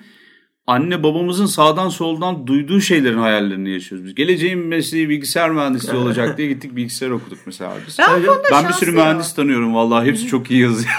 Anne 0.68 1.04
babamızın 1.04 1.46
sağdan 1.46 1.90
soldan 1.90 2.48
duyduğu 2.48 2.82
şeylerin 2.82 3.18
hayallerini 3.18 3.72
yaşıyoruz 3.72 4.06
biz. 4.06 4.16
Geleceğin 4.16 4.60
mesleği 4.60 5.10
bilgisayar 5.10 5.52
mühendisliği 5.52 6.02
olacak 6.02 6.38
diye 6.38 6.48
gittik 6.48 6.76
bilgisayar 6.76 7.10
okuduk 7.10 7.40
mesela 7.46 7.74
biz. 7.88 8.00
Ben, 8.00 8.24
ben 8.52 8.68
bir 8.68 8.74
sürü 8.74 8.92
mühendis 8.92 9.34
tanıyorum 9.34 9.76
vallahi 9.76 10.08
hepsi 10.08 10.28
çok 10.28 10.52
iyi 10.52 10.62
yazıyor. 10.62 10.94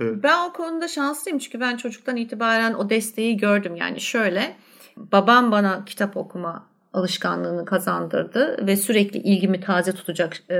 ben 0.00 0.48
o 0.48 0.52
konuda 0.52 0.88
şanslıyım 0.88 1.38
çünkü 1.38 1.60
ben 1.60 1.76
çocuktan 1.76 2.16
itibaren 2.16 2.74
o 2.74 2.90
desteği 2.90 3.36
gördüm. 3.36 3.76
Yani 3.76 4.00
şöyle 4.00 4.56
babam 4.96 5.50
bana 5.50 5.84
kitap 5.84 6.16
okuma 6.16 6.66
alışkanlığını 6.94 7.64
kazandırdı 7.64 8.66
ve 8.66 8.76
sürekli 8.76 9.18
ilgimi 9.18 9.60
taze 9.60 9.92
tutacak 9.92 10.36
e, 10.50 10.56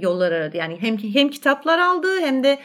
yollar 0.00 0.32
aradı. 0.32 0.56
Yani 0.56 0.76
hem 0.80 0.98
hem 0.98 1.28
kitaplar 1.28 1.78
aldı 1.78 2.20
hem 2.20 2.44
de 2.44 2.58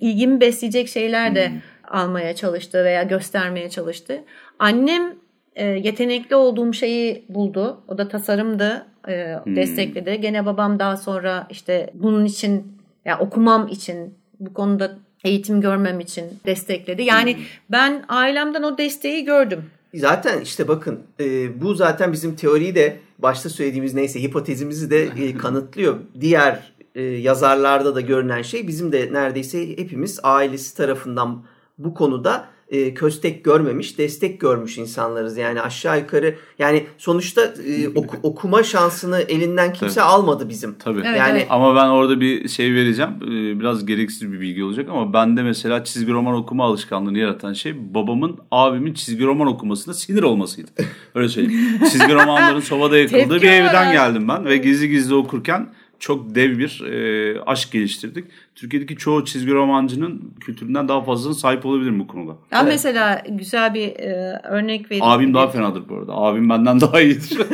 ilgimi 0.00 0.40
besleyecek 0.40 0.88
şeyler 0.88 1.34
de 1.34 1.48
hmm. 1.48 1.60
almaya 1.88 2.34
çalıştı 2.34 2.84
veya 2.84 3.02
göstermeye 3.02 3.70
çalıştı. 3.70 4.24
Annem 4.58 5.14
e, 5.54 5.66
yetenekli 5.66 6.36
olduğum 6.36 6.72
şeyi 6.72 7.24
buldu. 7.28 7.80
O 7.88 7.98
da 7.98 8.08
tasarımdı. 8.08 8.86
E, 9.08 9.36
hmm. 9.44 9.56
destekledi. 9.56 10.20
Gene 10.20 10.46
babam 10.46 10.78
daha 10.78 10.96
sonra 10.96 11.46
işte 11.50 11.90
bunun 11.94 12.24
için 12.24 12.54
ya 12.54 12.62
yani 13.04 13.22
okumam 13.22 13.68
için 13.68 14.14
bu 14.40 14.54
konuda 14.54 14.90
eğitim 15.24 15.60
görmem 15.60 16.00
için 16.00 16.24
destekledi. 16.46 17.02
Yani 17.02 17.36
hmm. 17.36 17.42
ben 17.70 18.04
ailemden 18.08 18.62
o 18.62 18.78
desteği 18.78 19.24
gördüm. 19.24 19.70
Zaten 19.94 20.40
işte 20.40 20.68
bakın 20.68 21.00
e, 21.20 21.60
bu 21.60 21.74
zaten 21.74 22.12
bizim 22.12 22.36
teoriyi 22.36 22.74
de 22.74 23.00
başta 23.18 23.48
söylediğimiz 23.48 23.94
neyse 23.94 24.22
hipotezimizi 24.22 24.90
de 24.90 25.02
e, 25.02 25.36
kanıtlıyor. 25.38 25.96
Diğer 26.20 26.72
e, 26.94 27.02
yazarlarda 27.02 27.94
da 27.94 28.00
görünen 28.00 28.42
şey 28.42 28.68
bizim 28.68 28.92
de 28.92 29.12
neredeyse 29.12 29.68
hepimiz 29.68 30.20
ailesi 30.22 30.76
tarafından 30.76 31.42
bu 31.78 31.94
konuda 31.94 32.48
e, 32.70 32.94
köstek 32.94 33.44
görmemiş, 33.44 33.98
destek 33.98 34.40
görmüş 34.40 34.78
insanlarız. 34.78 35.36
Yani 35.36 35.60
aşağı 35.62 35.98
yukarı 35.98 36.34
yani 36.58 36.86
sonuçta 36.98 37.54
e, 37.66 37.88
oku, 37.88 38.16
okuma 38.22 38.62
şansını 38.62 39.20
elinden 39.20 39.72
kimse 39.72 39.94
Tabii. 39.94 40.04
almadı 40.04 40.48
bizim. 40.48 40.74
Tabii. 40.78 41.00
Evet, 41.04 41.18
yani 41.18 41.38
evet. 41.38 41.46
ama 41.50 41.76
ben 41.76 41.88
orada 41.88 42.20
bir 42.20 42.48
şey 42.48 42.74
vereceğim. 42.74 43.10
E, 43.22 43.60
biraz 43.60 43.86
gereksiz 43.86 44.32
bir 44.32 44.40
bilgi 44.40 44.64
olacak 44.64 44.88
ama 44.90 45.12
bende 45.12 45.42
mesela 45.42 45.84
çizgi 45.84 46.12
roman 46.12 46.34
okuma 46.34 46.64
alışkanlığını 46.64 47.18
yaratan 47.18 47.52
şey 47.52 47.94
babamın 47.94 48.38
abimin 48.50 48.94
çizgi 48.94 49.24
roman 49.24 49.46
okumasına 49.46 49.94
sinir 49.94 50.22
olmasıydı. 50.22 50.70
Öyle 51.14 51.28
söyleyeyim. 51.28 51.78
çizgi 51.92 52.14
romanların 52.14 52.60
sobada 52.60 52.98
yakıldığı 52.98 53.42
bir 53.42 53.50
evden 53.50 53.92
geldim 53.92 54.28
ben 54.28 54.44
ve 54.44 54.56
gizli 54.56 54.88
gizli 54.88 55.14
okurken 55.14 55.68
çok 55.98 56.34
dev 56.34 56.58
bir 56.58 56.80
e, 56.80 57.40
aşk 57.40 57.72
geliştirdik. 57.72 58.24
Türkiye'deki 58.60 58.96
çoğu 58.96 59.24
çizgi 59.24 59.52
romancının 59.52 60.34
kültüründen 60.40 60.88
daha 60.88 61.02
fazlasına 61.04 61.34
sahip 61.34 61.66
olabilirim 61.66 62.00
bu 62.00 62.06
konuda. 62.06 62.32
Ya 62.32 62.38
evet. 62.52 62.64
mesela 62.66 63.22
güzel 63.28 63.74
bir 63.74 63.88
e, 63.88 64.40
örnek 64.44 64.86
vereyim. 64.86 65.04
Abim 65.04 65.34
daha 65.34 65.48
fenadır 65.48 65.88
bu 65.88 65.94
arada. 65.96 66.12
Abim 66.12 66.50
benden 66.50 66.80
daha 66.80 67.00
iyidir. 67.00 67.38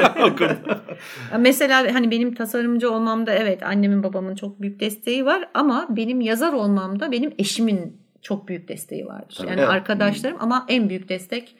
mesela 1.38 1.94
hani 1.94 2.10
benim 2.10 2.34
tasarımcı 2.34 2.92
olmamda 2.92 3.34
evet 3.34 3.62
annemin 3.62 4.02
babamın 4.02 4.34
çok 4.34 4.62
büyük 4.62 4.80
desteği 4.80 5.24
var 5.24 5.48
ama 5.54 5.86
benim 5.90 6.20
yazar 6.20 6.52
olmamda 6.52 7.12
benim 7.12 7.32
eşimin 7.38 7.96
çok 8.22 8.48
büyük 8.48 8.68
desteği 8.68 9.06
vardır. 9.06 9.34
Tabii. 9.38 9.48
Yani 9.48 9.60
evet. 9.60 9.70
arkadaşlarım 9.70 10.36
ama 10.40 10.66
en 10.68 10.88
büyük 10.88 11.08
destek 11.08 11.56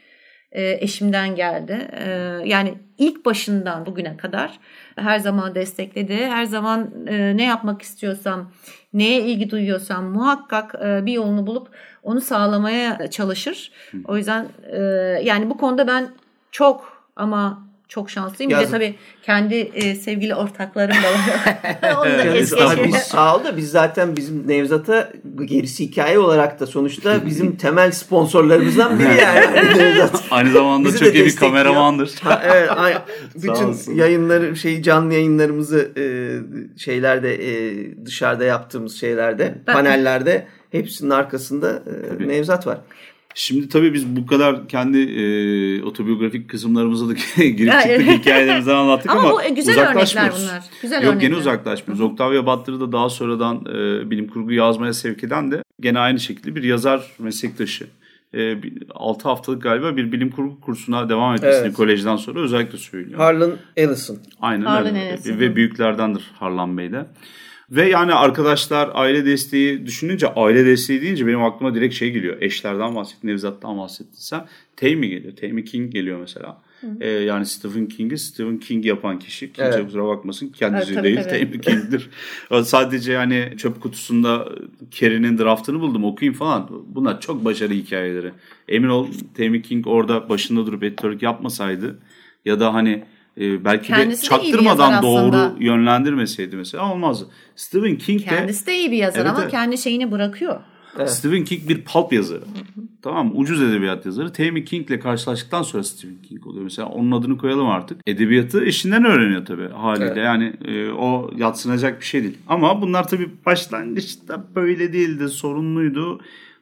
e, 0.53 0.85
eşimden 0.85 1.35
geldi. 1.35 1.89
E, 1.93 2.09
yani 2.45 2.75
ilk 2.99 3.25
başından 3.25 3.87
bugüne 3.87 4.17
kadar 4.17 4.59
her 4.97 5.19
zaman 5.19 5.55
destekledi. 5.55 6.17
Her 6.17 6.45
zaman 6.45 6.91
e, 7.07 7.37
ne 7.37 7.45
yapmak 7.45 7.83
istiyorsam, 7.83 8.53
neye 8.93 9.21
ilgi 9.21 9.51
duyuyorsam 9.51 10.05
muhakkak 10.05 10.75
bir 11.07 11.13
yolunu 11.13 11.47
bulup 11.47 11.69
onu 12.03 12.21
sağlamaya 12.21 13.11
çalışır. 13.11 13.73
O 14.05 14.17
yüzden 14.17 14.47
yani 15.23 15.51
bu 15.51 15.57
konuda 15.57 15.87
ben 15.87 16.09
çok 16.51 17.07
ama 17.17 17.67
çok 17.89 18.11
şanslıyım. 18.11 18.51
Bir 18.51 18.57
de 18.57 18.67
tabii 18.67 18.95
kendi 19.23 19.55
e, 19.55 19.95
sevgili 19.95 20.35
ortaklarım 20.35 20.97
da 20.97 21.13
var. 21.13 21.59
Onu 21.97 22.19
da 22.19 22.37
es 22.37 22.53
biz 22.85 22.97
sağ 22.97 23.37
ol 23.37 23.45
da 23.45 23.57
biz 23.57 23.71
zaten 23.71 24.17
bizim 24.17 24.49
Nevzat'a 24.49 25.13
gerisi 25.45 25.85
hikaye 25.85 26.19
olarak 26.19 26.61
da 26.61 26.67
sonuçta 26.67 27.27
bizim 27.27 27.57
temel 27.57 27.93
sponsorlarımızdan 27.93 28.99
biri 28.99 29.21
yani. 29.21 29.79
Nevzat. 29.79 30.25
Aynı 30.31 30.53
zamanda 30.53 30.89
Bizi 30.89 30.99
çok 30.99 31.15
iyi 31.15 31.25
bir 31.25 31.37
kameramandır. 31.37 32.15
Ha, 32.23 32.43
evet. 32.45 32.71
Ay, 32.77 32.99
bütün 33.35 33.95
yayınları 33.95 34.57
şey 34.57 34.83
canlı 34.83 35.15
yayınlarımızı 35.15 35.93
e, 35.97 36.05
şeylerde 36.79 37.35
e, 37.35 38.07
dışarıda 38.07 38.45
yaptığımız 38.45 39.01
şeylerde 39.01 39.55
ben, 39.67 39.75
panellerde 39.75 40.47
hepsinin 40.71 41.11
arkasında 41.11 41.83
e, 42.21 42.29
Nevzat 42.29 42.67
var. 42.67 42.79
Şimdi 43.39 43.69
tabii 43.69 43.95
biz 43.95 44.17
bu 44.17 44.27
kadar 44.27 44.69
kendi 44.69 44.99
e, 44.99 45.83
otobiyografik 45.83 46.51
kısımlarımıza 46.51 47.09
da 47.09 47.13
girip 47.37 47.73
çıktık 47.73 48.09
hikayelerimizden 48.09 48.75
anlattık 48.75 49.11
ama, 49.17 49.21
ama 49.21 49.33
bu 49.33 49.55
güzel 49.55 49.75
uzaklaşmıyoruz. 49.75 50.43
bunlar. 50.43 50.65
Güzel 50.83 51.03
Yok 51.03 51.13
örnekler. 51.13 51.29
yine 51.29 51.39
uzaklaşmıyoruz. 51.39 52.01
Octavia 52.01 52.47
Butler'ı 52.47 52.81
da 52.81 52.93
daha 52.93 53.11
sonradan 53.11 53.57
e, 53.57 54.11
bilim 54.11 54.29
kurgu 54.29 54.53
yazmaya 54.53 54.93
sevk 54.93 55.25
eden 55.25 55.51
de 55.51 55.63
gene 55.81 55.99
aynı 55.99 56.21
şekilde 56.21 56.57
bir 56.57 56.63
yazar 56.63 57.13
meslektaşı. 57.19 57.87
E, 58.35 58.57
6 58.95 59.29
haftalık 59.29 59.63
galiba 59.63 59.97
bir 59.97 60.13
bilim 60.13 60.31
kurgu 60.31 60.61
kursuna 60.61 61.09
devam 61.09 61.35
etmesini 61.35 61.67
evet. 61.67 61.77
kolejden 61.77 62.17
sonra 62.17 62.41
özellikle 62.41 62.79
söylüyor. 62.79 63.19
Harlan 63.19 63.53
Ellison. 63.77 64.19
Aynen 64.41 64.65
Harlan 64.65 64.95
öyle. 64.95 65.09
Ellison. 65.09 65.41
Ve 65.41 65.57
büyüklerdendir 65.57 66.31
Harlan 66.39 66.79
Bey 66.79 66.93
de. 66.93 67.07
Ve 67.71 67.89
yani 67.89 68.15
arkadaşlar 68.15 68.91
aile 68.95 69.27
desteği 69.27 69.87
düşününce 69.87 70.27
aile 70.27 70.67
desteği 70.67 71.03
deyince 71.03 71.27
benim 71.27 71.43
aklıma 71.43 71.75
direkt 71.75 71.95
şey 71.95 72.11
geliyor. 72.11 72.43
Eşlerden 72.43 72.95
bahsettin, 72.95 73.29
Nevzat'tan 73.29 73.79
bahsettin 73.79 74.19
sen. 74.19 74.47
Tammy 74.77 75.09
geliyor. 75.09 75.37
Tammy 75.37 75.65
King 75.65 75.93
geliyor 75.93 76.21
mesela. 76.21 76.63
Ee, 77.01 77.09
yani 77.09 77.47
Stephen 77.47 77.87
King'i 77.87 78.19
Stephen 78.19 78.59
King 78.59 78.87
yapan 78.87 79.19
kişi. 79.19 79.53
Kimse 79.53 79.71
evet. 79.75 79.85
kusura 79.85 80.07
bakmasın. 80.07 80.49
Kendisi 80.49 80.93
evet, 80.93 81.05
değil. 81.05 81.17
Tabii. 81.17 81.41
Tammy 81.41 81.61
King'dir. 81.61 82.11
Sadece 82.63 83.13
yani 83.13 83.55
çöp 83.57 83.81
kutusunda 83.81 84.49
Carrie'nin 84.91 85.39
draftını 85.39 85.81
buldum 85.81 86.05
okuyayım 86.05 86.35
falan. 86.35 86.71
Bunlar 86.87 87.21
çok 87.21 87.45
başarılı 87.45 87.75
hikayeleri. 87.75 88.33
Emin 88.69 88.89
ol 88.89 89.09
Tammy 89.37 89.63
King 89.63 89.87
orada 89.87 90.29
başında 90.29 90.67
durup 90.67 90.83
editörlük 90.83 91.23
yapmasaydı 91.23 91.99
ya 92.45 92.61
da 92.61 92.75
hani 92.75 93.05
e, 93.41 93.65
belki 93.65 93.87
Kendisi 93.87 94.23
de 94.23 94.27
çaktırmadan 94.27 95.03
doğru 95.03 95.57
yönlendirmeseydi 95.59 96.57
mesela 96.57 96.93
olmazdı. 96.93 97.29
Stephen 97.57 97.97
King 97.97 98.21
de 98.21 98.25
Kendisi 98.25 98.67
de 98.67 98.77
iyi 98.77 98.91
bir 98.91 98.97
yazar 98.97 99.21
evet, 99.21 99.31
ama 99.31 99.43
evet. 99.43 99.51
kendi 99.51 99.79
şeyini 99.79 100.11
bırakıyor. 100.11 100.61
Evet. 100.99 101.11
Stephen 101.11 101.45
King 101.45 101.69
bir 101.69 101.85
pulp 101.85 102.13
yazarı. 102.13 102.45
Tamam 103.03 103.33
Ucuz 103.35 103.63
edebiyat 103.63 104.07
yazarı. 104.07 104.33
Tammy 104.33 104.65
King 104.65 104.91
ile 104.91 105.01
karşılaştıktan 105.01 105.63
sonra 105.63 105.85
Stephen 105.85 106.23
King 106.29 106.47
oluyor. 106.47 106.65
Mesela 106.65 106.89
onun 106.89 107.13
adını 107.13 107.39
koyalım 107.39 107.69
artık. 107.69 108.01
Edebiyatı 108.07 108.65
eşinden 108.65 109.05
öğreniyor 109.05 109.47
tabii 109.47 109.69
haliyle. 109.69 110.07
Evet. 110.07 110.17
Yani 110.17 110.53
e, 110.65 110.91
o 110.91 111.31
yatsınacak 111.37 112.01
bir 112.01 112.05
şey 112.05 112.23
değil. 112.23 112.39
Ama 112.49 112.83
bunlar 112.83 113.09
tabii 113.09 113.31
başlangıçta 113.47 114.45
böyle 114.55 114.93
değildi. 114.93 115.29
Sorunluydu. 115.29 116.21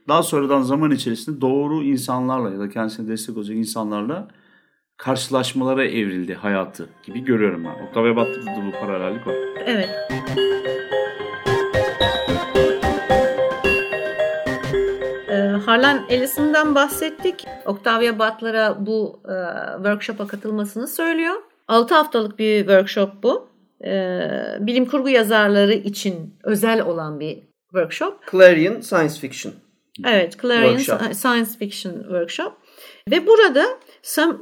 Daha 0.08 0.22
sonradan 0.22 0.62
zaman 0.62 0.90
içerisinde 0.90 1.40
doğru 1.40 1.82
insanlarla 1.82 2.50
ya 2.50 2.58
da 2.58 2.68
kendisine 2.68 3.08
destek 3.08 3.36
olacak 3.36 3.56
insanlarla 3.56 4.28
karşılaşmalara 4.96 5.84
evrildi 5.84 6.34
hayatı 6.34 6.88
gibi 7.06 7.24
görüyorum 7.24 7.64
ben. 7.64 7.86
Octavia 7.86 8.16
Butler'da 8.16 8.66
bu 8.66 8.80
paralellik 8.80 9.26
var. 9.26 9.34
Evet. 9.66 9.88
Harlan 15.66 16.06
Ellison'dan 16.08 16.74
bahsettik. 16.74 17.46
Octavia 17.66 18.18
Butler'a 18.18 18.86
bu 18.86 19.22
e, 19.24 19.36
workshop'a 19.76 20.26
katılmasını 20.26 20.88
söylüyor. 20.88 21.34
6 21.68 21.94
haftalık 21.94 22.38
bir 22.38 22.58
workshop 22.58 23.22
bu. 23.22 23.48
E, 23.84 24.28
bilim 24.60 24.86
kurgu 24.86 25.08
yazarları 25.08 25.74
için 25.74 26.34
özel 26.44 26.82
olan 26.82 27.20
bir 27.20 27.38
workshop. 27.70 28.30
Clarion 28.30 28.80
Science 28.80 29.14
Fiction. 29.20 29.52
Evet, 30.06 30.40
Clarion 30.42 30.78
workshop. 30.78 31.14
Science 31.14 31.50
Fiction 31.58 31.92
Workshop. 31.92 32.52
Ve 33.10 33.26
burada 33.26 33.66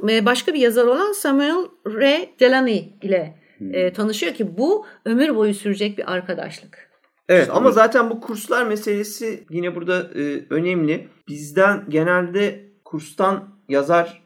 e, 0.09 0.25
başka 0.25 0.53
bir 0.53 0.59
yazar 0.59 0.85
olan 0.85 1.11
Samuel 1.11 1.65
Ray 1.87 2.29
Delany 2.39 2.93
ile 3.01 3.39
hmm. 3.57 3.75
e, 3.75 3.93
tanışıyor 3.93 4.33
ki 4.33 4.57
bu 4.57 4.85
ömür 5.05 5.35
boyu 5.35 5.53
sürecek 5.53 5.97
bir 5.97 6.13
arkadaşlık. 6.13 6.89
Evet 7.29 7.49
ama 7.53 7.71
zaten 7.71 8.09
bu 8.09 8.21
kurslar 8.21 8.65
meselesi 8.65 9.43
yine 9.49 9.75
burada 9.75 9.99
e, 10.15 10.45
önemli. 10.49 11.07
Bizden 11.27 11.83
genelde 11.89 12.71
kurstan 12.85 13.49
yazar 13.69 14.23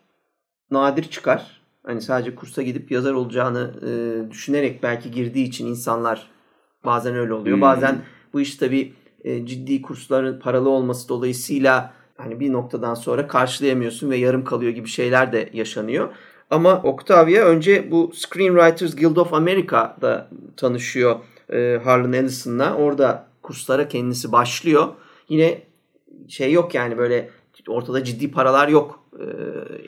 nadir 0.71 1.03
çıkar. 1.03 1.61
Hani 1.85 2.01
sadece 2.01 2.35
kursa 2.35 2.61
gidip 2.61 2.91
yazar 2.91 3.13
olacağını 3.13 3.73
e, 3.81 4.31
düşünerek 4.31 4.83
belki 4.83 5.11
girdiği 5.11 5.45
için 5.47 5.67
insanlar 5.67 6.27
bazen 6.85 7.15
öyle 7.15 7.33
oluyor. 7.33 7.55
Hmm. 7.55 7.61
Bazen 7.61 7.97
bu 8.33 8.41
iş 8.41 8.55
tabii 8.55 8.93
e, 9.23 9.45
ciddi 9.45 9.81
kursların 9.81 10.39
paralı 10.39 10.69
olması 10.69 11.09
dolayısıyla 11.09 11.93
hani 12.17 12.39
bir 12.39 12.53
noktadan 12.53 12.93
sonra 12.93 13.27
karşılayamıyorsun 13.27 14.09
ve 14.09 14.17
yarım 14.17 14.43
kalıyor 14.43 14.71
gibi 14.71 14.87
şeyler 14.87 15.33
de 15.33 15.49
yaşanıyor. 15.53 16.09
Ama 16.49 16.81
Octavia 16.81 17.45
önce 17.45 17.91
bu 17.91 18.11
Screenwriters 18.13 18.95
Guild 18.95 19.15
of 19.15 19.33
America'da 19.33 20.29
tanışıyor 20.57 21.15
e, 21.53 21.79
Harlan 21.83 22.13
Ellison'la. 22.13 22.75
Orada 22.75 23.27
kurslara 23.41 23.87
kendisi 23.87 24.31
başlıyor. 24.31 24.87
Yine 25.29 25.61
şey 26.27 26.51
yok 26.51 26.75
yani 26.75 26.97
böyle 26.97 27.29
ortada 27.67 28.03
ciddi 28.03 28.31
paralar 28.31 28.67
yok 28.67 29.03
e, 29.19 29.23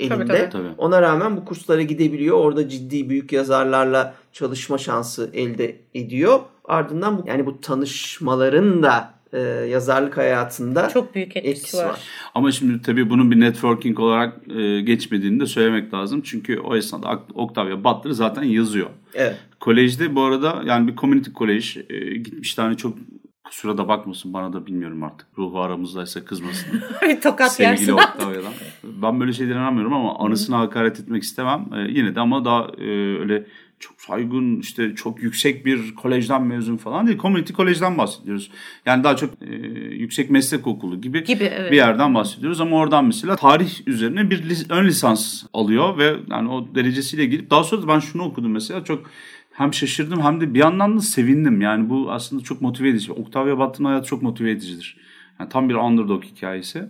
elinde. 0.05 0.25
Tabii, 0.25 0.49
tabii. 0.49 0.67
Ona 0.77 1.01
rağmen 1.01 1.37
bu 1.37 1.45
kurslara 1.45 1.81
gidebiliyor. 1.81 2.37
Orada 2.37 2.69
ciddi 2.69 3.09
büyük 3.09 3.33
yazarlarla 3.33 4.13
çalışma 4.33 4.77
şansı 4.77 5.29
elde 5.33 5.75
ediyor. 5.93 6.39
Ardından 6.65 7.17
bu 7.17 7.27
yani 7.27 7.45
bu 7.45 7.61
tanışmaların 7.61 8.83
da 8.83 9.13
e, 9.33 9.39
yazarlık 9.69 10.17
hayatında 10.17 10.89
çok 10.89 11.15
büyük 11.15 11.37
etkisi, 11.37 11.49
etkisi 11.49 11.77
var. 11.77 11.85
var. 11.85 11.99
Ama 12.35 12.51
şimdi 12.51 12.81
tabii 12.81 13.09
bunun 13.09 13.31
bir 13.31 13.39
networking 13.39 13.99
olarak 13.99 14.51
e, 14.57 14.81
geçmediğini 14.81 15.39
de 15.39 15.45
söylemek 15.45 15.93
lazım. 15.93 16.21
Çünkü 16.21 16.59
o 16.59 16.75
esnada 16.75 17.23
Octavia 17.35 17.83
Butler 17.83 18.11
zaten 18.11 18.43
yazıyor. 18.43 18.89
Evet. 19.13 19.37
Kolejde 19.59 20.15
bu 20.15 20.21
arada 20.21 20.61
yani 20.65 20.87
bir 20.87 20.95
community 20.95 21.31
kolej 21.31 21.77
e, 21.89 22.15
gitmiş 22.15 22.53
tane 22.53 22.77
çok 22.77 22.97
kusura 23.43 23.77
da 23.77 23.87
bakmasın 23.87 24.33
bana 24.33 24.53
da 24.53 24.65
bilmiyorum 24.65 25.03
artık. 25.03 25.27
Ruhu 25.37 25.59
aramızdaysa 25.59 26.25
kızmasın. 26.25 26.81
Tokat 27.23 27.53
Sevgili 27.53 27.71
yersin. 27.71 27.91
Octavia'dan. 27.91 28.53
Ben 28.83 29.19
böyle 29.19 29.33
şeylere 29.33 29.57
inanmıyorum 29.57 29.93
ama 29.93 30.19
anısına 30.19 30.59
hakaret 30.59 30.99
etmek 30.99 31.23
istemem. 31.23 31.65
E, 31.75 31.91
yine 31.91 32.15
de 32.15 32.19
ama 32.19 32.45
daha 32.45 32.67
e, 32.77 32.89
öyle 33.19 33.45
çok 33.79 34.01
saygın 34.01 34.59
işte 34.59 34.95
çok 34.95 35.23
yüksek 35.23 35.65
bir 35.65 35.95
kolejden 35.95 36.43
mezun 36.43 36.77
falan 36.77 37.07
değil. 37.07 37.19
Community 37.19 37.53
kolejden 37.53 37.97
bahsediyoruz. 37.97 38.51
Yani 38.85 39.03
daha 39.03 39.15
çok 39.15 39.29
e, 39.41 39.55
yüksek 39.95 40.29
meslek 40.29 40.67
okulu 40.67 41.01
gibi, 41.01 41.23
gibi 41.23 41.43
evet. 41.43 41.71
bir 41.71 41.75
yerden 41.75 42.15
bahsediyoruz. 42.15 42.61
Ama 42.61 42.75
oradan 42.75 43.05
mesela 43.05 43.35
tarih 43.35 43.87
üzerine 43.87 44.29
bir 44.29 44.49
lis- 44.49 44.73
ön 44.73 44.85
lisans 44.85 45.43
alıyor 45.53 45.97
ve 45.97 46.15
yani 46.29 46.49
o 46.49 46.75
derecesiyle 46.75 47.25
gidip 47.25 47.49
daha 47.49 47.63
sonra 47.63 47.81
da 47.81 47.87
ben 47.87 47.99
şunu 47.99 48.23
okudum 48.23 48.51
mesela 48.51 48.83
çok 48.83 49.09
hem 49.51 49.73
şaşırdım 49.73 50.21
hem 50.21 50.41
de 50.41 50.53
bir 50.53 50.59
yandan 50.59 50.97
da 50.97 51.01
sevindim. 51.01 51.61
Yani 51.61 51.89
bu 51.89 52.11
aslında 52.11 52.43
çok 52.43 52.61
motive 52.61 52.89
edici. 52.89 53.11
Octavia 53.11 53.59
Butler'ın 53.59 53.85
hayatı 53.85 54.07
çok 54.07 54.21
motive 54.21 54.51
edicidir. 54.51 54.97
Yani 55.39 55.49
tam 55.49 55.69
bir 55.69 55.75
underdog 55.75 56.23
hikayesi 56.23 56.89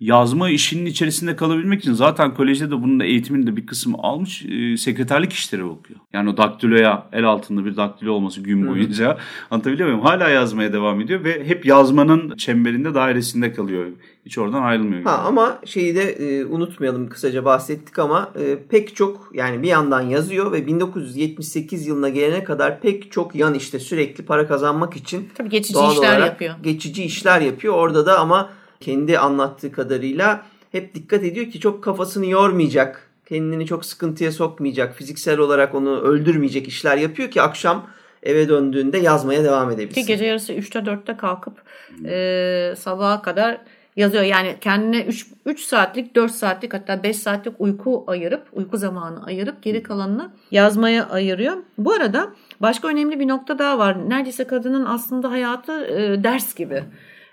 yazma 0.00 0.50
işinin 0.50 0.86
içerisinde 0.86 1.36
kalabilmek 1.36 1.80
için 1.80 1.92
zaten 1.92 2.34
kolejde 2.34 2.70
de 2.70 2.82
bunun 2.82 3.00
da 3.00 3.04
eğitimini 3.04 3.46
de 3.46 3.56
bir 3.56 3.66
kısmı 3.66 3.96
almış 3.98 4.44
e, 4.44 4.76
sekreterlik 4.76 5.32
işleri 5.32 5.64
okuyor. 5.64 6.00
Yani 6.12 6.30
o 6.30 6.36
daktiloya 6.36 7.06
el 7.12 7.24
altında 7.24 7.64
bir 7.64 7.76
daktilo 7.76 8.12
olması 8.12 8.40
gün 8.40 8.68
boyunca 8.68 9.18
anlatabiliyor 9.50 9.88
muyum? 9.88 10.04
Hala 10.04 10.28
yazmaya 10.28 10.72
devam 10.72 11.00
ediyor 11.00 11.24
ve 11.24 11.48
hep 11.48 11.66
yazmanın 11.66 12.36
çemberinde 12.36 12.94
dairesinde 12.94 13.52
kalıyor. 13.52 13.86
Hiç 14.26 14.38
oradan 14.38 14.62
ayrılmıyor. 14.62 15.02
Ha, 15.02 15.22
ama 15.26 15.58
şeyi 15.64 15.94
de 15.94 16.02
e, 16.02 16.44
unutmayalım 16.44 17.08
kısaca 17.08 17.44
bahsettik 17.44 17.98
ama 17.98 18.32
e, 18.40 18.58
pek 18.68 18.96
çok 18.96 19.30
yani 19.34 19.62
bir 19.62 19.68
yandan 19.68 20.02
yazıyor 20.02 20.52
ve 20.52 20.66
1978 20.66 21.86
yılına 21.86 22.08
gelene 22.08 22.44
kadar 22.44 22.80
pek 22.80 23.12
çok 23.12 23.34
yan 23.34 23.54
işte 23.54 23.78
sürekli 23.78 24.24
para 24.24 24.48
kazanmak 24.48 24.96
için 24.96 25.28
Tabii 25.34 25.48
geçici 25.48 25.80
işler 25.92 26.20
yapıyor. 26.20 26.54
Geçici 26.62 27.04
işler 27.04 27.40
yapıyor. 27.40 27.74
Orada 27.74 28.06
da 28.06 28.18
ama 28.18 28.50
kendi 28.80 29.18
anlattığı 29.18 29.72
kadarıyla 29.72 30.46
hep 30.72 30.94
dikkat 30.94 31.24
ediyor 31.24 31.46
ki 31.46 31.60
çok 31.60 31.84
kafasını 31.84 32.26
yormayacak, 32.26 33.10
kendini 33.28 33.66
çok 33.66 33.84
sıkıntıya 33.84 34.32
sokmayacak, 34.32 34.94
fiziksel 34.94 35.38
olarak 35.38 35.74
onu 35.74 36.00
öldürmeyecek 36.00 36.68
işler 36.68 36.96
yapıyor 36.96 37.30
ki 37.30 37.42
akşam 37.42 37.86
eve 38.22 38.48
döndüğünde 38.48 38.98
yazmaya 38.98 39.44
devam 39.44 39.70
edebilsin. 39.70 40.00
Ki 40.00 40.06
gece 40.06 40.24
yarısı 40.24 40.52
3'te 40.52 40.78
4'te 40.78 41.16
kalkıp 41.16 41.62
e, 42.04 42.74
sabaha 42.78 43.22
kadar 43.22 43.60
yazıyor. 43.96 44.22
Yani 44.22 44.56
kendine 44.60 45.04
3, 45.04 45.26
3 45.46 45.60
saatlik, 45.60 46.14
4 46.14 46.32
saatlik 46.32 46.74
hatta 46.74 47.02
5 47.02 47.16
saatlik 47.16 47.54
uyku 47.58 48.04
ayırıp, 48.06 48.42
uyku 48.52 48.76
zamanı 48.78 49.24
ayırıp 49.24 49.62
geri 49.62 49.82
kalanını 49.82 50.30
yazmaya 50.50 51.08
ayırıyor. 51.08 51.56
Bu 51.78 51.92
arada 51.92 52.32
başka 52.60 52.88
önemli 52.88 53.20
bir 53.20 53.28
nokta 53.28 53.58
daha 53.58 53.78
var. 53.78 54.10
Neredeyse 54.10 54.44
kadının 54.44 54.84
aslında 54.84 55.30
hayatı 55.30 55.84
e, 55.86 56.24
ders 56.24 56.54
gibi 56.54 56.82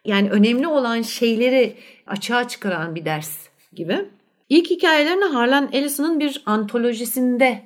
yani 0.07 0.29
önemli 0.29 0.67
olan 0.67 1.01
şeyleri 1.01 1.75
açığa 2.07 2.47
çıkaran 2.47 2.95
bir 2.95 3.05
ders 3.05 3.37
gibi. 3.73 4.05
İlk 4.49 4.69
hikayelerini 4.69 5.25
Harlan 5.25 5.69
Ellison'ın 5.71 6.19
bir 6.19 6.43
antolojisinde 6.45 7.63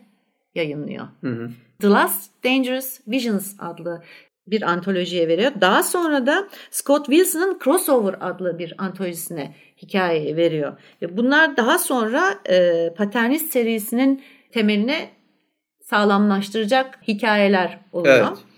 yayınlıyor. 0.56 1.08
Hı 1.22 1.30
hı. 1.30 1.50
The 1.80 1.88
Last 1.88 2.32
Dangerous 2.44 3.00
Visions 3.08 3.56
adlı 3.60 4.04
bir 4.48 4.62
antolojiye 4.62 5.28
veriyor. 5.28 5.52
Daha 5.62 5.84
sonra 5.84 6.26
da 6.26 6.48
Scott 6.72 7.06
Wilson'ın 7.06 7.60
Crossover 7.64 8.16
adlı 8.22 8.60
bir 8.60 8.74
antolojisine 8.78 9.56
hikaye 9.82 10.36
veriyor. 10.36 10.78
Ve 11.02 11.18
bunlar 11.18 11.58
daha 11.58 11.80
sonra 11.80 12.40
e, 12.50 12.90
Paternist 12.98 13.52
serisinin 13.52 14.24
temeline 14.52 15.10
sağlamlaştıracak 15.82 17.00
hikayeler 17.08 17.80
oluyor. 17.92 18.28
Evet. 18.28 18.51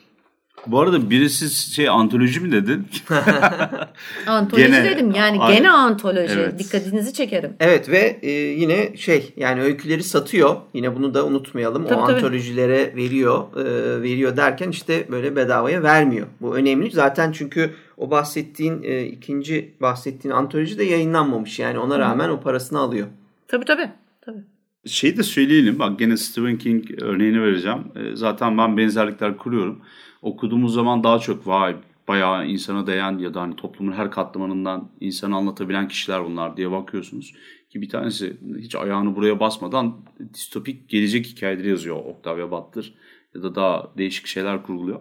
Bu 0.67 0.79
arada 0.79 1.09
birisi 1.09 1.73
şey 1.73 1.89
antoloji 1.89 2.39
mi 2.39 2.51
dedin? 2.51 2.87
antoloji 4.27 4.65
gene, 4.65 4.83
dedim 4.83 5.11
yani 5.11 5.39
ay, 5.39 5.55
gene 5.55 5.71
antoloji. 5.71 6.33
Evet. 6.33 6.59
Dikkatinizi 6.59 7.13
çekerim. 7.13 7.53
Evet 7.59 7.89
ve 7.89 8.19
e, 8.21 8.31
yine 8.31 8.97
şey 8.97 9.33
yani 9.37 9.61
öyküleri 9.61 10.03
satıyor. 10.03 10.55
Yine 10.73 10.95
bunu 10.95 11.13
da 11.13 11.25
unutmayalım. 11.25 11.83
Tabii, 11.87 11.99
o 11.99 12.05
tabii. 12.05 12.15
antolojilere 12.15 12.95
veriyor. 12.95 13.57
E, 13.57 14.01
veriyor 14.01 14.37
derken 14.37 14.69
işte 14.69 15.07
böyle 15.11 15.35
bedavaya 15.35 15.83
vermiyor. 15.83 16.27
Bu 16.41 16.55
önemli. 16.55 16.91
Zaten 16.91 17.31
çünkü 17.31 17.73
o 17.97 18.11
bahsettiğin 18.11 18.83
e, 18.83 19.03
ikinci 19.05 19.73
bahsettiğin 19.81 20.35
antoloji 20.35 20.77
de 20.77 20.83
yayınlanmamış. 20.83 21.59
Yani 21.59 21.79
ona 21.79 21.99
rağmen 21.99 22.27
Hı. 22.27 22.33
o 22.33 22.39
parasını 22.39 22.79
alıyor. 22.79 23.07
Tabii 23.47 23.65
tabii. 23.65 23.89
tabii. 24.21 24.43
Şey 24.85 25.17
de 25.17 25.23
söyleyelim 25.23 25.79
bak 25.79 25.99
gene 25.99 26.17
Stephen 26.17 26.57
King 26.57 26.85
örneğini 27.01 27.41
vereceğim. 27.41 27.79
E, 27.95 28.15
zaten 28.15 28.57
ben 28.57 28.77
benzerlikler 28.77 29.37
kuruyorum 29.37 29.81
okuduğumuz 30.23 30.73
zaman 30.73 31.03
daha 31.03 31.19
çok 31.19 31.47
vay 31.47 31.75
bayağı 32.07 32.47
insana 32.47 32.87
değen 32.87 33.17
ya 33.17 33.33
da 33.33 33.41
hani 33.41 33.55
toplumun 33.55 33.91
her 33.91 34.11
katmanından 34.11 34.89
insanı 34.99 35.35
anlatabilen 35.35 35.87
kişiler 35.87 36.25
bunlar 36.25 36.57
diye 36.57 36.71
bakıyorsunuz. 36.71 37.33
Ki 37.69 37.81
bir 37.81 37.89
tanesi 37.89 38.37
hiç 38.57 38.75
ayağını 38.75 39.15
buraya 39.15 39.39
basmadan 39.39 39.95
distopik 40.33 40.89
gelecek 40.89 41.25
hikayeleri 41.25 41.69
yazıyor 41.69 42.05
Octavia 42.05 42.51
Butler 42.51 42.93
ya 43.35 43.43
da 43.43 43.55
daha 43.55 43.91
değişik 43.97 44.27
şeyler 44.27 44.63
kurguluyor. 44.63 44.99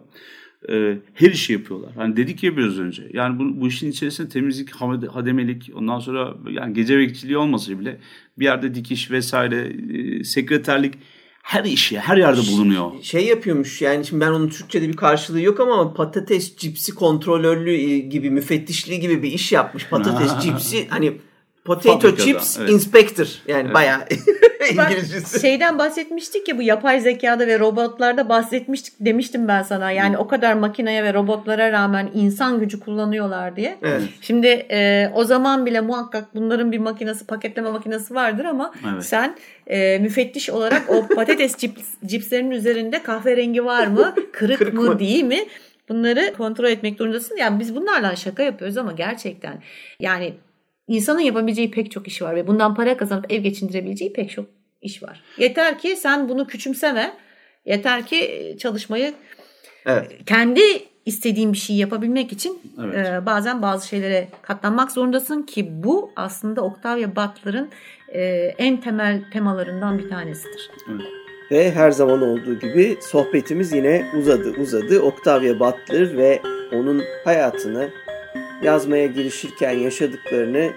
Ee, 0.69 0.97
her 1.13 1.31
işi 1.31 1.53
yapıyorlar. 1.53 1.91
Hani 1.95 2.17
dedik 2.17 2.43
ya 2.43 2.57
biraz 2.57 2.79
önce. 2.79 3.09
Yani 3.13 3.39
bu, 3.39 3.61
bu 3.61 3.67
işin 3.67 3.91
içerisinde 3.91 4.29
temizlik, 4.29 4.71
hademelik, 5.09 5.71
ondan 5.75 5.99
sonra 5.99 6.35
yani 6.49 6.73
gece 6.73 6.97
bekçiliği 6.97 7.37
olmasa 7.37 7.79
bile 7.79 7.99
bir 8.39 8.45
yerde 8.45 8.75
dikiş 8.75 9.11
vesaire, 9.11 9.73
e, 9.93 10.23
sekreterlik 10.23 10.93
her 11.43 11.63
işi 11.63 11.99
her 11.99 12.17
yerde 12.17 12.41
bulunuyor. 12.51 12.91
Şey 13.01 13.25
yapıyormuş 13.25 13.81
yani 13.81 14.05
şimdi 14.05 14.21
ben 14.25 14.31
onun 14.31 14.49
Türkçe'de 14.49 14.87
bir 14.87 14.95
karşılığı 14.95 15.41
yok 15.41 15.59
ama 15.59 15.93
patates 15.93 16.55
cipsi 16.57 16.95
kontrolörlüğü 16.95 17.95
gibi 17.95 18.29
müfettişliği 18.29 18.99
gibi 18.99 19.23
bir 19.23 19.31
iş 19.31 19.51
yapmış. 19.51 19.87
Patates 19.89 20.31
cipsi 20.41 20.87
hani 20.89 21.17
Potato 21.65 21.99
Fabrikada, 21.99 22.25
Chips 22.25 22.57
evet. 22.59 22.69
Inspector 22.71 23.27
yani 23.47 23.63
evet. 23.65 23.73
bayağı 23.73 23.99
İngilizcesi. 24.71 25.39
Şeyden 25.39 25.79
bahsetmiştik 25.79 26.47
ya 26.47 26.57
bu 26.57 26.61
yapay 26.61 26.99
zekada 26.99 27.47
ve 27.47 27.59
robotlarda 27.59 28.29
bahsetmiştik 28.29 28.93
demiştim 28.99 29.47
ben 29.47 29.61
sana. 29.61 29.91
Yani 29.91 30.17
o 30.17 30.27
kadar 30.27 30.53
makineye 30.53 31.03
ve 31.03 31.13
robotlara 31.13 31.71
rağmen 31.71 32.09
insan 32.13 32.59
gücü 32.59 32.79
kullanıyorlar 32.79 33.55
diye. 33.55 33.77
Evet. 33.83 34.01
Şimdi 34.21 34.47
e, 34.47 35.09
o 35.13 35.23
zaman 35.23 35.65
bile 35.65 35.81
muhakkak 35.81 36.35
bunların 36.35 36.71
bir 36.71 36.79
makinesi 36.79 37.25
paketleme 37.27 37.69
makinesi 37.69 38.15
vardır 38.15 38.45
ama 38.45 38.73
evet. 38.93 39.05
sen 39.05 39.35
e, 39.67 39.99
müfettiş 39.99 40.49
olarak 40.49 40.89
o 40.89 41.07
patates 41.07 41.57
cips, 41.57 41.83
cipslerin 42.05 42.51
üzerinde 42.51 43.03
kahverengi 43.03 43.65
var 43.65 43.87
mı, 43.87 44.15
kırık, 44.31 44.57
kırık 44.57 44.73
mı, 44.73 44.81
mı 44.81 44.99
değil 44.99 45.23
mi? 45.23 45.39
Bunları 45.89 46.33
kontrol 46.37 46.65
etmek 46.69 46.99
durumundasın. 46.99 47.37
Yani 47.37 47.59
biz 47.59 47.75
bunlarla 47.75 48.15
şaka 48.15 48.43
yapıyoruz 48.43 48.77
ama 48.77 48.91
gerçekten 48.91 49.61
yani 49.99 50.33
insanın 50.87 51.19
yapabileceği 51.19 51.71
pek 51.71 51.91
çok 51.91 52.07
iş 52.07 52.21
var 52.21 52.35
ve 52.35 52.47
bundan 52.47 52.75
para 52.75 52.97
kazanıp 52.97 53.31
ev 53.31 53.41
geçindirebileceği 53.41 54.13
pek 54.13 54.29
çok 54.29 54.45
iş 54.81 55.03
var. 55.03 55.21
Yeter 55.37 55.79
ki 55.79 55.95
sen 55.95 56.29
bunu 56.29 56.47
küçümseme. 56.47 57.13
Yeter 57.65 58.05
ki 58.05 58.55
çalışmayı 58.59 59.13
Evet. 59.85 60.11
kendi 60.25 60.61
istediğin 61.05 61.53
bir 61.53 61.57
şeyi 61.57 61.79
yapabilmek 61.79 62.31
için 62.31 62.61
Evet. 62.83 63.07
e, 63.07 63.25
bazen 63.25 63.61
bazı 63.61 63.87
şeylere 63.87 64.27
katlanmak 64.41 64.91
zorundasın 64.91 65.41
ki 65.41 65.83
bu 65.83 66.11
aslında 66.15 66.61
Octavia 66.61 67.09
Butler'ın 67.09 67.69
e, 68.13 68.21
en 68.57 68.81
temel 68.81 69.23
temalarından 69.33 69.97
bir 69.99 70.09
tanesidir. 70.09 70.71
Ve 71.51 71.71
her 71.71 71.91
zaman 71.91 72.21
olduğu 72.21 72.59
gibi 72.59 72.97
sohbetimiz 73.01 73.73
yine 73.73 74.11
uzadı 74.19 74.51
uzadı. 74.61 74.99
Octavia 75.01 75.59
Butler 75.59 76.17
ve 76.17 76.41
onun 76.71 77.03
hayatını 77.25 77.89
yazmaya 78.63 79.05
girişirken 79.05 79.71
yaşadıklarını, 79.71 80.71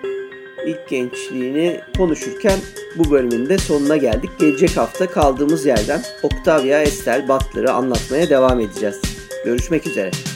ilk 0.67 0.89
gençliğini 0.89 1.81
konuşurken 1.97 2.59
bu 2.97 3.11
bölümün 3.11 3.49
de 3.49 3.59
sonuna 3.59 3.97
geldik. 3.97 4.31
Gelecek 4.41 4.77
hafta 4.77 5.07
kaldığımız 5.07 5.67
yerden 5.67 6.03
Octavia 6.23 6.83
Estelle 6.83 7.29
Butler'ı 7.29 7.73
anlatmaya 7.73 8.31
devam 8.31 8.61
edeceğiz. 8.61 9.01
Görüşmek 9.45 9.87
üzere. 9.87 10.36